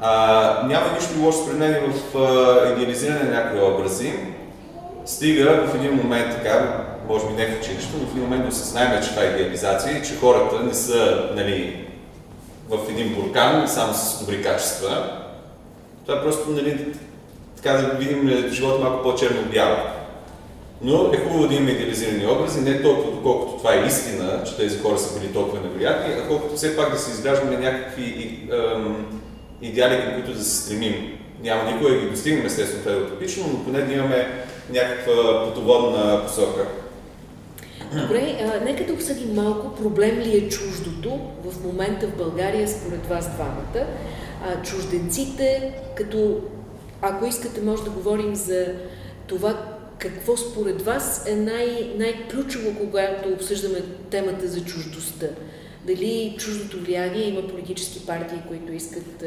А, 0.01 0.67
няма 0.67 0.85
нищо 0.95 1.19
лошо 1.21 1.37
според 1.37 1.59
мен 1.59 1.93
в 1.93 2.17
а, 2.17 2.71
идеализиране 2.71 3.23
на 3.23 3.31
някои 3.31 3.61
образи. 3.61 4.13
Стига 5.05 5.67
в 5.67 5.75
един 5.75 5.93
момент 5.93 6.35
така, 6.35 6.83
може 7.07 7.27
би 7.27 7.33
не 7.33 7.47
в 7.47 7.59
училище, 7.59 7.93
но 7.99 8.07
в 8.07 8.11
един 8.11 8.23
момент 8.23 8.43
да 8.43 8.49
осъзнаем, 8.49 9.03
че 9.03 9.09
това 9.09 9.23
е 9.23 9.25
идеализация 9.25 9.97
и 9.97 10.03
че 10.03 10.17
хората 10.19 10.63
не 10.63 10.73
са 10.73 11.29
нали, 11.35 11.85
в 12.69 12.77
един 12.89 13.15
буркан 13.15 13.67
само 13.67 13.93
с 13.93 14.19
добри 14.19 14.43
качества. 14.43 15.09
Това 16.05 16.19
е 16.19 16.23
просто 16.23 16.49
нали, 16.49 16.85
така 17.55 17.73
да 17.73 17.87
видим 17.87 18.49
живота 18.51 18.79
малко 18.79 19.03
по-черно-бяло. 19.03 19.77
Но 20.81 21.11
е 21.13 21.17
хубаво 21.17 21.47
да 21.47 21.55
има 21.55 21.71
идеализирани 21.71 22.25
образи, 22.25 22.61
не 22.61 22.81
толкова 22.81 23.11
доколкото 23.11 23.57
това 23.57 23.73
е 23.73 23.87
истина, 23.87 24.43
че 24.45 24.57
тези 24.57 24.79
хора 24.79 24.97
са 24.97 25.19
били 25.19 25.33
толкова 25.33 25.61
невероятни, 25.61 26.13
а 26.13 26.27
колкото 26.27 26.55
все 26.55 26.77
пак 26.77 26.91
да 26.91 26.99
се 26.99 27.11
изграждаме 27.11 27.57
някакви 27.57 28.39
идеали, 29.61 30.01
към 30.03 30.13
които 30.13 30.33
да 30.37 30.43
се 30.43 30.61
стремим. 30.61 31.17
Няма 31.43 31.71
никога 31.71 31.89
да 31.89 31.99
ги 31.99 32.09
достигнем, 32.09 32.45
естествено, 32.45 32.83
това 32.83 32.95
е 32.95 32.99
утопично, 32.99 33.45
но 33.53 33.63
поне 33.63 33.81
да 33.81 33.93
имаме 33.93 34.43
някаква 34.69 35.45
пътоводна 35.45 36.21
посока. 36.25 36.65
Добре, 37.93 38.39
а, 38.41 38.63
нека 38.65 38.85
да 38.85 38.93
обсъдим 38.93 39.35
малко 39.35 39.75
проблем 39.75 40.19
ли 40.19 40.37
е 40.37 40.49
чуждото 40.49 41.19
в 41.45 41.63
момента 41.63 42.07
в 42.07 42.17
България 42.17 42.67
според 42.67 43.05
вас 43.05 43.29
двамата. 43.35 43.87
А, 44.45 44.61
чужденците, 44.61 45.73
като 45.95 46.41
ако 47.01 47.25
искате, 47.25 47.61
може 47.61 47.83
да 47.83 47.89
говорим 47.89 48.35
за 48.35 48.65
това 49.27 49.76
какво 49.99 50.37
според 50.37 50.81
вас 50.81 51.27
е 51.27 51.35
най- 51.35 51.93
най-ключово, 51.97 52.79
когато 52.79 53.29
обсъждаме 53.29 53.81
темата 54.09 54.47
за 54.47 54.65
чуждостта? 54.65 55.27
Дали 55.85 56.35
чуждото 56.39 56.79
влияние 56.79 57.27
има 57.27 57.47
политически 57.47 58.05
партии, 58.05 58.37
които 58.47 58.73
искат 58.73 59.23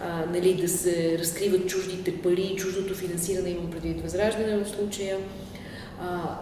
а, 0.00 0.26
нали, 0.32 0.54
да 0.54 0.68
се 0.68 1.18
разкриват 1.18 1.68
чуждите 1.68 2.22
пари, 2.22 2.54
чуждото 2.56 2.94
финансиране, 2.94 3.50
имам 3.50 3.70
предвид 3.70 4.02
възраждане 4.02 4.56
в 4.56 4.68
случая, 4.68 5.18
а, 6.00 6.38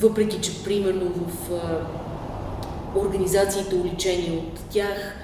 въпреки 0.00 0.40
че 0.40 0.64
примерно 0.64 1.14
в 1.14 1.52
а, 1.52 1.86
организациите, 2.98 3.74
уличени 3.74 4.38
от 4.38 4.60
тях, 4.70 5.14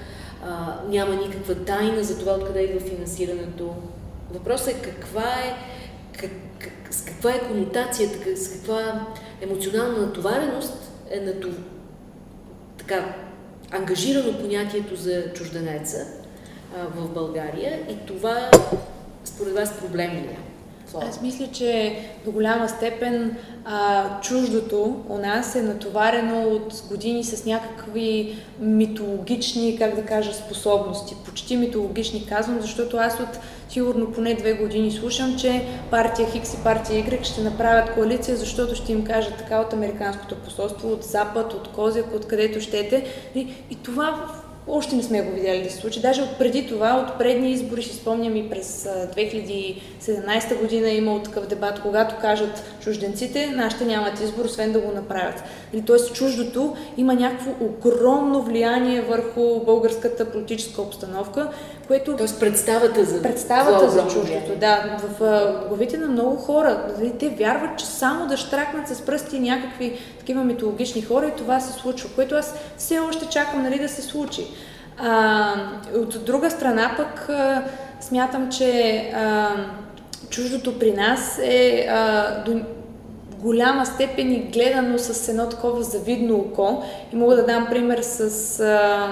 а, 0.45 0.79
няма 0.89 1.15
никаква 1.15 1.55
тайна 1.55 2.03
за 2.03 2.19
това 2.19 2.31
откъде 2.31 2.61
идва 2.61 2.79
финансирането. 2.79 3.75
Въпросът 4.33 4.67
е 4.67 4.81
каква 4.81 5.29
е, 5.29 5.55
как, 6.17 6.31
с 6.93 7.01
каква 7.01 7.31
е 7.31 7.47
конотацията, 7.47 8.37
с 8.37 8.51
каква 8.51 9.07
емоционална 9.41 9.97
натовареност 9.97 10.91
е 11.09 11.19
на 11.19 11.39
това, 11.39 11.57
така, 12.77 13.15
ангажирано 13.71 14.39
понятието 14.39 14.95
за 14.95 15.33
чужденеца 15.33 16.07
а, 16.77 16.87
в 16.87 17.13
България 17.13 17.79
и 17.89 18.05
това 18.05 18.51
според 19.25 19.53
вас 19.53 19.79
проблем 19.79 20.11
ли 20.11 20.17
е? 20.17 20.39
Аз 21.01 21.21
мисля, 21.21 21.47
че 21.53 21.99
до 22.25 22.31
голяма 22.31 22.69
степен 22.69 23.37
а, 23.65 24.03
чуждото 24.21 25.03
у 25.09 25.17
нас 25.17 25.55
е 25.55 25.61
натоварено 25.61 26.41
от 26.41 26.83
години 26.89 27.23
с 27.23 27.45
някакви 27.45 28.37
митологични, 28.59 29.77
как 29.77 29.95
да 29.95 30.05
кажа, 30.05 30.33
способности. 30.33 31.15
Почти 31.25 31.57
митологични 31.57 32.25
казвам, 32.25 32.61
защото 32.61 32.97
аз 32.97 33.19
от 33.19 33.39
сигурно 33.69 34.11
поне 34.11 34.35
две 34.35 34.53
години 34.53 34.91
слушам, 34.91 35.37
че 35.37 35.65
партия 35.91 36.31
Хикс 36.31 36.53
и 36.53 36.63
партия 36.63 37.05
Y 37.05 37.23
ще 37.23 37.41
направят 37.41 37.93
коалиция, 37.93 38.37
защото 38.37 38.75
ще 38.75 38.91
им 38.91 39.03
кажат 39.03 39.37
така 39.37 39.59
от 39.59 39.73
Американското 39.73 40.35
посолство, 40.35 40.91
от 40.91 41.03
Запад, 41.03 41.53
от 41.53 41.67
Козяк, 41.67 42.13
от 42.15 42.27
където 42.27 42.61
щете. 42.61 43.05
И, 43.35 43.47
и 43.69 43.75
това 43.75 44.29
още 44.67 44.95
не 44.95 45.03
сме 45.03 45.21
го 45.21 45.31
видяли 45.31 45.63
да 45.63 45.69
се 45.69 45.77
случи. 45.77 46.01
Даже 46.01 46.21
от 46.21 46.37
преди 46.37 46.67
това, 46.67 47.05
от 47.07 47.17
предни 47.17 47.51
избори, 47.51 47.83
си 47.83 47.95
спомням 47.95 48.35
и 48.35 48.49
през 48.49 48.87
2017 49.15 50.59
година 50.61 50.89
имал 50.89 51.19
такъв 51.19 51.47
дебат, 51.47 51.81
когато 51.81 52.15
кажат 52.21 52.63
чужденците, 52.79 53.47
нашите 53.47 53.85
нямат 53.85 54.19
избор, 54.19 54.45
освен 54.45 54.71
да 54.71 54.79
го 54.79 54.91
направят. 54.91 55.43
Тоест 55.85 56.13
чуждото 56.13 56.75
има 56.97 57.13
някакво 57.13 57.51
огромно 57.61 58.41
влияние 58.41 59.01
върху 59.01 59.59
българската 59.65 60.25
политическа 60.25 60.81
обстановка, 60.81 61.49
което... 61.87 62.17
Тоест 62.17 62.39
представата 62.39 63.05
за 63.05 63.21
Представата 63.21 63.89
за 63.89 64.07
чуждото, 64.07 64.55
да. 64.59 64.97
В 65.19 65.19
главите 65.67 65.97
на 65.97 66.07
много 66.07 66.35
хора. 66.35 66.93
Нали, 66.97 67.11
те 67.19 67.29
вярват, 67.29 67.79
че 67.79 67.85
само 67.85 68.27
да 68.27 68.37
штракнат 68.37 68.87
с 68.87 69.01
пръсти 69.01 69.39
някакви 69.39 69.99
такива 70.23 70.43
митологични 70.43 71.01
хора 71.01 71.27
и 71.27 71.37
това 71.37 71.59
се 71.59 71.73
случва, 71.73 72.09
което 72.15 72.35
аз 72.35 72.55
все 72.77 72.99
още 72.99 73.25
чакам 73.25 73.63
нали, 73.63 73.79
да 73.79 73.89
се 73.89 74.01
случи. 74.01 74.47
А, 74.97 75.53
от 75.95 76.25
друга 76.25 76.51
страна 76.51 76.93
пък 76.97 77.29
а, 77.29 77.63
смятам, 78.01 78.51
че 78.51 78.97
а, 79.15 79.49
чуждото 80.29 80.79
при 80.79 80.91
нас 80.91 81.39
е 81.43 81.87
а, 81.89 82.43
до 82.45 82.61
голяма 83.39 83.85
степен 83.85 84.31
и 84.31 84.39
гледано 84.39 84.97
с 84.97 85.29
едно 85.29 85.49
такова 85.49 85.83
завидно 85.83 86.35
око. 86.35 86.83
И 87.13 87.15
мога 87.15 87.35
да 87.35 87.45
дам 87.45 87.67
пример 87.69 87.99
с... 88.01 88.59
А, 88.59 89.07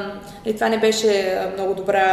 и 0.46 0.54
това 0.54 0.70
не 0.70 0.80
беше 0.80 1.40
много 1.54 1.74
добра 1.74 2.04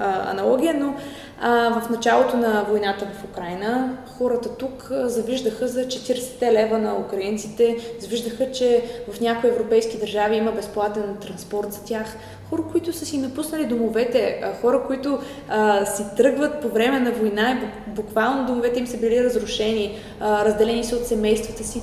а, 0.00 0.30
аналогия, 0.30 0.74
но 0.74 0.94
а, 1.40 1.80
в 1.80 1.90
началото 1.90 2.36
на 2.36 2.64
войната 2.68 3.06
в 3.06 3.24
Украина 3.24 3.98
хората 4.18 4.48
тук 4.48 4.88
завиждаха 4.90 5.68
за 5.68 5.84
40 5.84 6.52
лева 6.52 6.78
на 6.78 6.96
украинците, 6.96 7.76
завиждаха, 8.00 8.52
че 8.52 8.84
в 9.12 9.20
някои 9.20 9.50
европейски 9.50 9.98
държави 9.98 10.36
има 10.36 10.52
безплатен 10.52 11.16
транспорт 11.20 11.72
за 11.72 11.84
тях. 11.84 12.16
Хора, 12.50 12.62
които 12.72 12.92
са 12.92 13.06
си 13.06 13.18
напуснали 13.18 13.64
домовете, 13.64 14.42
хора, 14.60 14.82
които 14.86 15.18
а, 15.48 15.86
си 15.86 16.02
тръгват 16.16 16.60
по 16.60 16.68
време 16.68 17.00
на 17.00 17.12
война 17.12 17.50
и 17.50 17.90
буквално 17.90 18.46
домовете 18.46 18.78
им 18.78 18.86
са 18.86 18.96
били 18.96 19.24
разрушени, 19.24 19.98
а, 20.20 20.44
разделени 20.44 20.84
са 20.84 20.96
от 20.96 21.06
семействата 21.06 21.64
си 21.64 21.82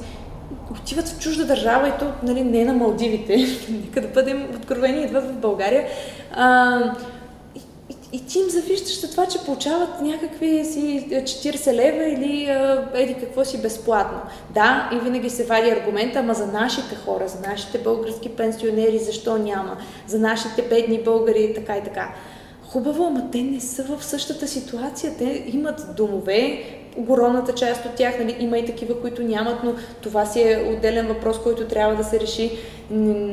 отиват 0.71 1.07
в 1.07 1.19
чужда 1.19 1.45
държава 1.45 1.87
и 1.87 1.91
то 1.99 2.11
нали, 2.23 2.43
не 2.43 2.65
на 2.65 2.73
Малдивите, 2.73 3.37
нека 3.69 4.01
да 4.01 4.07
бъдем 4.07 4.47
откровени, 4.55 5.03
идват 5.03 5.23
в 5.23 5.33
България. 5.33 5.83
А, 6.31 6.79
и 8.13 8.25
ти 8.25 8.39
им 8.39 8.49
завиждаш 8.49 8.99
за 8.99 9.11
това, 9.11 9.25
че 9.25 9.45
получават 9.45 10.01
някакви 10.01 10.65
си 10.65 11.07
40 11.11 11.67
е, 11.67 11.73
лева 11.73 12.05
или 12.05 12.45
а, 12.45 12.89
еди 12.93 13.13
какво 13.13 13.45
си 13.45 13.61
безплатно. 13.61 14.19
Да, 14.53 14.89
и 14.93 14.99
винаги 14.99 15.29
се 15.29 15.45
вади 15.45 15.69
аргумента, 15.69 16.19
ама 16.19 16.33
за 16.33 16.47
нашите 16.47 16.95
хора, 16.95 17.27
за 17.27 17.49
нашите 17.49 17.77
български 17.77 18.29
пенсионери, 18.29 18.99
защо 18.99 19.37
няма? 19.37 19.77
За 20.07 20.19
нашите 20.19 20.61
бедни 20.61 21.03
българи 21.03 21.43
и 21.43 21.53
така 21.53 21.77
и 21.77 21.83
така. 21.83 22.15
Хубаво, 22.67 23.03
ама 23.03 23.31
те 23.31 23.41
не 23.41 23.59
са 23.59 23.83
в 23.83 24.03
същата 24.05 24.47
ситуация. 24.47 25.13
Те 25.17 25.43
имат 25.53 25.95
домове, 25.97 26.63
огромната 26.97 27.53
част 27.53 27.85
от 27.85 27.95
тях, 27.95 28.19
нали, 28.19 28.35
има 28.39 28.57
и 28.57 28.65
такива, 28.65 29.01
които 29.01 29.23
нямат, 29.23 29.63
но 29.63 29.75
това 30.01 30.25
си 30.25 30.41
е 30.41 30.73
отделен 30.77 31.07
въпрос, 31.07 31.39
който 31.39 31.65
трябва 31.67 31.95
да 31.95 32.03
се 32.03 32.19
реши. 32.19 32.57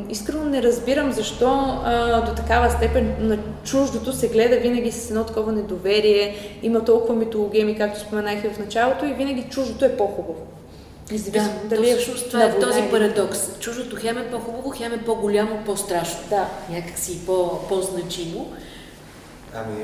Искрено 0.08 0.44
не 0.44 0.62
разбирам 0.62 1.12
защо 1.12 1.80
а, 1.84 2.20
до 2.20 2.34
такава 2.34 2.70
степен 2.70 3.14
на 3.20 3.38
чуждото 3.64 4.12
се 4.12 4.28
гледа 4.28 4.56
винаги 4.56 4.92
с 4.92 5.10
едно 5.10 5.24
такова 5.24 5.52
недоверие, 5.52 6.36
има 6.62 6.84
толкова 6.84 7.14
митологеми, 7.14 7.78
както 7.78 8.00
споменах 8.00 8.44
и 8.44 8.48
в 8.48 8.58
началото, 8.58 9.04
и 9.04 9.14
винаги 9.14 9.46
чуждото 9.50 9.84
е 9.84 9.96
по-хубаво. 9.96 10.46
Да, 11.32 11.50
дали 11.64 11.90
то 11.90 11.96
всъщност 11.96 12.30
това 12.30 12.44
е 12.44 12.58
този 12.58 12.82
парадокс. 12.90 13.58
Чуждото 13.60 13.96
хем 13.96 14.18
е 14.18 14.30
по-хубаво, 14.30 14.70
хем 14.70 14.92
е 14.92 15.04
по-голямо, 15.04 15.50
по-страшно. 15.66 16.20
Да. 16.30 16.48
Някакси 16.70 17.26
по- 17.26 17.58
по-значимо. 17.68 18.48
Ами... 19.54 19.74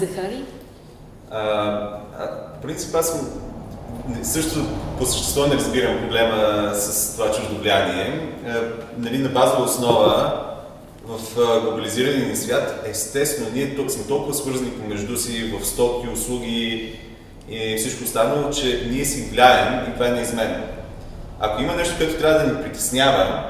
Захари? 0.00 0.44
А, 1.30 1.40
в 2.58 2.62
принцип 2.62 2.94
аз 2.94 3.22
също 4.22 4.64
по 4.98 5.06
същество 5.06 5.46
не 5.46 5.54
разбирам 5.54 5.98
проблема 5.98 6.70
с 6.74 7.16
това 7.16 7.32
чуждо 7.32 7.58
влияние. 7.58 8.34
Нали, 8.98 9.18
на 9.18 9.28
базова 9.28 9.64
основа 9.64 10.40
в 11.04 11.60
глобализирания 11.62 12.28
ни 12.28 12.36
свят, 12.36 12.84
естествено, 12.86 13.50
ние 13.54 13.76
тук 13.76 13.90
сме 13.90 14.04
толкова 14.04 14.34
свързани 14.34 14.70
помежду 14.70 15.16
си 15.16 15.52
в 15.60 15.66
стоки, 15.66 16.08
услуги 16.08 16.98
и 17.48 17.76
всичко 17.76 18.04
останало, 18.04 18.50
че 18.50 18.88
ние 18.90 19.04
си 19.04 19.30
влияем 19.30 19.90
и 19.90 19.94
това 19.94 20.06
е 20.06 20.10
неизменно. 20.10 20.64
Ако 21.40 21.62
има 21.62 21.76
нещо, 21.76 21.94
което 21.98 22.18
трябва 22.18 22.38
да 22.38 22.52
ни 22.52 22.62
притеснява, 22.62 23.44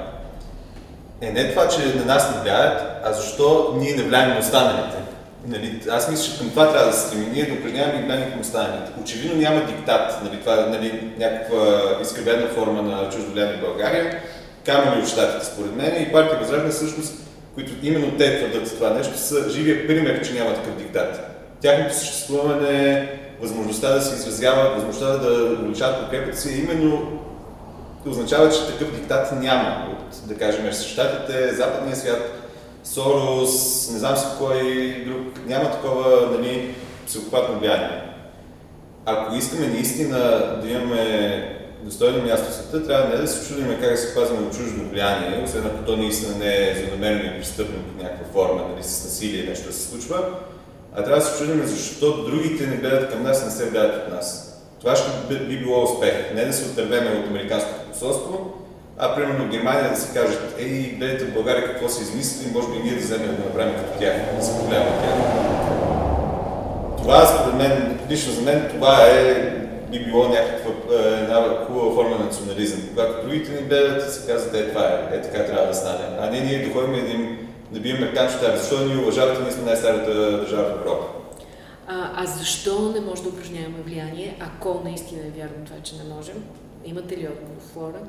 е 1.20 1.33
не 1.33 1.51
това, 1.51 1.68
че 1.68 1.95
на 1.95 2.05
нас 2.05 2.31
не 2.35 2.41
влияят, 2.43 2.83
а 3.05 3.12
защо 3.12 3.74
ние 3.76 3.95
не 3.95 4.03
влияем 4.03 4.31
на 4.31 4.39
останалите. 4.39 4.97
Нали, 5.47 5.80
аз 5.91 6.11
мисля, 6.11 6.32
че 6.32 6.38
към 6.38 6.51
това 6.51 6.72
трябва 6.72 6.86
да 6.86 6.93
се 6.93 7.09
стремим. 7.09 7.32
Ние 7.32 7.47
да 7.47 7.55
упражняваме 7.55 8.03
влияние 8.03 8.30
към 8.30 8.41
останалите. 8.41 8.93
Очевидно 9.03 9.41
няма 9.41 9.66
диктат, 9.66 10.22
нали, 10.24 10.41
това 10.41 10.55
е 10.55 10.66
нали, 10.66 11.12
някаква 11.18 11.80
изкривена 12.03 12.49
форма 12.49 12.82
на 12.82 13.11
чуждо 13.11 13.32
влияние 13.32 13.57
в 13.57 13.61
България, 13.61 14.22
камо 14.66 14.97
ли 14.97 15.01
от 15.01 15.09
щатите, 15.09 15.47
според 15.47 15.76
мен, 15.76 16.03
и 16.03 16.12
партия 16.12 16.38
Възраждане 16.38 16.70
всъщност 16.70 17.14
които 17.55 17.72
именно 17.82 18.18
те 18.18 18.38
твърдат 18.38 18.74
това 18.74 18.91
нещо, 18.91 19.18
са 19.18 19.51
живия 19.51 19.86
пример, 19.86 20.26
че 20.26 20.34
няма 20.34 20.55
такъв 20.55 20.76
диктат. 20.76 21.20
Тяхното 21.61 21.95
съществуване, 21.95 23.09
възможността 23.41 23.95
да 23.95 24.03
се 24.03 24.14
изразяват, 24.14 24.74
възможността 24.74 25.16
да 25.16 25.45
увеличават 25.45 26.01
подкрепата 26.01 26.36
си, 26.36 26.59
именно 26.59 27.20
означава, 28.07 28.51
че 28.51 28.66
такъв 28.66 28.95
диктат 28.95 29.32
няма 29.41 29.86
от, 29.93 30.28
да 30.28 30.34
кажем, 30.34 30.72
Штатите, 30.72 31.55
Западния 31.55 31.97
свят, 31.97 32.39
Сорос, 32.85 33.89
не 33.93 33.99
знам 33.99 34.16
си 34.16 34.26
кой 34.39 34.62
друг, 35.07 35.47
няма 35.47 35.70
такова 35.70 36.31
нали, 36.39 36.74
психопатно 37.07 37.59
влияние. 37.59 38.03
Ако 39.07 39.35
искаме 39.35 39.66
наистина 39.66 40.18
да 40.62 40.70
имаме 40.70 41.57
достойно 41.83 42.24
място 42.24 42.51
в 42.51 42.55
света, 42.55 42.87
трябва 42.87 43.09
не 43.09 43.16
да 43.16 43.28
се 43.28 43.49
чудим 43.49 43.76
как 43.81 43.91
да 43.91 43.97
се 43.97 44.14
пазим 44.14 44.47
от 44.47 44.57
чуждо 44.57 44.89
влияние, 44.91 45.43
освен 45.45 45.66
ако 45.66 45.85
то 45.85 45.97
наистина 45.97 46.37
не 46.39 46.70
е 46.70 46.74
злонамерено 46.74 47.24
и 47.24 47.39
престъпно 47.39 47.83
под 47.83 48.03
някаква 48.03 48.33
форма, 48.33 48.64
нали, 48.68 48.83
с 48.83 49.05
насилие 49.05 49.49
нещо 49.49 49.66
да 49.66 49.72
се 49.72 49.89
случва, 49.89 50.24
а 50.95 51.05
трябва 51.05 51.20
да 51.20 51.26
се 51.26 51.39
чудим 51.39 51.66
защо 51.66 52.24
другите 52.24 52.66
не 52.66 52.76
гледат 52.76 53.11
към 53.12 53.22
нас, 53.22 53.45
не 53.45 53.51
се 53.51 53.70
гледат 53.70 54.07
от 54.07 54.14
нас. 54.14 54.47
Това 54.81 54.97
ще 54.97 55.35
би 55.35 55.59
било 55.59 55.83
успех. 55.83 56.35
Не 56.35 56.45
да 56.45 56.53
се 56.53 56.70
отървеме 56.70 57.11
от 57.11 57.26
американското 57.26 57.91
посолство, 57.93 58.53
а 59.03 59.14
примерно 59.14 59.48
Германия 59.48 59.90
да 59.90 59.96
се 59.96 60.14
кажат, 60.14 60.55
ей, 60.59 60.94
гледайте 60.98 61.24
в 61.24 61.34
България 61.34 61.64
какво 61.64 61.88
се 61.88 62.03
измислили, 62.03 62.53
може 62.53 62.68
би 62.68 62.78
ние 62.78 62.94
да 62.94 63.01
вземем 63.01 63.36
да 63.36 63.44
направим 63.44 63.74
като 63.74 63.98
тях, 63.98 64.14
да 64.36 64.44
се 64.44 64.53
от 64.53 64.68
тях. 64.70 64.84
Това 66.98 67.26
според 67.26 67.55
мен, 67.55 67.98
лично 68.11 68.32
за 68.32 68.42
мен, 68.42 68.68
това 68.74 69.07
е 69.07 69.34
би 69.90 70.05
било 70.05 70.28
някаква 70.28 70.70
е, 70.70 71.22
една 71.22 71.64
хубава 71.66 71.94
форма 71.94 72.18
на 72.18 72.24
национализъм. 72.24 72.80
Когато 72.88 73.26
другите 73.26 73.53
ни 73.53 73.68
гледат 73.68 74.09
и 74.09 74.12
се 74.12 74.32
казват, 74.32 74.55
е 74.55 74.68
това 74.68 74.84
е, 74.84 75.16
е 75.16 75.22
така 75.22 75.44
трябва 75.44 75.66
да 75.66 75.74
стане. 75.74 76.05
А 76.20 76.30
не 76.30 76.40
ние 76.40 76.66
да 76.66 76.72
ходим 76.72 76.94
и 76.94 77.01
да 77.01 77.09
им 77.09 77.48
да 77.72 77.80
бием 77.80 77.96
американчета, 77.96 78.57
защо 78.57 78.84
ни 78.84 78.96
уважавате, 78.96 79.42
ние 79.42 79.53
сме 79.53 79.64
най-старата 79.64 80.14
държава 80.14 80.64
в 80.64 80.80
Европа. 80.80 81.05
А, 81.88 82.11
а 82.16 82.26
защо 82.26 82.92
не 82.94 83.01
може 83.01 83.22
да 83.22 83.28
упражняваме 83.28 83.78
влияние, 83.84 84.36
ако 84.40 84.80
наистина 84.84 85.20
е 85.26 85.38
вярно 85.38 85.64
това, 85.66 85.76
че 85.82 85.94
не 85.96 86.14
можем? 86.14 86.44
Имате 86.84 87.16
ли 87.16 87.28
отговор, 87.28 87.62
Флора? 87.72 88.01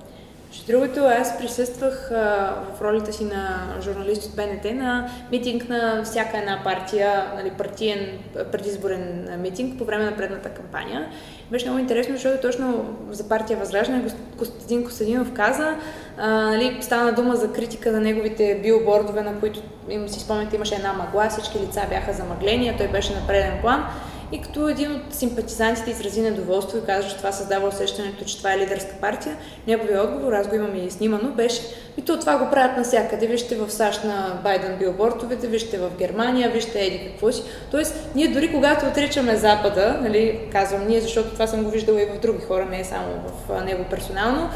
Между 0.51 0.65
другото, 0.67 0.99
аз 1.05 1.37
присъствах 1.37 2.11
а, 2.11 2.55
в 2.75 2.81
ролите 2.81 3.11
си 3.11 3.25
на 3.25 3.75
журналист 3.81 4.25
от 4.25 4.35
БНТ 4.35 4.75
на 4.75 5.09
митинг 5.31 5.69
на 5.69 6.03
всяка 6.03 6.37
една 6.37 6.59
партия, 6.63 7.31
нали, 7.35 7.49
партиен 7.49 8.19
предизборен 8.51 9.29
митинг 9.41 9.77
по 9.77 9.85
време 9.85 10.05
на 10.05 10.15
предната 10.17 10.49
кампания. 10.49 11.07
Беше 11.51 11.65
много 11.65 11.79
интересно, 11.79 12.15
защото 12.15 12.41
точно 12.41 12.95
за 13.09 13.29
партия 13.29 13.57
Възраждане 13.57 14.03
Костадин 14.37 14.83
Костадинов 14.83 15.33
каза, 15.33 15.75
а, 16.17 16.29
нали, 16.29 16.77
стана 16.81 17.13
дума 17.13 17.35
за 17.35 17.51
критика 17.51 17.91
на 17.91 17.99
неговите 17.99 18.59
билбордове, 18.63 19.21
на 19.21 19.39
които 19.39 19.61
им 19.89 20.09
си 20.09 20.19
спомняте 20.19 20.55
имаше 20.55 20.75
една 20.75 20.93
мъгла, 20.93 21.29
всички 21.29 21.59
лица 21.59 21.81
бяха 21.89 22.13
замъглени, 22.13 22.69
а 22.69 22.77
той 22.77 22.87
беше 22.87 23.13
на 23.13 23.27
преден 23.27 23.61
план. 23.61 23.85
И 24.31 24.41
като 24.41 24.69
един 24.69 24.91
от 24.91 25.13
симпатизантите 25.13 25.91
изрази 25.91 26.21
недоволство 26.21 26.77
и 26.77 26.85
каза, 26.85 27.09
че 27.09 27.17
това 27.17 27.31
създава 27.31 27.67
усещането, 27.67 28.25
че 28.25 28.37
това 28.37 28.53
е 28.53 28.57
лидерска 28.57 28.95
партия, 29.01 29.35
неговия 29.67 30.03
отговор, 30.03 30.33
аз 30.33 30.47
го 30.47 30.55
имам 30.55 30.75
и 30.75 30.91
снимано, 30.91 31.29
беше, 31.29 31.61
и 31.97 32.01
то 32.01 32.19
това 32.19 32.37
го 32.37 32.49
правят 32.51 32.77
навсякъде. 32.77 33.27
Вижте 33.27 33.55
в 33.55 33.71
САЩ 33.71 34.03
на 34.03 34.39
Байден 34.43 34.77
билбортовете, 34.79 35.47
вижте 35.47 35.77
в 35.77 35.89
Германия, 35.97 36.51
вижте 36.51 36.79
еди 36.79 37.07
какво 37.07 37.31
си. 37.31 37.43
Тоест, 37.71 37.95
ние 38.15 38.27
дори 38.27 38.51
когато 38.51 38.85
отричаме 38.85 39.35
Запада, 39.35 39.99
нали, 40.01 40.39
казвам 40.51 40.87
ние, 40.87 41.01
защото 41.01 41.29
това 41.29 41.47
съм 41.47 41.63
го 41.63 41.69
виждала 41.69 42.01
и 42.01 42.05
в 42.05 42.19
други 42.21 42.39
хора, 42.39 42.65
не 42.65 42.79
е 42.79 42.85
само 42.85 43.07
в 43.47 43.65
него 43.65 43.85
персонално, 43.89 44.49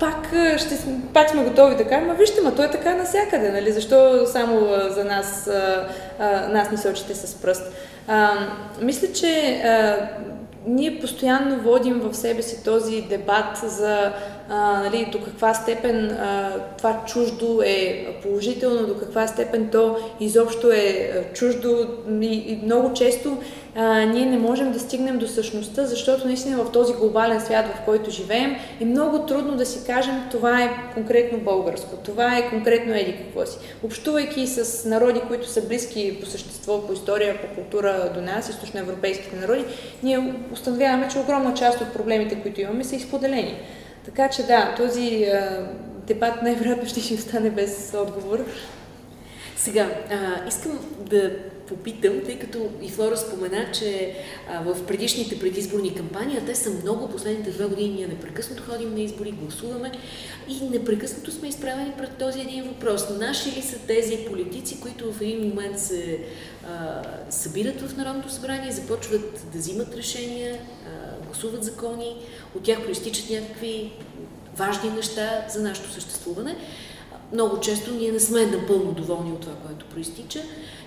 пак, 0.00 0.28
ще, 0.56 0.78
пак 1.14 1.30
сме 1.30 1.44
готови 1.44 1.76
да 1.76 1.84
кажем, 1.84 2.16
вижте, 2.18 2.40
ма 2.40 2.54
той 2.54 2.66
е 2.66 2.70
така 2.70 2.94
навсякъде, 2.94 3.52
нали? 3.52 3.72
Защо 3.72 4.26
само 4.26 4.60
за 4.90 5.04
нас, 5.04 5.46
а, 5.46 5.88
а, 6.18 6.48
нас 6.48 6.70
ни 6.70 6.78
сочите 6.78 7.14
с 7.14 7.34
пръст? 7.34 7.72
А, 8.08 8.32
мисля, 8.80 9.12
че 9.12 9.62
а, 9.64 9.96
ние 10.66 11.00
постоянно 11.00 11.60
водим 11.60 12.00
в 12.00 12.14
себе 12.14 12.42
си 12.42 12.64
този 12.64 13.02
дебат 13.02 13.56
за 13.56 14.12
а, 14.48 14.80
нали, 14.80 15.08
до 15.12 15.20
каква 15.24 15.54
степен 15.54 16.10
а, 16.10 16.52
това 16.78 17.02
чуждо 17.06 17.62
е 17.64 18.06
положително, 18.22 18.86
до 18.86 18.98
каква 18.98 19.26
степен 19.26 19.68
то 19.72 19.96
изобщо 20.20 20.72
е 20.72 21.12
чуждо 21.34 21.86
и, 22.20 22.26
и 22.26 22.60
много 22.64 22.92
често 22.92 23.38
а, 23.78 24.04
ние 24.04 24.26
не 24.26 24.38
можем 24.38 24.72
да 24.72 24.80
стигнем 24.80 25.18
до 25.18 25.28
същността, 25.28 25.84
защото 25.84 26.26
наистина 26.26 26.64
в 26.64 26.72
този 26.72 26.92
глобален 26.92 27.40
свят, 27.40 27.66
в 27.66 27.84
който 27.84 28.10
живеем, 28.10 28.56
е 28.80 28.84
много 28.84 29.18
трудно 29.18 29.56
да 29.56 29.66
си 29.66 29.86
кажем 29.86 30.22
това 30.30 30.62
е 30.62 30.70
конкретно 30.94 31.38
българско, 31.38 31.96
това 32.04 32.38
е 32.38 32.50
конкретно 32.50 32.94
еди 32.94 33.16
какво 33.16 33.46
си. 33.46 33.58
Общувайки 33.82 34.46
с 34.46 34.88
народи, 34.88 35.20
които 35.28 35.48
са 35.48 35.66
близки 35.66 36.20
по 36.20 36.26
същество, 36.26 36.86
по 36.86 36.92
история, 36.92 37.40
по 37.40 37.54
култура 37.54 38.10
до 38.14 38.20
нас, 38.20 38.48
източноевропейските 38.48 39.36
народи, 39.36 39.64
ние 40.02 40.34
установяваме, 40.52 41.08
че 41.08 41.18
огромна 41.18 41.54
част 41.54 41.80
от 41.80 41.92
проблемите, 41.92 42.34
които 42.42 42.60
имаме, 42.60 42.84
са 42.84 42.96
изподелени. 42.96 43.58
Така 44.06 44.28
че 44.28 44.42
да, 44.42 44.74
този 44.76 45.24
а, 45.24 45.68
дебат 46.06 46.42
най-вероятно 46.42 46.88
ще 46.88 47.00
ще 47.00 47.14
остане 47.14 47.50
без 47.50 47.94
отговор. 47.94 48.44
Сега, 49.56 49.90
а, 50.10 50.48
искам 50.48 50.78
да 51.00 51.30
попитам, 51.68 52.20
тъй 52.24 52.38
като 52.38 52.70
и 52.82 52.88
Флора 52.88 53.16
спомена, 53.16 53.66
че 53.72 54.14
а, 54.50 54.62
в 54.62 54.86
предишните 54.86 55.38
предизборни 55.38 55.94
кампании, 55.94 56.38
а 56.42 56.44
те 56.44 56.54
са 56.54 56.70
много, 56.70 57.08
последните 57.08 57.50
две 57.50 57.64
години 57.64 57.94
ние 57.94 58.06
непрекъснато 58.06 58.62
ходим 58.62 58.94
на 58.94 59.00
избори, 59.00 59.30
гласуваме 59.30 59.92
и 60.48 60.68
непрекъснато 60.68 61.32
сме 61.32 61.48
изправени 61.48 61.92
пред 61.98 62.10
този 62.18 62.40
един 62.40 62.64
въпрос. 62.64 63.10
Наши 63.18 63.48
ли 63.48 63.62
са 63.62 63.78
тези 63.78 64.18
политици, 64.30 64.80
които 64.80 65.12
в 65.12 65.20
един 65.20 65.48
момент 65.48 65.78
се 65.78 66.18
а, 66.68 67.02
събират 67.30 67.80
в 67.80 67.96
Народното 67.96 68.32
събрание, 68.32 68.72
започват 68.72 69.46
да 69.52 69.58
взимат 69.58 69.96
решения, 69.96 70.58
а, 70.86 71.05
гласуват 71.36 71.64
закони, 71.64 72.16
от 72.56 72.62
тях 72.62 72.84
проистичат 72.84 73.30
някакви 73.30 73.92
важни 74.56 74.90
неща 74.90 75.44
за 75.48 75.62
нашето 75.62 75.92
съществуване. 75.92 76.56
Много 77.32 77.60
често 77.60 77.94
ние 77.94 78.12
не 78.12 78.20
сме 78.20 78.46
напълно 78.46 78.92
доволни 78.92 79.32
от 79.32 79.40
това, 79.40 79.54
което 79.66 79.86
проистича, 79.86 80.42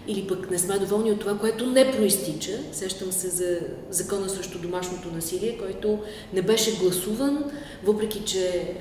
или 0.07 0.27
пък 0.27 0.51
не 0.51 0.59
сме 0.59 0.79
доволни 0.79 1.11
от 1.11 1.19
това, 1.19 1.37
което 1.37 1.65
не 1.65 1.91
проистича. 1.91 2.51
Сещам 2.71 3.11
се 3.11 3.29
за 3.29 3.59
закона 3.89 4.29
срещу 4.29 4.59
домашното 4.59 5.11
насилие, 5.11 5.57
който 5.57 5.99
не 6.33 6.41
беше 6.41 6.77
гласуван, 6.77 7.43
въпреки 7.83 8.25
че 8.25 8.73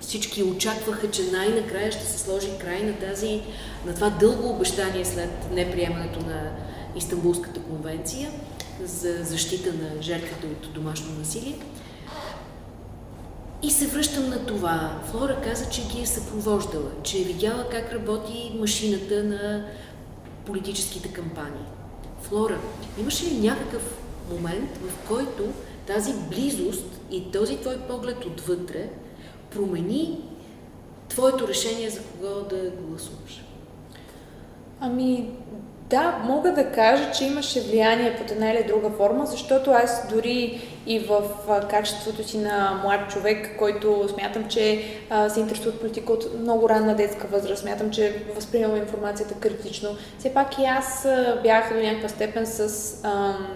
всички 0.00 0.42
очакваха, 0.42 1.10
че 1.10 1.30
най-накрая 1.32 1.92
ще 1.92 2.04
се 2.04 2.18
сложи 2.18 2.48
край 2.60 2.82
на, 2.82 2.98
тази, 2.98 3.40
на 3.86 3.94
това 3.94 4.10
дълго 4.10 4.50
обещание 4.50 5.04
след 5.04 5.30
неприемането 5.52 6.20
на 6.20 6.50
Истанбулската 6.96 7.60
конвенция 7.60 8.30
за 8.86 9.24
защита 9.24 9.72
на 9.72 10.02
жертвите 10.02 10.46
от 10.46 10.72
домашно 10.72 11.18
насилие. 11.18 11.58
И 13.62 13.70
се 13.70 13.86
връщам 13.86 14.28
на 14.28 14.46
това. 14.46 15.00
Флора 15.10 15.40
каза, 15.44 15.70
че 15.70 15.88
ги 15.88 16.02
е 16.02 16.06
съпровождала, 16.06 16.90
че 17.02 17.18
е 17.18 17.24
видяла 17.24 17.68
как 17.70 17.92
работи 17.92 18.56
машината 18.58 19.24
на 19.24 19.66
политическите 20.46 21.12
кампании. 21.12 21.64
Флора, 22.20 22.58
имаше 23.00 23.24
ли 23.24 23.38
някакъв 23.38 23.82
момент, 24.32 24.70
в 24.76 25.08
който 25.08 25.44
тази 25.86 26.12
близост 26.30 26.86
и 27.10 27.30
този 27.30 27.56
твой 27.56 27.78
поглед 27.78 28.24
отвътре 28.24 28.90
промени 29.50 30.18
твоето 31.08 31.48
решение 31.48 31.90
за 31.90 32.00
кого 32.02 32.48
да 32.48 32.70
гласуваш? 32.70 33.44
Ами, 34.80 35.30
Да, 35.90 36.18
мога 36.24 36.52
да 36.52 36.64
кажа, 36.64 37.10
че 37.12 37.24
имаше 37.24 37.60
влияние 37.60 38.16
под 38.16 38.30
една 38.30 38.50
или 38.50 38.64
друга 38.64 38.90
форма, 38.90 39.26
защото 39.26 39.70
аз 39.70 40.08
дори 40.14 40.60
и 40.86 40.98
в 40.98 41.22
качеството 41.70 42.28
си 42.28 42.38
на 42.38 42.80
млад 42.84 43.10
човек, 43.10 43.56
който 43.58 44.08
смятам, 44.08 44.48
че 44.48 44.82
а, 45.10 45.28
се 45.28 45.40
интересува 45.40 45.70
от 45.70 45.80
политика 45.80 46.12
от 46.12 46.40
много 46.40 46.68
ранна 46.68 46.94
детска 46.94 47.26
възраст, 47.26 47.62
смятам, 47.62 47.90
че 47.90 48.22
възприемам 48.34 48.76
информацията 48.76 49.34
критично. 49.34 49.88
Все 50.18 50.34
пак 50.34 50.58
и 50.58 50.64
аз 50.64 51.08
бях 51.42 51.72
до 51.72 51.80
някаква 51.80 52.08
степен 52.08 52.46
с 52.46 52.94
ам, 53.04 53.46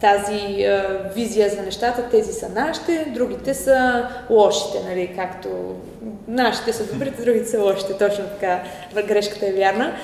тази 0.00 0.64
а, 0.64 1.10
визия 1.14 1.48
за 1.48 1.62
нещата. 1.62 2.08
Тези 2.10 2.32
са 2.32 2.48
нашите, 2.48 3.12
другите 3.14 3.54
са 3.54 4.08
лошите, 4.30 4.78
нали, 4.88 5.12
както 5.16 5.48
нашите 6.28 6.72
са 6.72 6.92
добрите, 6.92 7.22
другите 7.22 7.46
са 7.46 7.62
лошите, 7.62 7.98
точно 7.98 8.24
така, 8.24 8.62
грешката 9.06 9.46
е 9.46 9.52
вярна. 9.52 9.96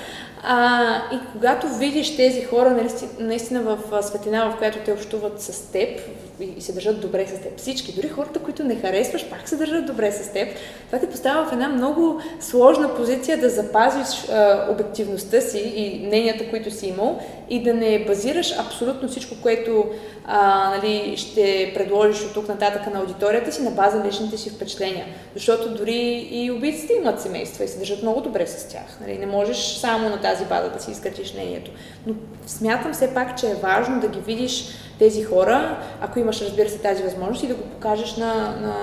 А, 0.43 0.95
и 1.13 1.19
когато 1.31 1.67
видиш 1.67 2.15
тези 2.15 2.43
хора 2.43 2.69
наистина, 2.69 3.11
наистина 3.19 3.61
в 3.61 4.03
светлина, 4.03 4.49
в 4.49 4.57
която 4.57 4.79
те 4.85 4.93
общуват 4.93 5.41
с 5.41 5.71
теб 5.71 5.99
и 6.39 6.61
се 6.61 6.73
държат 6.73 7.01
добре 7.01 7.27
с 7.27 7.41
теб, 7.41 7.57
всички, 7.57 7.93
дори 7.93 8.09
хората, 8.09 8.39
които 8.39 8.63
не 8.63 8.75
харесваш, 8.75 9.29
пак 9.29 9.49
се 9.49 9.55
държат 9.55 9.85
добре 9.85 10.11
с 10.11 10.33
теб, 10.33 10.49
това 10.85 10.99
те 10.99 11.09
поставя 11.09 11.49
в 11.49 11.53
една 11.53 11.69
много 11.69 12.21
сложна 12.39 12.95
позиция 12.95 13.37
да 13.37 13.49
запазиш 13.49 14.29
а, 14.29 14.67
обективността 14.71 15.41
си 15.41 15.59
и 15.75 16.07
мненията, 16.07 16.49
които 16.49 16.71
си 16.71 16.87
имал 16.87 17.19
и 17.49 17.63
да 17.63 17.73
не 17.73 18.05
базираш 18.05 18.59
абсолютно 18.59 19.07
всичко, 19.07 19.35
което 19.41 19.85
а, 20.25 20.69
нали, 20.69 21.17
ще 21.17 21.71
предложиш 21.75 22.21
от 22.21 22.33
тук 22.33 22.47
нататък 22.47 22.93
на 22.93 22.99
аудиторията 22.99 23.51
си 23.51 23.63
на 23.63 23.71
база 23.71 24.03
личните 24.07 24.37
си 24.37 24.49
впечатления. 24.49 25.05
Защото 25.33 25.69
дори 25.69 26.27
и 26.31 26.51
убийците 26.51 26.93
имат 26.93 27.21
семейства 27.21 27.63
и 27.63 27.67
се 27.67 27.79
държат 27.79 28.01
много 28.01 28.21
добре 28.21 28.47
с 28.47 28.67
тях. 28.67 28.97
Нали? 29.01 29.17
Не 29.17 29.25
можеш 29.25 29.57
само 29.57 30.09
на 30.09 30.21
тази 30.21 30.45
база 30.45 30.69
да 30.69 30.79
си 30.79 30.91
изкачиш 30.91 31.33
мнението. 31.33 31.71
Но 32.07 32.13
смятам 32.47 32.93
все 32.93 33.13
пак, 33.13 33.39
че 33.39 33.47
е 33.47 33.55
важно 33.55 33.99
да 33.99 34.07
ги 34.07 34.19
видиш 34.19 34.65
тези 34.99 35.23
хора, 35.23 35.77
ако 36.01 36.19
имаш, 36.19 36.41
разбира 36.41 36.69
се, 36.69 36.77
тази 36.77 37.03
възможност 37.03 37.43
и 37.43 37.47
да 37.47 37.55
го 37.55 37.63
покажеш 37.63 38.15
на, 38.15 38.33
на 38.35 38.73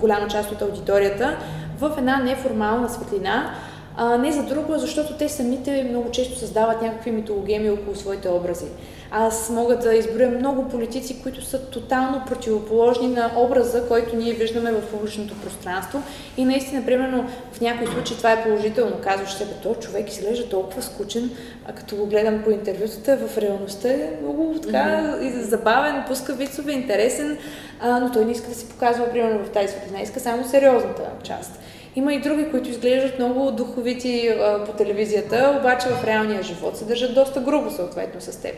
голяма 0.00 0.28
част 0.28 0.52
от 0.52 0.62
аудиторията 0.62 1.36
в 1.78 1.94
една 1.98 2.16
неформална 2.16 2.88
светлина, 2.88 3.54
а, 3.96 4.18
не 4.18 4.32
за 4.32 4.42
друго, 4.42 4.78
защото 4.78 5.14
те 5.14 5.28
самите 5.28 5.86
много 5.90 6.10
често 6.10 6.38
създават 6.38 6.82
някакви 6.82 7.10
митологеми 7.10 7.70
около 7.70 7.96
своите 7.96 8.28
образи. 8.28 8.66
Аз 9.10 9.50
мога 9.50 9.78
да 9.78 9.94
изборя 9.94 10.28
много 10.28 10.68
политици, 10.68 11.22
които 11.22 11.44
са 11.44 11.70
тотално 11.70 12.22
противоположни 12.26 13.08
на 13.08 13.30
образа, 13.36 13.88
който 13.88 14.16
ние 14.16 14.32
виждаме 14.32 14.72
в 14.72 14.86
публичното 14.90 15.34
пространство. 15.34 16.02
И 16.36 16.44
наистина, 16.44 16.86
примерно, 16.86 17.28
в 17.52 17.60
някои 17.60 17.86
случаи 17.86 18.16
това 18.16 18.32
е 18.32 18.42
положително. 18.42 18.96
Казваш 19.02 19.32
себе, 19.32 19.52
то 19.62 19.74
човек 19.74 20.10
изглежда 20.10 20.48
толкова 20.48 20.82
скучен, 20.82 21.30
а 21.66 21.72
като 21.72 21.96
го 21.96 22.06
гледам 22.06 22.42
по 22.44 22.50
интервютата, 22.50 23.16
в 23.16 23.38
реалността 23.38 23.88
е 23.88 24.10
много 24.22 24.54
така 24.62 24.78
mm-hmm. 24.78 25.40
забавен, 25.40 26.04
пуска 26.08 26.34
вицове, 26.34 26.72
интересен, 26.72 27.38
а, 27.80 28.00
но 28.00 28.12
той 28.12 28.24
не 28.24 28.32
иска 28.32 28.48
да 28.48 28.54
се 28.54 28.68
показва, 28.68 29.10
примерно, 29.10 29.44
в 29.44 29.50
тази 29.50 29.68
светлина, 29.68 30.00
иска 30.00 30.20
само 30.20 30.44
сериозната 30.44 31.10
част. 31.22 31.60
Има 31.96 32.14
и 32.14 32.20
други, 32.20 32.50
които 32.50 32.70
изглеждат 32.70 33.18
много 33.18 33.50
духовити 33.50 34.28
а, 34.28 34.64
по 34.64 34.72
телевизията, 34.72 35.56
обаче 35.60 35.88
в 35.88 36.04
реалния 36.04 36.42
живот 36.42 36.76
се 36.76 36.84
държат 36.84 37.14
доста 37.14 37.40
грубо 37.40 37.70
съответно 37.70 38.20
с 38.20 38.42
теб. 38.42 38.54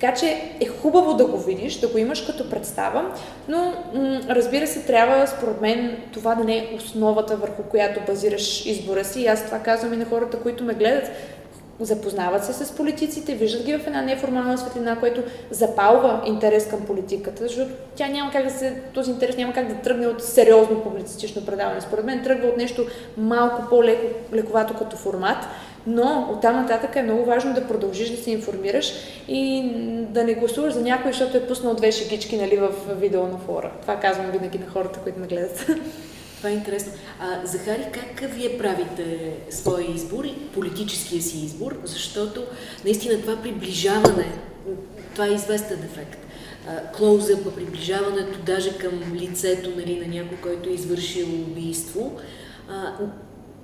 Така 0.00 0.14
че 0.14 0.26
е 0.60 0.66
хубаво 0.66 1.14
да 1.14 1.26
го 1.26 1.38
видиш, 1.38 1.80
да 1.80 1.88
го 1.88 1.98
имаш 1.98 2.20
като 2.20 2.50
представа, 2.50 3.10
но 3.48 3.58
м- 3.94 4.20
разбира 4.28 4.66
се, 4.66 4.82
трябва 4.82 5.26
според 5.26 5.60
мен 5.60 5.96
това 6.12 6.34
да 6.34 6.44
не 6.44 6.56
е 6.56 6.74
основата 6.76 7.36
върху 7.36 7.62
която 7.62 8.00
базираш 8.06 8.66
избора 8.66 9.04
си. 9.04 9.20
И 9.20 9.26
аз 9.26 9.46
това 9.46 9.58
казвам 9.58 9.92
и 9.92 9.96
на 9.96 10.04
хората, 10.04 10.38
които 10.38 10.64
ме 10.64 10.74
гледат 10.74 11.10
запознават 11.80 12.44
се 12.44 12.52
с 12.52 12.72
политиците, 12.72 13.34
виждат 13.34 13.66
ги 13.66 13.78
в 13.78 13.86
една 13.86 14.02
неформална 14.02 14.58
светлина, 14.58 14.96
което 14.96 15.22
запалва 15.50 16.22
интерес 16.26 16.68
към 16.68 16.80
политиката, 16.80 17.42
защото 17.42 17.70
тя 17.94 18.08
няма 18.08 18.30
как 18.32 18.44
да 18.44 18.50
се, 18.50 18.82
този 18.94 19.10
интерес 19.10 19.36
няма 19.36 19.52
как 19.52 19.68
да 19.68 19.74
тръгне 19.74 20.06
от 20.06 20.22
сериозно 20.22 20.82
публицистично 20.82 21.46
предаване. 21.46 21.80
Според 21.80 22.04
мен 22.04 22.22
тръгва 22.22 22.48
от 22.48 22.56
нещо 22.56 22.86
малко 23.16 23.62
по-лековато 23.70 24.74
като 24.74 24.96
формат, 24.96 25.38
но 25.86 26.28
оттам 26.32 26.56
нататък 26.56 26.96
е 26.96 27.02
много 27.02 27.24
важно 27.24 27.54
да 27.54 27.68
продължиш 27.68 28.10
да 28.10 28.22
се 28.22 28.30
информираш 28.30 28.92
и 29.28 29.70
да 30.10 30.24
не 30.24 30.34
гласуваш 30.34 30.72
за 30.72 30.82
някой, 30.82 31.12
защото 31.12 31.36
е 31.36 31.46
пуснал 31.46 31.74
две 31.74 31.92
шегички 31.92 32.36
нали, 32.36 32.56
в 32.56 32.70
видео 32.88 33.22
на 33.22 33.38
фора. 33.38 33.72
Това 33.82 34.00
казвам 34.00 34.30
винаги 34.30 34.58
на 34.58 34.66
хората, 34.66 35.00
които 35.00 35.20
ме 35.20 35.26
гледат. 35.26 35.66
Това 36.36 36.50
е 36.50 36.52
интересно. 36.52 36.92
А, 37.20 37.46
Захари, 37.46 37.86
как 37.92 38.30
вие 38.30 38.58
правите 38.58 39.32
своя 39.50 39.94
избор, 39.94 40.24
политическия 40.54 41.22
си 41.22 41.38
избор, 41.38 41.76
защото 41.84 42.44
наистина 42.84 43.20
това 43.20 43.36
приближаване, 43.42 44.32
това 45.12 45.26
е 45.26 45.34
известен 45.34 45.78
ефект. 45.84 46.18
Клоузъпа, 46.96 47.54
приближаването 47.54 48.38
даже 48.46 48.78
към 48.78 49.14
лицето 49.14 49.70
нали, 49.76 50.00
на 50.00 50.14
някой, 50.14 50.38
който 50.42 50.68
е 50.68 50.72
извършил 50.72 51.26
убийство, 51.26 52.12
а, 52.68 52.92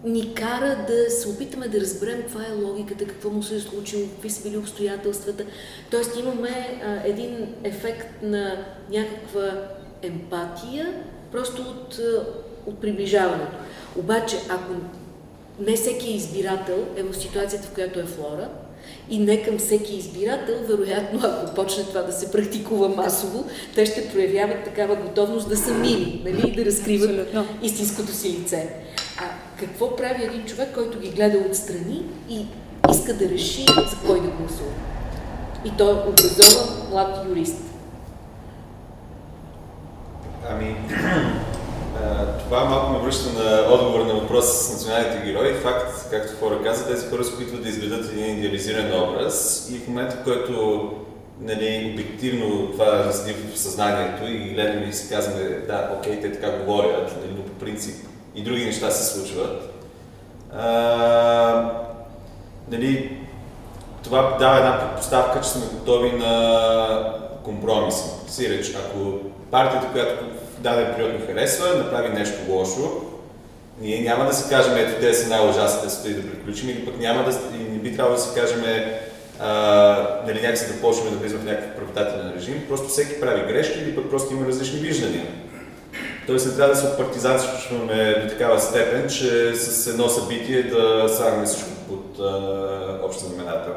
ни 0.05 0.34
кара 0.34 0.86
да 0.88 1.11
се 1.11 1.28
опитаме 1.28 1.68
да 1.68 1.80
разберем 1.80 2.22
каква 2.22 2.42
е 2.42 2.62
логиката, 2.64 3.05
какво 3.05 3.30
му 3.30 3.42
се 3.42 3.57
е 3.57 3.61
случило, 3.61 4.09
какви 4.09 4.30
са 4.30 4.42
били 4.42 4.57
обстоятелствата. 4.57 5.44
Тоест 5.90 6.16
имаме 6.18 6.80
а, 6.84 7.09
един 7.09 7.55
ефект 7.64 8.22
на 8.22 8.64
някаква 8.90 9.68
емпатия, 10.03 11.03
просто 11.32 11.62
от 11.62 12.00
от 12.66 12.80
приближаването. 12.80 13.57
Обаче, 13.96 14.36
ако 14.48 14.72
не 15.61 15.76
всеки 15.76 16.12
избирател 16.12 16.86
е 16.96 17.03
в 17.03 17.14
ситуацията, 17.14 17.66
в 17.68 17.74
която 17.74 18.00
е 18.00 18.05
Флора, 18.05 18.48
и 19.11 19.18
не 19.18 19.42
към 19.42 19.59
всеки 19.59 19.96
избирател, 19.96 20.55
вероятно, 20.68 21.20
ако 21.22 21.55
почне 21.55 21.84
това 21.84 22.03
да 22.03 22.12
се 22.12 22.32
практикува 22.32 22.88
масово, 22.88 23.44
те 23.74 23.86
ще 23.86 24.09
проявяват 24.12 24.64
такава 24.64 24.96
готовност 24.96 25.48
да 25.48 25.57
са 25.57 25.74
мили, 25.74 26.22
нали, 26.24 26.53
да 26.53 26.64
разкриват 26.64 27.11
Абсолютно. 27.11 27.46
истинското 27.62 28.12
си 28.12 28.28
лице. 28.28 28.74
Какво 29.63 29.97
прави 29.97 30.25
един 30.25 30.45
човек, 30.45 30.69
който 30.75 30.99
ги 30.99 31.11
гледа 31.11 31.39
отстрани 31.51 32.03
и 32.29 32.47
иска 32.91 33.15
да 33.15 33.29
реши 33.29 33.63
за 33.63 33.97
кой 34.07 34.21
да 34.21 34.29
гласува? 34.29 34.73
И 35.65 35.71
той 35.79 35.91
е 35.91 36.09
образован 36.09 36.91
млад 36.91 37.29
юрист. 37.29 37.63
Ами, 40.51 40.77
това 42.45 42.65
малко 42.65 42.93
ме 42.93 42.99
връща 42.99 43.43
на 43.43 43.75
отговор 43.75 44.01
на 44.01 44.15
въпроса 44.15 44.65
с 44.65 44.73
националните 44.73 45.27
герои. 45.27 45.55
Факт, 45.55 46.11
както 46.11 46.37
хора 46.41 46.63
каза, 46.65 46.87
тези 46.87 47.07
хора 47.07 47.25
се 47.25 47.35
опитват 47.35 47.63
да 47.63 47.69
изведат 47.69 48.13
един 48.13 48.39
идеализиран 48.39 49.03
образ 49.03 49.69
и 49.71 49.79
в 49.79 49.89
момента, 49.89 50.17
в 50.17 50.25
който 50.25 50.91
нали, 51.41 51.93
обективно 51.95 52.73
това 52.73 53.05
разди 53.05 53.35
в 53.55 53.59
съзнанието 53.59 54.25
и 54.25 54.55
гледаме 54.55 54.87
и 54.87 54.93
си 54.93 55.15
казваме, 55.15 55.45
да, 55.67 55.91
окей, 55.99 56.21
те 56.21 56.33
така 56.33 56.59
говорят, 56.59 57.17
нали, 57.17 57.35
но 57.37 57.45
по 57.45 57.53
принцип 57.53 58.12
и 58.35 58.43
други 58.43 58.64
неща 58.64 58.91
се 58.91 59.18
случват. 59.18 59.70
А, 60.57 61.70
нали, 62.70 63.18
това 64.03 64.37
дава 64.39 64.59
една 64.59 64.80
предпоставка, 64.80 65.41
че 65.41 65.49
сме 65.49 65.66
готови 65.72 66.12
на 66.12 67.14
компромиси. 67.45 68.05
Сиреч, 68.28 68.74
ако 68.74 69.18
партията, 69.51 69.89
която 69.93 70.24
даден 70.59 70.95
период 70.97 71.12
ни 71.12 71.26
харесва, 71.26 71.74
направи 71.74 72.09
нещо 72.09 72.39
лошо, 72.49 73.03
ние 73.80 74.01
няма 74.01 74.24
да 74.24 74.35
си 74.35 74.49
кажем, 74.49 74.76
ето 74.76 75.01
те 75.01 75.14
са 75.14 75.28
най-ужасните, 75.28 75.91
стои 75.91 76.14
да 76.14 76.30
приключим, 76.30 76.68
или 76.68 76.85
пък 76.85 76.99
няма 76.99 77.24
да, 77.24 77.39
не 77.59 77.78
би 77.78 77.97
трябвало 77.97 78.16
да 78.16 78.22
си 78.22 78.41
кажем, 78.41 78.61
нали, 80.26 80.41
някакси 80.43 80.72
да 80.72 80.80
почнем 80.80 81.12
да 81.12 81.18
влизаме 81.18 81.43
в 81.43 81.45
някакъв 81.45 81.76
правотателен 81.76 82.33
режим, 82.37 82.64
просто 82.68 82.89
всеки 82.89 83.20
прави 83.20 83.53
грешки 83.53 83.78
или 83.78 83.95
пък 83.95 84.11
просто 84.11 84.35
има 84.35 84.47
различни 84.47 84.78
виждания. 84.78 85.26
Тоест 86.27 86.47
не 86.47 86.57
трябва 86.57 86.75
да 86.75 86.81
се 86.81 86.87
опартизанстваме 86.87 88.23
до 88.23 88.29
такава 88.29 88.61
степен, 88.61 89.09
че 89.09 89.55
с 89.55 89.87
едно 89.87 90.09
събитие 90.09 90.62
да 90.62 91.09
слагаме 91.16 91.47
всичко 91.47 91.70
под 91.89 92.18
обща 93.03 93.25
знаменател. 93.25 93.73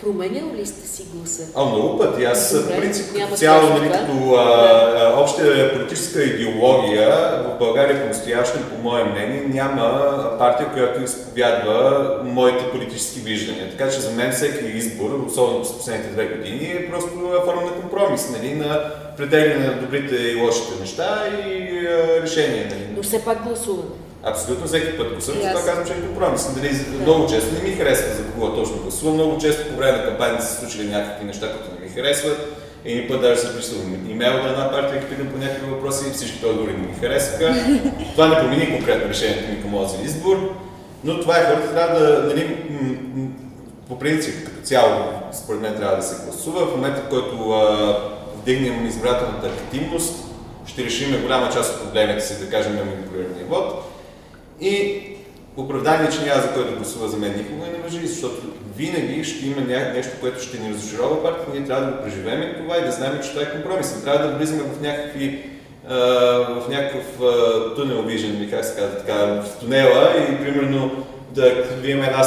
Променял 0.00 0.54
ли 0.54 0.66
сте 0.66 0.88
си 0.88 1.06
гласа? 1.14 1.42
А, 1.56 1.64
много 1.64 1.98
пъти. 1.98 2.24
Аз, 2.24 2.54
в 2.54 2.80
принцип, 2.80 3.06
като 3.20 3.36
цяло, 3.36 3.68
нали, 3.68 3.90
като 3.92 4.34
а, 4.34 5.20
обща 5.20 5.72
политическа 5.72 6.22
идеология 6.22 7.10
в 7.44 7.58
България 7.58 8.00
по-настоящем, 8.02 8.62
по 8.70 8.82
мое 8.82 9.04
мнение, 9.04 9.44
няма 9.48 10.12
партия, 10.38 10.72
която 10.72 11.02
изповядва 11.02 12.20
моите 12.24 12.70
политически 12.70 13.20
виждания. 13.20 13.70
Така 13.70 13.90
че 13.90 14.00
за 14.00 14.10
мен 14.10 14.32
всеки 14.32 14.64
избор, 14.64 15.24
особено 15.26 15.60
през 15.60 15.72
последните 15.72 16.12
две 16.12 16.26
години, 16.26 16.64
е 16.64 16.90
просто 16.90 17.08
форма 17.44 17.62
на 17.62 17.72
компромис, 17.80 18.30
нали, 18.30 18.54
на 18.54 18.80
пределяне 19.16 19.66
на 19.66 19.80
добрите 19.80 20.16
и 20.16 20.36
лошите 20.36 20.80
неща 20.80 21.22
и 21.48 21.86
а, 21.86 22.22
решения. 22.22 22.66
Нали. 22.70 22.86
Но 22.96 23.02
все 23.02 23.24
пак 23.24 23.42
гласуваме. 23.42 23.88
Абсолютно 24.24 24.66
всеки 24.66 24.96
път 24.96 25.12
гласувам, 25.12 25.40
yes. 25.40 25.48
това 25.52 25.66
казвам, 25.66 25.86
че 25.86 25.92
е 25.92 26.06
компромис. 26.06 26.54
Дали, 26.54 26.68
yeah. 26.68 27.00
Много 27.00 27.26
често 27.26 27.54
не 27.54 27.68
ми 27.68 27.76
харесва 27.76 28.14
за 28.14 28.24
кого 28.24 28.54
точно 28.54 28.76
гласувам, 28.76 29.14
много 29.14 29.38
често 29.38 29.68
по 29.68 29.76
време 29.76 29.98
на 29.98 30.04
кампанията 30.04 30.44
се 30.44 30.60
случили 30.60 30.88
някакви 30.88 31.24
неща, 31.24 31.52
които 31.52 31.74
не 31.74 31.86
ми 31.86 31.92
харесват. 31.92 32.38
И 32.84 33.08
път 33.08 33.20
даже 33.20 33.40
се 33.40 33.56
присъвам 33.56 34.10
имейл 34.10 34.32
на 34.32 34.48
една 34.48 34.70
партия, 34.70 35.02
и 35.02 35.08
питам 35.08 35.28
по 35.32 35.38
някакви 35.38 35.70
въпроси 35.70 36.08
и 36.08 36.12
всички 36.12 36.46
отговори 36.46 36.72
не 36.72 36.86
ми 36.86 36.94
харесаха. 37.00 37.54
това 38.12 38.28
не 38.28 38.38
промени 38.38 38.76
конкретно 38.76 39.08
решението 39.08 39.50
ми 39.50 39.62
към 39.62 39.72
този 39.72 40.04
избор, 40.04 40.54
но 41.04 41.20
това 41.20 41.38
е 41.38 41.44
хората 41.44 41.74
трябва 41.74 42.00
да, 42.00 42.22
нали, 42.22 42.58
по 43.88 43.98
принцип, 43.98 44.44
като 44.44 44.62
цяло, 44.62 45.04
според 45.32 45.60
мен 45.60 45.74
трябва 45.74 45.96
да 45.96 46.02
се 46.02 46.24
гласува. 46.24 46.66
В 46.66 46.76
момента, 46.76 47.00
в 47.00 47.08
който 47.08 47.50
а, 47.50 47.96
вдигнем 48.42 48.86
избирателната 48.86 49.46
активност, 49.46 50.24
ще 50.66 50.84
решим 50.84 51.22
голяма 51.22 51.50
част 51.52 51.74
от 51.74 51.84
проблемите 51.84 52.20
си, 52.20 52.44
да 52.44 52.50
кажем, 52.50 52.76
на 52.76 52.84
манипулирания 52.84 53.44
вод. 53.48 53.84
И 54.60 55.02
оправдание, 55.56 56.10
че 56.10 56.24
няма 56.24 56.42
за 56.42 56.52
кой 56.52 56.64
да 56.64 56.76
гласува 56.76 57.08
за 57.08 57.16
мен 57.16 57.34
никога 57.36 57.66
не 57.66 57.82
въжи, 57.84 58.06
защото 58.06 58.42
винаги 58.76 59.24
ще 59.24 59.46
има 59.46 59.60
нещо, 59.94 60.12
което 60.20 60.42
ще 60.42 60.58
ни 60.58 60.74
разочарова 60.74 61.22
партията, 61.22 61.50
ние 61.54 61.66
трябва 61.66 61.86
да 61.86 61.92
го 61.92 62.02
преживеем 62.02 62.54
това 62.58 62.78
и 62.78 62.84
да 62.84 62.92
знаем, 62.92 63.20
че 63.22 63.30
това 63.30 63.42
е 63.42 63.52
компромис. 63.52 64.04
Трябва 64.04 64.26
да 64.26 64.36
влизаме 64.36 64.62
в 64.62 64.80
някакви 64.82 65.50
в 65.88 66.62
някакъв 66.68 67.04
тунел 67.76 68.02
вижен, 68.02 68.50
как 68.50 68.64
се 68.64 68.76
казва 68.76 68.98
така, 68.98 69.14
в 69.24 69.60
тунела 69.60 70.14
и 70.30 70.44
примерно 70.44 71.06
да 71.34 71.90
имаме 71.90 72.06
една, 72.06 72.24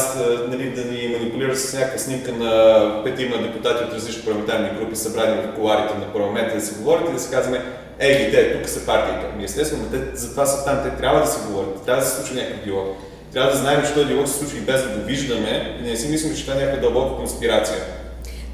нали, 0.48 0.70
да 0.70 0.86
ни 0.86 1.08
манипулира 1.08 1.56
с 1.56 1.74
някаква 1.74 1.98
снимка 1.98 2.32
на 2.32 3.02
петима 3.04 3.38
депутати 3.38 3.84
от 3.84 3.94
различни 3.94 4.24
парламентарни 4.24 4.80
групи, 4.80 4.96
събрани 4.96 5.42
в 5.42 5.56
коларите 5.56 5.98
на 5.98 6.14
парламента, 6.14 6.56
да 6.56 6.62
се 6.62 6.76
говорят 6.76 7.10
и 7.10 7.14
да 7.14 7.20
се 7.20 7.32
казваме, 7.32 7.62
ей, 8.00 8.32
те, 8.32 8.58
тук 8.58 8.70
са 8.70 8.86
партиите. 8.86 9.26
Ами 9.34 9.44
естествено, 9.44 9.86
те 9.92 10.18
затова 10.18 10.46
са 10.46 10.66
там, 10.66 10.80
те 10.84 10.98
трябва 10.98 11.20
да 11.20 11.28
се 11.28 11.48
говорят, 11.48 11.86
трябва 11.86 12.02
да 12.02 12.08
се 12.08 12.16
случи 12.16 12.34
някакъв 12.34 12.64
диалог. 12.64 12.98
Трябва 13.34 13.52
да 13.52 13.58
знаем, 13.58 13.84
че 13.86 13.94
този 13.94 14.06
диалог 14.06 14.28
се 14.28 14.38
случва 14.38 14.58
и 14.58 14.62
без 14.62 14.84
да 14.84 14.90
го 14.90 15.06
виждаме 15.06 15.78
и 15.80 15.90
не 15.90 15.96
си 15.96 16.08
мислим, 16.08 16.36
че 16.36 16.46
това 16.46 16.54
е 16.54 16.66
някаква 16.66 16.82
дълбока 16.82 17.16
конспирация. 17.16 17.78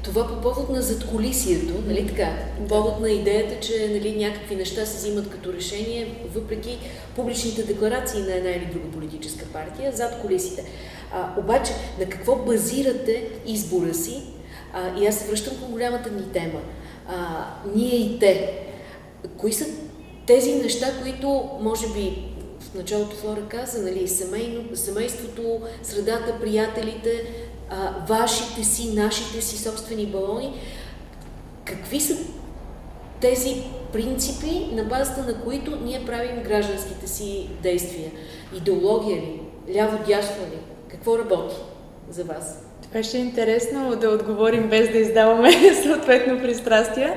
Това 0.02 0.28
по 0.28 0.40
повод 0.40 0.70
на 0.70 0.82
задколисието, 0.82 1.74
нали 1.86 2.06
така? 2.06 2.36
По 2.58 2.66
повод 2.66 3.00
на 3.00 3.10
идеята, 3.10 3.60
че 3.60 3.88
нали, 3.92 4.16
някакви 4.16 4.56
неща 4.56 4.86
се 4.86 4.96
взимат 4.96 5.30
като 5.30 5.52
решение, 5.52 6.14
въпреки 6.34 6.78
публичните 7.16 7.62
декларации 7.62 8.20
на 8.20 8.34
една 8.34 8.50
или 8.50 8.68
друга 8.72 8.90
политическа 8.90 9.44
партия, 9.44 9.92
зад 9.92 10.20
колисите. 10.22 10.64
А, 11.12 11.40
обаче, 11.40 11.72
на 11.98 12.06
какво 12.06 12.36
базирате 12.36 13.28
избора 13.46 13.94
си? 13.94 14.22
А, 14.72 15.00
и 15.00 15.06
аз 15.06 15.18
се 15.18 15.28
връщам 15.28 15.56
към 15.58 15.70
голямата 15.70 16.10
ни 16.10 16.32
тема. 16.32 16.60
А, 17.08 17.46
ние 17.74 17.96
и 17.96 18.18
те. 18.18 18.58
Кои 19.36 19.52
са 19.52 19.66
тези 20.26 20.54
неща, 20.54 20.86
които, 21.02 21.50
може 21.60 21.86
би, 21.86 22.32
в 22.60 22.74
началото 22.74 23.16
Флора 23.16 23.48
каза, 23.48 23.82
нали, 23.82 24.08
семейно, 24.08 24.76
семейството, 24.76 25.60
средата, 25.82 26.40
приятелите, 26.40 27.24
а, 27.72 28.06
вашите 28.06 28.64
си, 28.64 28.94
нашите 28.94 29.42
си 29.42 29.58
собствени 29.58 30.06
балони. 30.06 30.60
Какви 31.64 32.00
са 32.00 32.16
тези 33.20 33.62
принципи, 33.92 34.68
на 34.72 34.84
базата 34.84 35.22
на 35.22 35.40
които 35.40 35.78
ние 35.84 36.04
правим 36.06 36.42
гражданските 36.42 37.06
си 37.06 37.48
действия? 37.62 38.10
Идеология 38.56 39.16
ли? 39.16 39.40
Ляво-дясно 39.74 40.42
ли? 40.42 40.58
Какво 40.88 41.18
работи 41.18 41.54
за 42.10 42.24
вас? 42.24 42.64
Това 42.82 43.02
ще 43.02 43.16
е 43.16 43.20
интересно 43.20 43.96
да 43.96 44.08
отговорим 44.08 44.68
без 44.68 44.92
да 44.92 44.98
издаваме 44.98 45.52
съответно 45.82 46.38
пристрастия. 46.38 47.16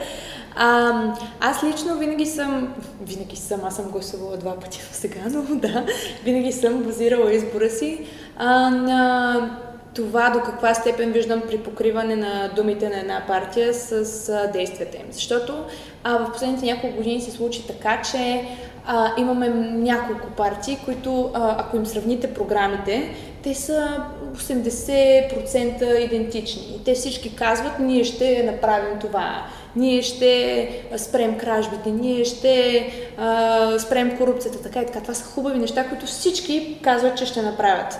А, 0.56 0.94
аз 1.40 1.64
лично 1.64 1.98
винаги 1.98 2.26
съм, 2.26 2.74
винаги 3.02 3.36
съм, 3.36 3.62
аз 3.64 3.76
съм 3.76 3.86
гласувала 3.86 4.38
два 4.38 4.60
пъти 4.60 4.82
сега, 4.92 5.22
но 5.30 5.56
да, 5.56 5.86
винаги 6.24 6.52
съм 6.52 6.84
базирала 6.84 7.34
избора 7.34 7.70
си 7.70 8.06
а, 8.38 8.70
на 8.70 9.60
това 9.96 10.30
до 10.30 10.40
каква 10.40 10.74
степен 10.74 11.12
виждам 11.12 11.42
при 11.48 11.58
покриване 11.58 12.16
на 12.16 12.52
думите 12.56 12.90
на 12.90 13.00
една 13.00 13.24
партия 13.28 13.74
с 13.74 14.30
а, 14.30 14.52
действията 14.52 14.98
им. 14.98 15.08
Защото 15.12 15.66
а, 16.04 16.18
в 16.18 16.32
последните 16.32 16.66
няколко 16.66 16.98
години 16.98 17.22
се 17.22 17.32
случи 17.32 17.68
така, 17.68 18.02
че 18.12 18.46
а, 18.86 19.12
имаме 19.18 19.50
няколко 19.50 20.28
партии, 20.28 20.78
които, 20.86 21.32
а, 21.34 21.56
ако 21.60 21.78
им 21.78 21.86
сравните 21.86 22.34
програмите, 22.34 23.16
те 23.44 23.54
са 23.54 24.04
80% 24.36 25.98
идентични. 25.98 26.76
И 26.76 26.84
те 26.84 26.94
всички 26.94 27.36
казват, 27.36 27.80
ние 27.80 28.04
ще 28.04 28.44
направим 28.44 29.00
това, 29.00 29.46
ние 29.76 30.02
ще 30.02 30.70
спрем 30.98 31.38
кражбите, 31.38 31.92
ние 31.92 32.26
ще 32.26 32.88
а, 33.18 33.80
спрем 33.80 34.18
корупцията, 34.18 34.62
така 34.62 34.82
и 34.82 34.86
така. 34.86 35.02
Това 35.02 35.14
са 35.14 35.26
хубави 35.26 35.60
неща, 35.60 35.88
които 35.90 36.06
всички 36.06 36.78
казват, 36.82 37.18
че 37.18 37.26
ще 37.26 37.42
направят. 37.42 38.00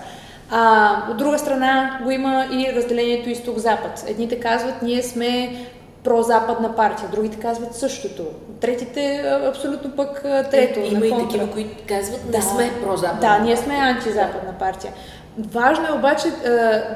А, 0.50 0.96
от 1.10 1.16
друга 1.16 1.38
страна 1.38 1.98
го 2.02 2.10
има 2.10 2.46
и 2.52 2.72
разделението 2.76 3.30
изток-запад. 3.30 4.04
Едните 4.06 4.40
казват, 4.40 4.82
ние 4.82 5.02
сме 5.02 5.56
прозападна 6.04 6.76
партия, 6.76 7.08
другите 7.12 7.38
казват 7.38 7.74
същото. 7.74 8.22
Третите 8.60 9.24
абсолютно 9.48 9.90
пък 9.90 10.22
трето. 10.50 10.80
Има 10.80 11.06
и 11.06 11.10
такива, 11.10 11.50
които 11.50 11.70
казват, 11.88 12.24
не 12.24 12.30
да, 12.30 12.42
сме 12.42 12.70
прозападна. 12.82 13.20
Да, 13.20 13.38
ние 13.38 13.56
сме 13.56 13.74
антизападна 13.74 14.52
партия. 14.58 14.92
Важно 15.38 15.86
е 15.86 15.98
обаче 15.98 16.28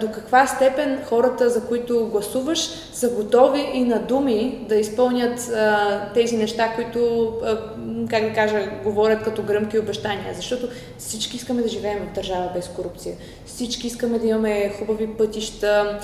до 0.01 0.11
каква 0.13 0.47
степен 0.47 0.99
хората, 1.05 1.51
за 1.51 1.65
които 1.65 2.09
гласуваш, 2.09 2.59
са 2.93 3.09
готови 3.09 3.71
и 3.75 3.85
на 3.85 3.99
думи 3.99 4.65
да 4.69 4.77
изпълнят 4.77 5.51
тези 6.15 6.37
неща, 6.37 6.73
които, 6.75 7.33
как 8.11 8.23
да 8.23 8.33
кажа, 8.33 8.71
говорят 8.85 9.23
като 9.23 9.43
гръмки 9.43 9.79
обещания. 9.79 10.35
Защото 10.35 10.69
всички 10.99 11.37
искаме 11.37 11.63
да 11.63 11.69
живеем 11.69 11.99
в 12.11 12.15
държава 12.15 12.51
без 12.55 12.69
корупция. 12.69 13.15
Всички 13.47 13.87
искаме 13.87 14.19
да 14.19 14.27
имаме 14.27 14.73
хубави 14.79 15.07
пътища, 15.07 15.99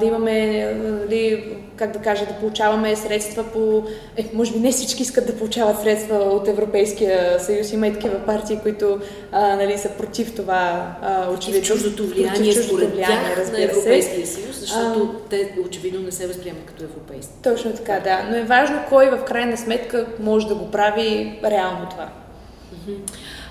да 0.00 0.06
имаме, 0.06 0.64
нали, 0.74 1.56
как 1.76 1.90
да 1.90 1.98
кажа, 1.98 2.26
да 2.26 2.34
получаваме 2.34 2.96
средства 2.96 3.44
по... 3.52 3.82
Е, 4.16 4.24
може 4.34 4.52
би 4.52 4.60
не 4.60 4.72
всички 4.72 5.02
искат 5.02 5.26
да 5.26 5.36
получават 5.36 5.80
средства 5.80 6.16
от 6.16 6.48
Европейския 6.48 7.40
съюз. 7.40 7.72
Има 7.72 7.86
и 7.86 7.92
такива 7.92 8.18
партии, 8.18 8.58
които 8.62 9.00
нали, 9.32 9.78
са 9.78 9.88
против 9.88 10.34
това 10.34 10.94
очевидно 11.34 11.63
чуждото 11.64 12.06
влияние, 12.06 12.52
чуждото 12.52 12.68
според 12.68 12.90
влияние, 12.90 13.34
тях, 13.34 13.52
на 13.52 13.62
Европейския 13.62 14.26
съюз, 14.26 14.56
защото 14.56 15.14
а, 15.16 15.28
те 15.28 15.54
очевидно 15.66 16.00
не 16.00 16.12
се 16.12 16.26
възприемат 16.26 16.64
като 16.66 16.84
европейски. 16.84 17.32
Точно 17.42 17.72
така, 17.72 18.00
да. 18.00 18.26
Но 18.30 18.36
е 18.36 18.42
важно 18.42 18.80
кой 18.88 19.10
в 19.10 19.24
крайна 19.24 19.56
сметка 19.56 20.06
може 20.20 20.46
да 20.46 20.54
го 20.54 20.70
прави 20.70 21.38
реално 21.44 21.86
това. 21.90 22.08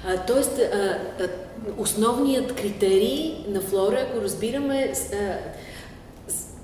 А, 0.07 0.18
тоест, 0.18 0.59
а, 0.59 0.97
а, 1.20 1.28
основният 1.78 2.55
критерий 2.55 3.34
на 3.47 3.61
Флора, 3.61 3.97
ако 4.01 4.22
разбираме, 4.22 4.93
а, 5.14 5.18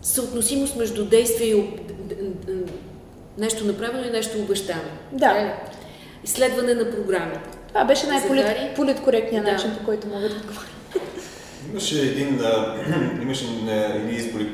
съотносимост 0.02 0.76
между 0.76 1.06
действие 1.06 1.48
и 1.48 1.66
нещо 3.38 3.66
направено 3.66 4.08
и 4.08 4.12
нещо 4.12 4.38
обещано. 4.40 4.82
Да. 5.12 5.38
Е, 5.38 5.54
изследване 6.24 6.74
на 6.74 6.92
програмите. 6.92 7.50
Това 7.68 7.86
беше 7.86 8.08
най-политкоректният 8.08 9.46
да. 9.46 9.52
начин, 9.52 9.72
по 9.80 9.86
който 9.86 10.08
мога 10.08 10.30
да 10.30 10.36
отговоря. 10.36 10.79
Имаше 11.72 12.02
един, 12.02 12.40
имаше 13.22 13.46
едни 13.70 14.12
избори, 14.12 14.48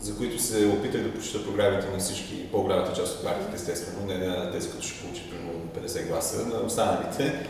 за 0.00 0.16
които 0.16 0.42
се 0.42 0.66
опитах 0.66 1.02
да 1.02 1.12
прочита 1.12 1.44
програмите 1.44 1.86
на 1.92 1.98
всички, 1.98 2.46
по-голямата 2.52 3.00
част 3.00 3.16
от 3.16 3.24
партиите, 3.24 3.54
естествено, 3.54 4.06
не 4.06 4.26
на 4.26 4.52
тези, 4.52 4.70
които 4.70 4.86
ще 4.86 5.00
получи 5.00 5.30
примерно 5.30 5.88
50 5.88 6.08
гласа, 6.08 6.46
на 6.46 6.66
останалите. 6.66 7.46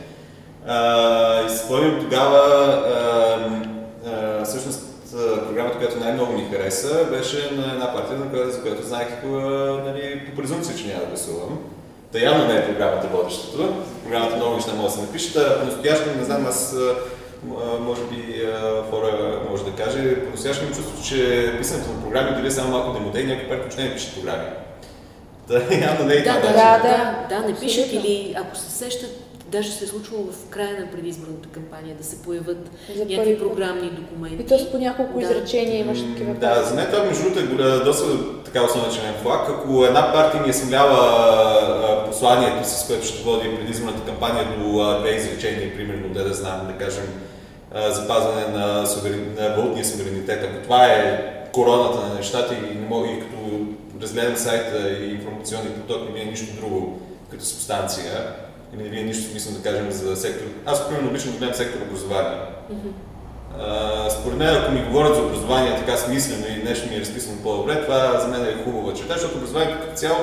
И 1.46 1.56
спомням 1.56 2.00
тогава, 2.00 2.38
а, 2.44 4.10
а, 4.10 4.44
всъщност, 4.44 4.82
програмата, 5.46 5.78
която 5.78 5.98
най-много 5.98 6.32
ми 6.32 6.48
хареса, 6.52 7.06
беше 7.10 7.50
на 7.54 7.72
една 7.72 7.94
партия, 7.94 8.18
за 8.50 8.62
която 8.62 8.86
знаех 8.86 9.08
нали, 9.84 10.22
по 10.26 10.36
презумпция, 10.36 10.76
че 10.76 10.86
няма 10.86 11.00
да 11.00 11.06
гласувам. 11.06 11.58
Та 12.12 12.18
явно 12.18 12.48
не 12.48 12.56
е 12.56 12.66
програмата 12.66 13.06
водещото. 13.06 13.84
Програмата 14.02 14.36
много 14.36 14.54
неща 14.54 14.72
може 14.74 14.86
да 14.86 14.92
се 14.92 15.00
напишат. 15.00 15.58
По-настоящем, 15.58 16.18
не 16.18 16.24
знам, 16.24 16.46
аз 16.46 16.76
може 17.80 18.02
би 18.02 18.46
хора 18.90 19.40
може 19.50 19.64
да 19.64 19.70
каже, 19.70 20.24
по-настоящем 20.24 20.68
чувство, 20.68 21.04
че 21.04 21.52
писането 21.58 21.90
на 21.90 22.02
програми 22.02 22.36
дали 22.36 22.46
е 22.46 22.50
само 22.50 22.70
малко 22.70 22.92
демоте 22.92 23.20
и 23.20 23.26
някои 23.26 23.48
пари 23.48 23.62
почне 23.62 23.88
да 23.88 23.94
пишат 23.94 24.14
програми. 24.14 24.44
Да, 25.48 25.54
явно 25.74 26.04
не 26.04 26.14
е 26.14 26.22
да. 26.22 26.32
Да, 26.32 26.40
да, 26.40 26.78
да, 26.82 27.26
да, 27.28 27.48
не 27.48 27.60
пишат 27.60 27.92
или 27.92 28.34
ако 28.38 28.56
се 28.56 28.70
сещат, 28.70 29.10
даже 29.52 29.72
се 29.72 29.84
е 29.84 29.86
случвало 29.86 30.24
в 30.32 30.48
края 30.48 30.80
на 30.80 30.90
предизборната 30.90 31.48
кампания 31.48 31.96
да 31.96 32.04
се 32.04 32.22
появят 32.22 32.70
за 32.96 33.04
някакви 33.04 33.38
програмни 33.38 33.90
документи. 33.90 34.42
И 34.42 34.46
то 34.46 34.70
по 34.70 34.78
няколко 34.78 35.18
да. 35.18 35.24
изречения 35.24 35.80
имаш 35.80 35.98
такива. 35.98 36.34
Да, 36.34 36.62
за 36.64 36.74
мен 36.74 36.86
това 36.92 37.04
между 37.04 37.22
другото 37.22 37.64
е 37.64 37.84
доста 37.84 38.04
така 38.44 38.64
основен 38.64 39.14
флаг. 39.22 39.48
Ако 39.48 39.84
една 39.84 40.12
партия 40.12 40.42
ми 40.42 40.48
е 40.48 40.52
смелява 40.52 42.04
посланието 42.06 42.68
си, 42.68 42.84
с 42.84 42.86
което 42.86 43.06
ще 43.06 43.22
води 43.22 43.56
предизборната 43.56 44.04
кампания 44.06 44.44
до 44.58 44.98
две 45.00 45.10
изречения, 45.10 45.76
примерно, 45.76 46.14
да 46.14 46.24
да 46.24 46.34
знам, 46.34 46.66
да 46.66 46.84
кажем, 46.84 47.04
запазване 47.88 48.46
на, 48.46 48.86
суверен... 48.86 49.36
на 49.38 49.56
валутния 49.56 49.84
суверенитет. 49.84 50.44
Ако 50.44 50.62
това 50.62 50.86
е 50.86 51.24
короната 51.52 52.08
на 52.08 52.14
нещата 52.14 52.54
и, 52.54 52.78
не 52.78 52.86
мога, 52.88 53.08
и 53.08 53.20
като 53.20 53.36
разгледам 54.02 54.36
сайта 54.36 54.90
и 54.90 55.10
информационни 55.10 55.70
поток, 55.70 56.08
не 56.08 56.14
вие 56.14 56.24
нищо 56.24 56.60
друго 56.60 57.00
като 57.30 57.44
субстанция, 57.44 58.34
или 58.74 58.82
не 58.82 58.88
вие 58.88 59.02
нищо 59.02 59.30
смислено 59.30 59.56
да 59.56 59.62
кажем 59.62 59.90
за 59.90 60.16
сектор. 60.16 60.46
Аз, 60.66 60.88
примерно, 60.88 61.08
обичам 61.08 61.32
да 61.32 61.38
гледам 61.38 61.54
сектор 61.54 61.80
образование. 61.80 62.38
Mm-hmm. 62.72 64.08
според 64.08 64.38
мен, 64.38 64.56
ако 64.56 64.72
ми 64.72 64.84
говорят 64.84 65.14
за 65.14 65.22
образование 65.22 65.76
така 65.76 65.96
смислено 65.96 66.44
и 66.48 66.64
нещо 66.64 66.88
ми 66.88 66.96
е 66.96 67.00
разписано 67.00 67.42
по-добре, 67.42 67.82
това 67.82 68.20
за 68.20 68.28
мен 68.28 68.44
е 68.44 68.64
хубава 68.64 68.94
черта, 68.94 69.14
защото 69.14 69.36
образованието 69.36 69.80
като 69.80 69.96
цяло 69.96 70.18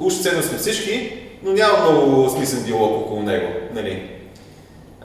уж 0.00 0.20
ценност 0.20 0.52
на 0.52 0.58
всички, 0.58 1.12
но 1.42 1.52
няма 1.52 1.80
много 1.80 2.28
смислен 2.30 2.64
диалог 2.64 2.96
около 2.96 3.22
него. 3.22 3.46
Нали? 3.74 4.10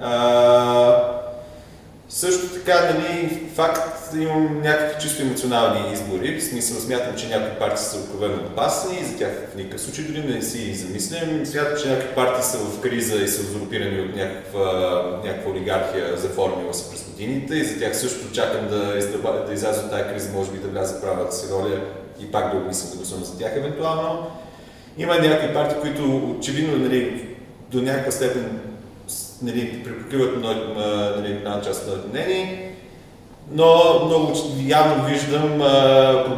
А, 0.02 1.23
Също 2.16 2.48
така, 2.48 2.94
нали, 2.94 3.44
факт, 3.56 4.14
имам 4.16 4.62
някакви 4.62 5.02
чисто 5.02 5.22
емоционални 5.22 5.94
избори. 5.94 6.40
В 6.40 6.44
смисъл, 6.44 6.78
смятам, 6.78 7.16
че 7.16 7.28
някои 7.28 7.60
партии 7.60 7.86
са 7.86 7.98
откровено 7.98 8.36
опасни 8.36 8.98
и 9.00 9.06
за 9.06 9.18
тях 9.18 9.32
в 9.54 9.56
никакъв 9.56 9.82
случай 9.82 10.06
дори 10.06 10.34
не 10.34 10.42
си 10.42 10.76
замислям. 10.76 11.46
Смятам, 11.46 11.78
че 11.82 11.90
някои 11.90 12.16
партии 12.16 12.44
са 12.44 12.58
в 12.58 12.82
криза 12.82 13.16
и 13.16 13.28
са 13.28 13.42
узурпирани 13.42 14.02
от 14.02 14.16
някаква, 14.16 15.22
някаква 15.26 15.52
олигархия, 15.52 16.18
заформила 16.18 16.74
се 16.74 16.92
през 16.92 17.04
годините 17.04 17.56
и 17.56 17.64
за 17.64 17.80
тях 17.80 17.98
също 17.98 18.32
чакам 18.32 18.68
да, 18.68 18.98
издърба, 18.98 19.32
да 19.32 19.54
изляза 19.54 19.82
от 19.82 19.92
тази 19.92 20.04
криза, 20.04 20.30
може 20.34 20.52
би 20.52 20.58
да 20.58 20.68
вляза 20.68 21.02
правата 21.02 21.36
си 21.36 21.46
роля 21.52 21.82
и 22.20 22.32
пак 22.32 22.52
да 22.52 22.58
обмисля 22.58 22.90
да 22.90 22.96
гласувам 22.96 23.24
за 23.24 23.38
тях 23.38 23.52
евентуално. 23.56 24.28
Има 24.98 25.16
някакви 25.16 25.54
партии, 25.54 25.78
които 25.82 26.36
очевидно 26.40 26.78
нали, 26.78 27.28
до 27.72 27.82
някаква 27.82 28.12
степен 28.12 28.60
нали, 29.44 29.84
припокриват 29.84 30.42
нали, 31.18 31.32
една 31.32 31.62
част 31.62 31.88
на 31.88 31.94
мнение, 32.10 32.76
но 33.52 34.02
много 34.06 34.34
явно 34.66 35.06
виждам 35.06 35.62
а, 35.62 36.38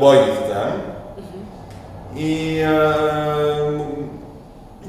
там. 0.50 0.82
И, 2.18 2.62
а, 2.62 3.86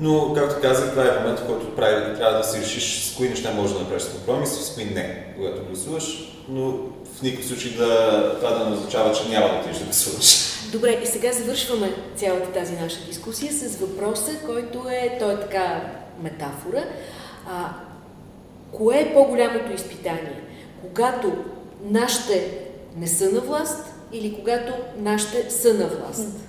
но, 0.01 0.35
както 0.35 0.61
казах, 0.63 0.91
това 0.91 1.03
е 1.03 1.19
момент, 1.19 1.39
в 1.39 1.47
който 1.47 1.77
прави, 1.77 2.17
трябва 2.17 2.39
да 2.39 2.45
си 2.45 2.61
решиш 2.61 3.05
с 3.05 3.17
кои 3.17 3.29
неща 3.29 3.53
можеш 3.53 3.77
да 3.77 3.83
направиш 3.83 4.05
компромис 4.05 4.61
и 4.61 4.65
с 4.65 4.75
кои 4.75 4.85
не, 4.85 5.35
когато 5.37 5.65
гласуваш, 5.65 6.33
но 6.49 6.73
в 7.19 7.23
никакъв 7.23 7.47
случай 7.47 7.71
да, 7.71 8.35
това 8.37 8.51
да 8.51 8.65
не 8.65 8.77
означава, 8.77 9.15
че 9.15 9.29
няма 9.29 9.49
да 9.49 9.55
отидеш 9.55 9.79
да 9.79 9.85
гласуваш. 9.85 10.47
Добре, 10.73 11.01
и 11.03 11.07
сега 11.07 11.33
завършваме 11.33 11.95
цялата 12.17 12.53
тази 12.53 12.73
наша 12.73 12.97
дискусия 13.07 13.53
с 13.53 13.77
въпроса, 13.77 14.33
който 14.47 14.89
е, 14.89 15.17
той 15.21 15.33
е 15.33 15.41
така 15.41 15.81
метафора. 16.23 16.85
А, 17.51 17.69
Кое 18.77 19.01
е 19.01 19.15
по-голямото 19.15 19.73
изпитание? 19.73 20.41
Когато 20.83 21.33
нашите 21.85 22.51
не 22.97 23.07
са 23.07 23.31
на 23.31 23.41
власт 23.41 23.95
или 24.13 24.35
когато 24.35 24.73
нашите 24.99 25.51
са 25.51 25.75
на 25.75 25.87
власт? 25.87 26.47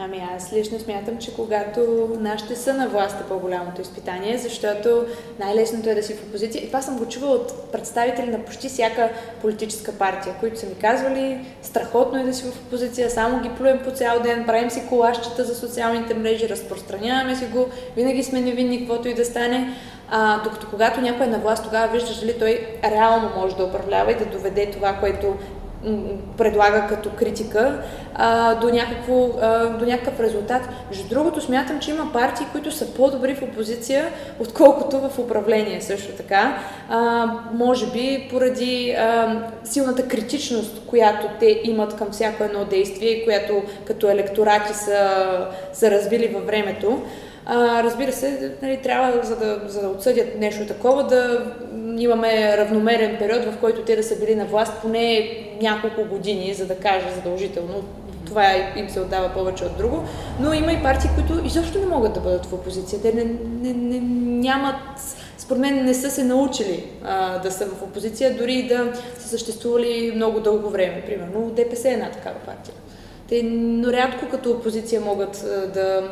Ами 0.00 0.22
аз 0.36 0.52
лично 0.52 0.78
смятам, 0.80 1.18
че 1.18 1.34
когато 1.34 2.08
нашите 2.20 2.56
са 2.56 2.74
на 2.74 2.88
власт 2.88 3.20
е 3.20 3.28
по-голямото 3.28 3.80
изпитание, 3.80 4.38
защото 4.38 5.04
най-лесното 5.38 5.88
е 5.88 5.94
да 5.94 6.02
си 6.02 6.14
в 6.14 6.22
опозиция. 6.22 6.64
И 6.64 6.66
това 6.66 6.82
съм 6.82 6.98
го 6.98 7.08
чувала 7.08 7.34
от 7.34 7.72
представители 7.72 8.30
на 8.30 8.44
почти 8.44 8.68
всяка 8.68 9.10
политическа 9.40 9.92
партия, 9.92 10.34
които 10.40 10.58
са 10.58 10.66
ми 10.66 10.74
казвали, 10.74 11.46
страхотно 11.62 12.20
е 12.20 12.24
да 12.24 12.34
си 12.34 12.42
в 12.42 12.66
опозиция, 12.66 13.10
само 13.10 13.42
ги 13.42 13.50
плюем 13.58 13.80
по 13.84 13.90
цял 13.90 14.20
ден, 14.20 14.44
правим 14.46 14.70
си 14.70 14.82
колащата 14.88 15.44
за 15.44 15.54
социалните 15.54 16.14
мрежи, 16.14 16.48
разпространяваме 16.48 17.36
си 17.36 17.44
го, 17.44 17.66
винаги 17.96 18.22
сме 18.22 18.40
невинни, 18.40 18.78
каквото 18.78 19.08
и 19.08 19.14
да 19.14 19.24
стане. 19.24 19.74
А, 20.10 20.42
докато 20.42 20.66
когато 20.70 21.00
някой 21.00 21.26
е 21.26 21.30
на 21.30 21.38
власт, 21.38 21.64
тогава 21.64 21.92
виждаш 21.92 22.20
дали 22.20 22.38
той 22.38 22.66
реално 22.84 23.30
може 23.36 23.56
да 23.56 23.64
управлява 23.64 24.12
и 24.12 24.14
да 24.14 24.24
доведе 24.24 24.70
това, 24.70 24.92
което 24.92 25.36
предлага 26.36 26.86
като 26.88 27.10
критика 27.10 27.82
а, 28.14 28.54
до, 28.54 28.68
някакво, 28.68 29.28
а, 29.42 29.66
до 29.66 29.86
някакъв 29.86 30.20
резултат. 30.20 30.68
Между 30.88 31.08
другото, 31.08 31.40
смятам, 31.40 31.80
че 31.80 31.90
има 31.90 32.12
партии, 32.12 32.46
които 32.52 32.72
са 32.72 32.94
по-добри 32.94 33.34
в 33.34 33.42
опозиция, 33.42 34.08
отколкото 34.40 34.98
в 34.98 35.18
управление 35.18 35.80
също 35.80 36.12
така. 36.12 36.58
А, 36.88 37.26
може 37.52 37.86
би 37.86 38.28
поради 38.30 38.90
а, 38.90 39.38
силната 39.64 40.08
критичност, 40.08 40.82
която 40.86 41.26
те 41.40 41.60
имат 41.64 41.96
към 41.96 42.10
всяко 42.10 42.44
едно 42.44 42.64
действие, 42.64 43.24
която 43.24 43.62
като 43.86 44.10
електорати 44.10 44.74
са, 44.74 45.48
са 45.72 45.90
развили 45.90 46.28
във 46.28 46.46
времето. 46.46 47.02
А, 47.50 47.82
разбира 47.82 48.12
се, 48.12 48.52
нали, 48.62 48.76
трябва, 48.82 49.24
за 49.26 49.36
да, 49.36 49.60
за 49.66 49.80
да 49.80 49.88
отсъдят 49.88 50.38
нещо 50.38 50.66
такова, 50.66 51.06
да 51.06 51.46
имаме 51.98 52.56
равномерен 52.58 53.16
период, 53.18 53.44
в 53.44 53.58
който 53.60 53.82
те 53.82 53.96
да 53.96 54.02
са 54.02 54.18
били 54.18 54.34
на 54.34 54.44
власт 54.44 54.72
поне 54.82 55.30
няколко 55.62 56.04
години, 56.04 56.54
за 56.54 56.66
да 56.66 56.74
кажа 56.74 57.06
задължително. 57.14 57.84
Това 58.26 58.54
им 58.76 58.88
се 58.88 59.00
отдава 59.00 59.28
повече 59.28 59.64
от 59.64 59.78
друго. 59.78 60.04
Но 60.40 60.52
има 60.52 60.72
и 60.72 60.82
партии, 60.82 61.10
които 61.14 61.46
изобщо 61.46 61.78
не 61.78 61.86
могат 61.86 62.12
да 62.12 62.20
бъдат 62.20 62.46
в 62.46 62.52
опозиция. 62.52 63.02
Те 63.02 63.12
не, 63.12 63.24
не, 63.62 63.72
не, 63.72 64.00
нямат 64.40 64.76
според 65.38 65.60
мен 65.60 65.84
не 65.84 65.94
са 65.94 66.10
се 66.10 66.24
научили 66.24 66.84
а, 67.04 67.38
да 67.38 67.50
са 67.50 67.66
в 67.66 67.82
опозиция, 67.82 68.36
дори 68.36 68.62
да 68.62 68.92
са 69.18 69.28
съществували 69.28 70.12
много 70.14 70.40
дълго 70.40 70.70
време. 70.70 71.02
Примерно 71.06 71.50
ДПС 71.50 71.88
е 71.88 71.92
една 71.92 72.10
такава 72.10 72.36
партия. 72.46 72.74
Те 73.28 73.42
но 73.42 73.92
рядко 73.92 74.28
като 74.30 74.50
опозиция 74.50 75.00
могат 75.00 75.44
да 75.74 76.10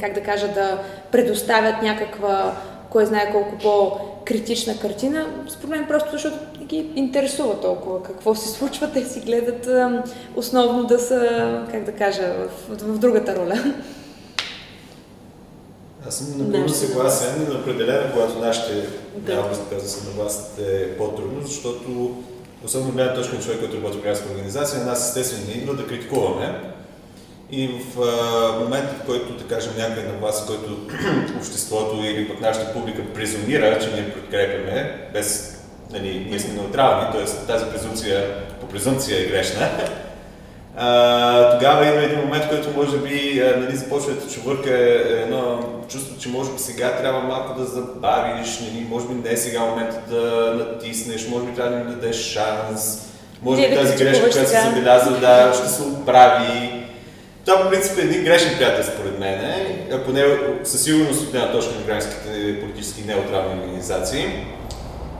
как 0.00 0.14
да 0.14 0.20
кажа, 0.20 0.48
да 0.48 0.78
предоставят 1.12 1.82
някаква, 1.82 2.56
кой 2.90 3.06
знае 3.06 3.32
колко 3.32 3.58
по-критична 3.58 4.78
картина, 4.78 5.26
според 5.48 5.70
мен 5.70 5.86
просто 5.88 6.10
защото 6.12 6.36
не 6.60 6.66
ги 6.66 6.90
интересува 6.96 7.60
толкова 7.60 8.02
какво 8.02 8.34
се 8.34 8.48
случва, 8.48 8.90
те 8.92 9.04
си 9.04 9.20
гледат 9.20 9.68
основно 10.36 10.84
да 10.84 10.98
са, 10.98 11.62
как 11.70 11.84
да 11.84 11.92
кажа, 11.92 12.34
в, 12.68 12.76
в 12.78 12.98
другата 12.98 13.36
роля. 13.36 13.74
Аз 16.08 16.14
съм 16.14 16.46
напълно 16.46 16.68
съгласен, 16.68 17.46
но 17.48 17.58
определено, 17.58 18.12
когато 18.12 18.38
нашите 18.38 18.72
да. 19.16 19.32
образно 19.32 19.64
каза 19.70 19.88
са 19.88 20.04
на 20.04 20.10
власт 20.10 20.58
е 20.58 20.96
по-трудно, 20.96 21.40
защото 21.42 22.14
особено 22.64 22.92
гледна 22.92 23.14
точка 23.14 23.36
на 23.36 23.42
човек, 23.42 23.58
който 23.58 23.76
работи 23.76 23.98
в 23.98 24.02
градска 24.02 24.32
организация, 24.32 24.84
нас 24.84 25.08
естествено 25.08 25.46
не 25.48 25.62
идва 25.62 25.74
да 25.74 25.86
критикуваме, 25.86 26.60
и 27.52 27.68
в 27.68 28.00
а, 28.00 28.58
момента, 28.58 28.94
в 29.02 29.06
който, 29.06 29.32
да 29.32 29.44
кажем, 29.44 29.72
някой 29.78 30.02
на 30.02 30.12
вас, 30.12 30.46
който 30.46 30.76
обществото 31.36 31.96
или 32.04 32.28
пък 32.28 32.40
нашата 32.40 32.72
публика 32.72 33.02
презумира, 33.14 33.78
че 33.78 33.90
ние 33.92 34.12
подкрепяме, 34.12 35.08
без, 35.12 35.58
нали, 35.90 36.26
ние 36.30 36.38
сме 36.38 36.54
неутрални, 36.54 37.12
т.е. 37.12 37.46
тази 37.46 37.64
презумпция 37.64 38.34
по 38.60 38.66
презумпция 38.66 39.20
е 39.20 39.26
грешна, 39.26 39.68
а, 40.76 41.58
тогава 41.58 41.86
има 41.86 42.02
един 42.02 42.18
момент, 42.18 42.44
в 42.44 42.48
който 42.48 42.70
може 42.76 42.98
би 42.98 43.42
нали, 43.56 43.76
започва 43.76 44.12
да 44.12 44.28
чувърка 44.28 44.70
едно 45.10 45.58
чувство, 45.88 46.18
че 46.18 46.28
може 46.28 46.52
би 46.52 46.58
сега 46.58 46.96
трябва 46.96 47.20
малко 47.20 47.60
да 47.60 47.66
забавиш, 47.66 48.60
нали, 48.60 48.86
може 48.88 49.06
би 49.06 49.14
не 49.14 49.30
е 49.32 49.36
сега 49.36 49.60
момента 49.60 50.00
да 50.08 50.54
натиснеш, 50.58 51.28
може 51.28 51.46
би 51.46 51.54
трябва 51.54 51.76
да 51.76 51.84
ни 51.84 51.94
дадеш 51.94 52.16
шанс, 52.16 53.08
може 53.42 53.68
би 53.68 53.74
тази 53.74 54.04
грешка, 54.04 54.30
която 54.30 54.50
си 54.50 54.56
забелязал, 54.64 55.12
да, 55.20 55.52
ще 55.54 55.68
се 55.68 55.82
оправи 55.82 56.81
това 57.44 57.62
по 57.62 57.70
принцип 57.70 57.98
е 57.98 58.00
един 58.00 58.24
грешен 58.24 58.56
приятел 58.56 58.84
според 58.94 59.18
мен, 59.18 59.40
поне 60.06 60.24
със 60.64 60.82
сигурност 60.82 61.22
от 61.22 61.34
една 61.34 61.52
точка 61.52 61.74
на 61.74 61.86
гражданските 61.86 62.60
политически 62.60 63.02
неутрални 63.02 63.60
организации. 63.60 64.26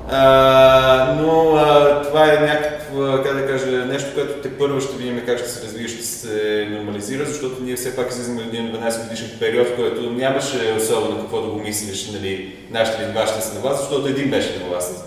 А, 0.08 1.16
но 1.20 1.56
а, 1.56 2.02
това 2.02 2.32
е 2.32 2.36
някакво, 2.36 3.22
как 3.22 3.36
да 3.36 3.46
кажа, 3.46 3.66
нещо, 3.66 4.08
което 4.14 4.32
те 4.32 4.58
първо 4.58 4.80
ще 4.80 4.96
видим 4.96 5.22
как 5.26 5.38
ще 5.38 5.48
се 5.48 5.66
развие, 5.66 5.88
ще 5.88 6.02
се 6.02 6.66
нормализира, 6.70 7.26
защото 7.26 7.62
ние 7.62 7.76
все 7.76 7.96
пак 7.96 8.10
излизаме 8.10 8.42
един 8.42 8.72
12 8.72 9.02
годишен 9.02 9.30
период, 9.40 9.68
в 9.68 9.76
който 9.76 10.10
нямаше 10.10 10.74
особено 10.76 11.20
какво 11.20 11.40
да 11.40 11.48
го 11.48 11.58
мислиш, 11.58 12.10
нали, 12.10 12.56
нашите 12.70 13.02
или 13.02 13.12
вашите 13.12 13.40
са 13.40 13.54
на 13.54 13.60
власт, 13.60 13.80
защото 13.80 14.08
един 14.08 14.30
беше 14.30 14.58
на 14.58 14.68
власт. 14.68 15.04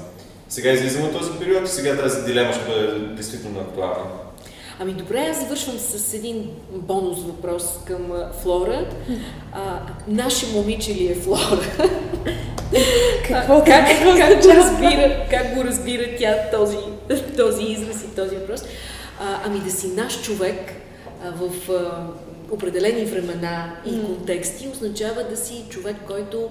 Сега 0.50 0.72
излизаме 0.72 1.06
от 1.06 1.20
този 1.20 1.32
период 1.40 1.68
и 1.68 1.72
сега 1.72 1.98
тази 1.98 2.26
дилема 2.26 2.54
ще 2.54 2.72
бъде 2.72 3.00
действително 3.00 3.60
актуална. 3.60 4.25
Ами 4.80 4.94
добре, 4.94 5.28
аз 5.32 5.40
завършвам 5.40 5.78
с 5.80 6.14
един 6.14 6.50
бонус 6.72 7.24
въпрос 7.24 7.64
към 7.86 8.12
Флора. 8.42 8.86
А, 9.54 9.80
наше 10.08 10.46
момиче 10.54 10.96
ли 10.96 11.08
е 11.12 11.16
Флора? 11.16 11.62
Какво, 13.28 13.64
как, 13.64 13.88
как, 13.88 14.18
как, 14.18 14.42
го 14.42 14.50
разбира, 14.50 15.26
как 15.30 15.56
го 15.56 15.64
разбира 15.64 16.04
тя 16.20 16.50
този, 16.52 16.78
този 17.38 17.64
израз 17.64 18.04
и 18.04 18.16
този 18.16 18.36
въпрос? 18.36 18.62
А, 19.20 19.40
ами 19.46 19.60
да 19.60 19.72
си 19.72 19.88
наш 19.88 20.22
човек 20.22 20.74
а, 21.24 21.32
в 21.32 21.70
а, 21.70 22.08
определени 22.52 23.06
времена 23.06 23.76
и 23.86 24.06
контексти 24.06 24.68
означава 24.68 25.24
да 25.30 25.38
си 25.38 25.66
човек, 25.70 25.96
който 26.08 26.50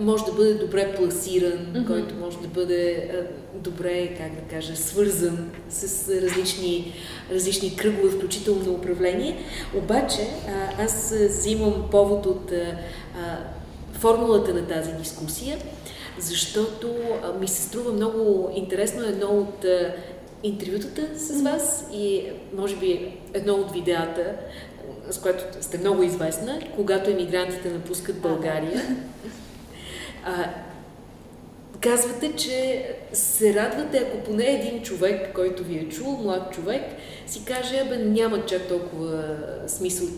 може 0.00 0.24
да 0.24 0.32
бъде 0.32 0.54
добре 0.54 0.94
пласиран, 0.94 1.52
mm-hmm. 1.52 1.86
който 1.86 2.14
може 2.14 2.38
да 2.38 2.48
бъде 2.48 3.10
добре, 3.54 4.16
как 4.18 4.34
да 4.34 4.54
кажа, 4.54 4.76
свързан 4.76 5.50
с 5.70 6.08
различни, 6.22 6.94
различни 7.32 7.76
кръгове, 7.76 8.10
включително 8.10 8.64
на 8.64 8.72
управление. 8.72 9.36
Обаче 9.76 10.28
аз 10.78 11.14
взимам 11.28 11.88
повод 11.90 12.26
от 12.26 12.52
а, 12.52 12.78
формулата 13.92 14.54
на 14.54 14.66
тази 14.66 14.92
дискусия, 14.92 15.58
защото 16.18 16.94
ми 17.40 17.48
се 17.48 17.62
струва 17.62 17.92
много 17.92 18.50
интересно 18.54 19.04
едно 19.04 19.26
от 19.26 19.64
интервютата 20.42 21.18
с 21.18 21.42
вас 21.42 21.86
и 21.94 22.24
може 22.56 22.76
би 22.76 23.12
едно 23.34 23.54
от 23.54 23.72
видеята, 23.72 24.32
с 25.10 25.18
което 25.18 25.44
сте 25.60 25.78
много 25.78 26.02
известна, 26.02 26.60
когато 26.76 27.10
емигрантите 27.10 27.70
напускат 27.70 28.20
България. 28.20 28.82
А, 30.24 30.50
казвате, 31.80 32.32
че 32.36 32.88
се 33.12 33.54
радвате, 33.54 33.98
ако 33.98 34.24
поне 34.24 34.44
един 34.44 34.82
човек, 34.82 35.34
който 35.34 35.64
ви 35.64 35.78
е 35.78 35.88
чул, 35.88 36.18
млад 36.22 36.52
човек, 36.52 36.82
си 37.26 37.44
каже, 37.44 37.84
бе, 37.88 37.96
няма 37.96 38.46
чак 38.46 38.68
толкова 38.68 39.36
смисъл, 39.66 40.08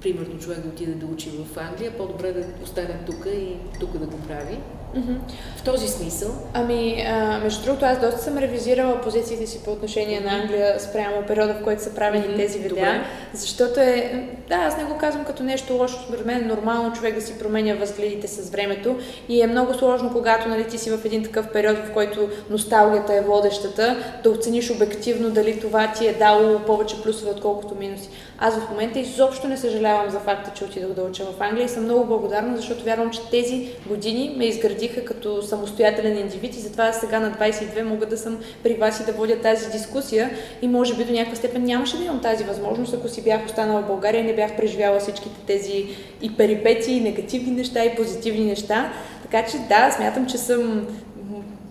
примерно 0.00 0.38
човек 0.38 0.58
да 0.58 0.68
отиде 0.68 0.92
да 0.92 1.06
учи 1.06 1.30
в 1.30 1.58
Англия, 1.58 1.96
по-добре 1.96 2.32
да 2.32 2.44
остане 2.62 2.98
тук 3.06 3.26
и 3.26 3.56
тук 3.80 3.98
да 3.98 4.06
го 4.06 4.18
прави. 4.28 4.58
Mm-hmm. 4.96 5.16
В 5.56 5.62
този 5.62 5.88
смисъл. 5.88 6.30
Ами, 6.54 7.04
а, 7.08 7.38
между 7.38 7.64
другото, 7.64 7.84
аз 7.84 8.00
доста 8.00 8.20
съм 8.20 8.38
ревизирала 8.38 9.00
позициите 9.00 9.46
си 9.46 9.64
по 9.64 9.70
отношение 9.70 10.20
на 10.20 10.34
Англия 10.34 10.80
спрямо 10.80 11.26
периода, 11.26 11.54
в 11.54 11.64
който 11.64 11.82
са 11.82 11.94
правени 11.94 12.24
mm-hmm. 12.24 12.36
тези 12.36 12.58
видеа. 12.58 12.92
Добре. 12.92 13.04
Защото 13.34 13.80
е. 13.80 14.24
Да, 14.48 14.54
аз 14.54 14.76
не 14.76 14.84
го 14.84 14.98
казвам 14.98 15.24
като 15.24 15.42
нещо 15.42 15.72
лошо. 15.72 16.02
Според 16.06 16.26
мен 16.26 16.42
е 16.42 16.54
нормално 16.54 16.92
човек 16.92 17.14
да 17.14 17.20
си 17.20 17.38
променя 17.38 17.74
възгледите 17.74 18.28
с 18.28 18.50
времето. 18.50 18.96
И 19.28 19.42
е 19.42 19.46
много 19.46 19.74
сложно, 19.74 20.12
когато 20.12 20.48
нали, 20.48 20.64
ти 20.64 20.78
си 20.78 20.90
в 20.90 21.04
един 21.04 21.24
такъв 21.24 21.52
период, 21.52 21.78
в 21.78 21.92
който 21.92 22.28
носталгията 22.50 23.14
е 23.14 23.20
водещата, 23.20 23.96
да 24.22 24.30
оцениш 24.30 24.70
обективно 24.70 25.30
дали 25.30 25.60
това 25.60 25.92
ти 25.92 26.06
е 26.06 26.12
дало 26.12 26.58
повече 26.58 27.02
плюсове, 27.02 27.30
отколкото 27.30 27.74
минуси. 27.74 28.08
Аз 28.40 28.58
в 28.58 28.70
момента 28.70 28.98
изобщо 28.98 29.48
не 29.48 29.56
съжалявам 29.56 30.10
за 30.10 30.18
факта, 30.18 30.50
че 30.54 30.64
отидох 30.64 30.92
да 30.92 31.02
уча 31.02 31.24
в 31.24 31.42
Англия 31.42 31.64
и 31.64 31.68
съм 31.68 31.84
много 31.84 32.06
благодарна, 32.06 32.56
защото 32.56 32.84
вярвам, 32.84 33.10
че 33.10 33.30
тези 33.30 33.68
години 33.86 34.34
ме 34.36 34.44
изградиха 34.46 35.04
като 35.04 35.42
самостоятелен 35.42 36.18
индивид 36.18 36.56
и 36.56 36.60
затова 36.60 36.92
сега 36.92 37.20
на 37.20 37.32
22 37.32 37.82
мога 37.82 38.06
да 38.06 38.18
съм 38.18 38.38
при 38.62 38.74
вас 38.74 39.00
и 39.00 39.04
да 39.04 39.12
водя 39.12 39.40
тази 39.40 39.70
дискусия 39.70 40.30
и 40.62 40.68
може 40.68 40.96
би 40.96 41.04
до 41.04 41.12
някаква 41.12 41.36
степен 41.36 41.64
нямаше 41.64 41.96
да 41.96 42.04
имам 42.04 42.20
тази 42.20 42.44
възможност, 42.44 42.94
ако 42.94 43.08
си 43.08 43.22
бях 43.22 43.46
останала 43.46 43.82
в 43.82 43.86
България 43.86 44.20
и 44.20 44.26
не 44.26 44.34
бях 44.34 44.56
преживяла 44.56 44.98
всичките 44.98 45.40
тези 45.46 45.86
и 46.22 46.36
перипети, 46.36 46.92
и 46.92 47.00
негативни 47.00 47.50
неща, 47.50 47.84
и 47.84 47.96
позитивни 47.96 48.44
неща. 48.44 48.92
Така 49.22 49.50
че 49.50 49.58
да, 49.58 49.90
смятам, 49.90 50.26
че 50.26 50.38
съм 50.38 50.86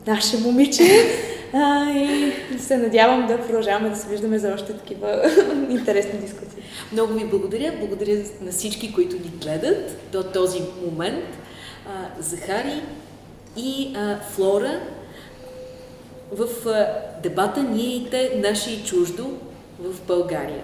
наше 0.07 0.37
момиче 0.37 0.83
а, 1.53 1.91
и 1.91 2.33
се 2.59 2.77
надявам 2.77 3.27
да 3.27 3.41
продължаваме 3.41 3.89
да 3.89 3.95
се 3.95 4.07
виждаме 4.07 4.39
за 4.39 4.53
още 4.53 4.73
такива 4.73 5.21
интересни 5.69 6.19
дискусии. 6.19 6.61
Много 6.91 7.13
ви 7.13 7.25
благодаря. 7.25 7.73
Благодаря 7.79 8.23
на 8.41 8.51
всички, 8.51 8.93
които 8.93 9.15
ни 9.15 9.31
гледат 9.41 10.11
до 10.11 10.23
този 10.23 10.61
момент. 10.85 11.25
А, 11.87 12.21
Захари 12.21 12.81
и 13.57 13.93
а, 13.95 14.17
Флора 14.17 14.79
в 16.31 16.67
а, 16.67 16.87
дебата 17.23 17.63
Ние 17.63 17.95
и 17.95 18.09
те, 18.11 18.41
наши 18.43 18.73
и 18.73 18.83
чуждо 18.83 19.37
в 19.79 20.07
България. 20.07 20.63